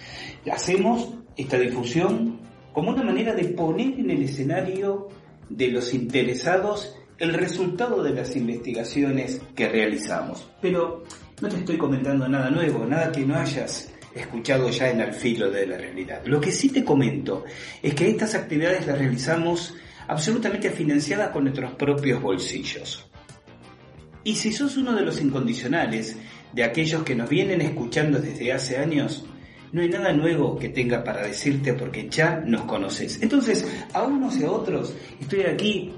Hacemos 0.51 1.11
esta 1.37 1.59
difusión 1.59 2.41
como 2.73 2.91
una 2.91 3.03
manera 3.03 3.35
de 3.35 3.45
poner 3.45 3.99
en 3.99 4.11
el 4.11 4.23
escenario 4.23 5.09
de 5.49 5.69
los 5.69 5.93
interesados 5.93 6.95
el 7.19 7.35
resultado 7.35 8.03
de 8.03 8.15
las 8.15 8.35
investigaciones 8.35 9.43
que 9.55 9.69
realizamos. 9.69 10.49
Pero 10.63 11.05
no 11.41 11.49
te 11.49 11.57
estoy 11.57 11.77
comentando 11.77 12.27
nada 12.29 12.51
nuevo, 12.51 12.87
nada 12.87 13.13
que 13.13 13.27
no 13.27 13.37
hayas 13.37 13.93
escuchado 14.15 14.71
ya 14.71 14.91
en 14.91 15.01
Al 15.03 15.13
filo 15.13 15.51
de 15.51 15.67
la 15.67 15.77
realidad. 15.77 16.23
Lo 16.25 16.41
que 16.41 16.51
sí 16.51 16.71
te 16.71 16.85
comento 16.85 17.45
es 17.83 17.95
que 17.95 18.09
estas 18.09 18.35
actividades 18.35 18.87
las 18.87 18.99
realizamos 18.99 19.75
absolutamente 20.09 20.71
financiadas 20.71 21.31
con 21.31 21.45
nuestros 21.45 21.75
propios 21.75 22.21
bolsillos. 22.23 23.10
Y 24.23 24.35
si 24.35 24.53
sos 24.53 24.77
uno 24.77 24.95
de 24.95 25.03
los 25.03 25.21
incondicionales, 25.21 26.17
de 26.53 26.65
aquellos 26.65 27.03
que 27.05 27.15
nos 27.15 27.29
vienen 27.29 27.61
escuchando 27.61 28.19
desde 28.19 28.53
hace 28.53 28.77
años, 28.77 29.25
no 29.73 29.81
hay 29.81 29.89
nada 29.89 30.13
nuevo 30.13 30.59
que 30.59 30.69
tenga 30.69 31.03
para 31.05 31.23
decirte 31.23 31.75
porque 31.75 32.09
ya 32.11 32.43
nos 32.45 32.63
conoces. 32.63 33.23
Entonces, 33.23 33.67
a 33.95 34.03
unos 34.03 34.37
y 34.37 34.45
a 34.45 34.51
otros, 34.51 34.95
estoy 35.21 35.43
aquí 35.43 35.93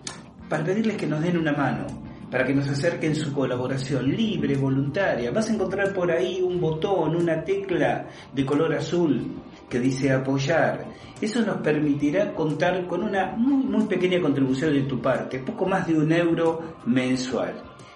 para 0.48 0.62
pedirles 0.62 0.96
que 0.96 1.06
nos 1.06 1.22
den 1.22 1.38
una 1.38 1.52
mano, 1.52 1.86
para 2.30 2.46
que 2.46 2.54
nos 2.54 2.68
acerquen 2.68 3.16
su 3.16 3.32
colaboración 3.32 4.14
libre, 4.14 4.56
voluntaria. 4.56 5.30
Vas 5.30 5.48
a 5.48 5.54
encontrar 5.54 5.92
por 5.92 6.10
ahí 6.10 6.40
un 6.42 6.60
botón, 6.60 7.16
una 7.16 7.42
tecla 7.42 8.06
de 8.32 8.44
color 8.44 8.74
azul 8.74 9.32
que 9.68 9.80
dice 9.80 10.12
apoyar. 10.12 10.86
Eso 11.20 11.40
nos 11.40 11.56
permitirá 11.56 12.34
contar 12.34 12.86
con 12.86 13.02
una 13.02 13.34
muy, 13.36 13.64
muy 13.64 13.84
pequeña 13.86 14.20
contribución 14.20 14.74
de 14.74 14.82
tu 14.82 15.00
parte, 15.00 15.38
poco 15.38 15.66
más 15.66 15.86
de 15.86 15.94
un 15.94 16.12
euro 16.12 16.76
mensual 16.84 17.71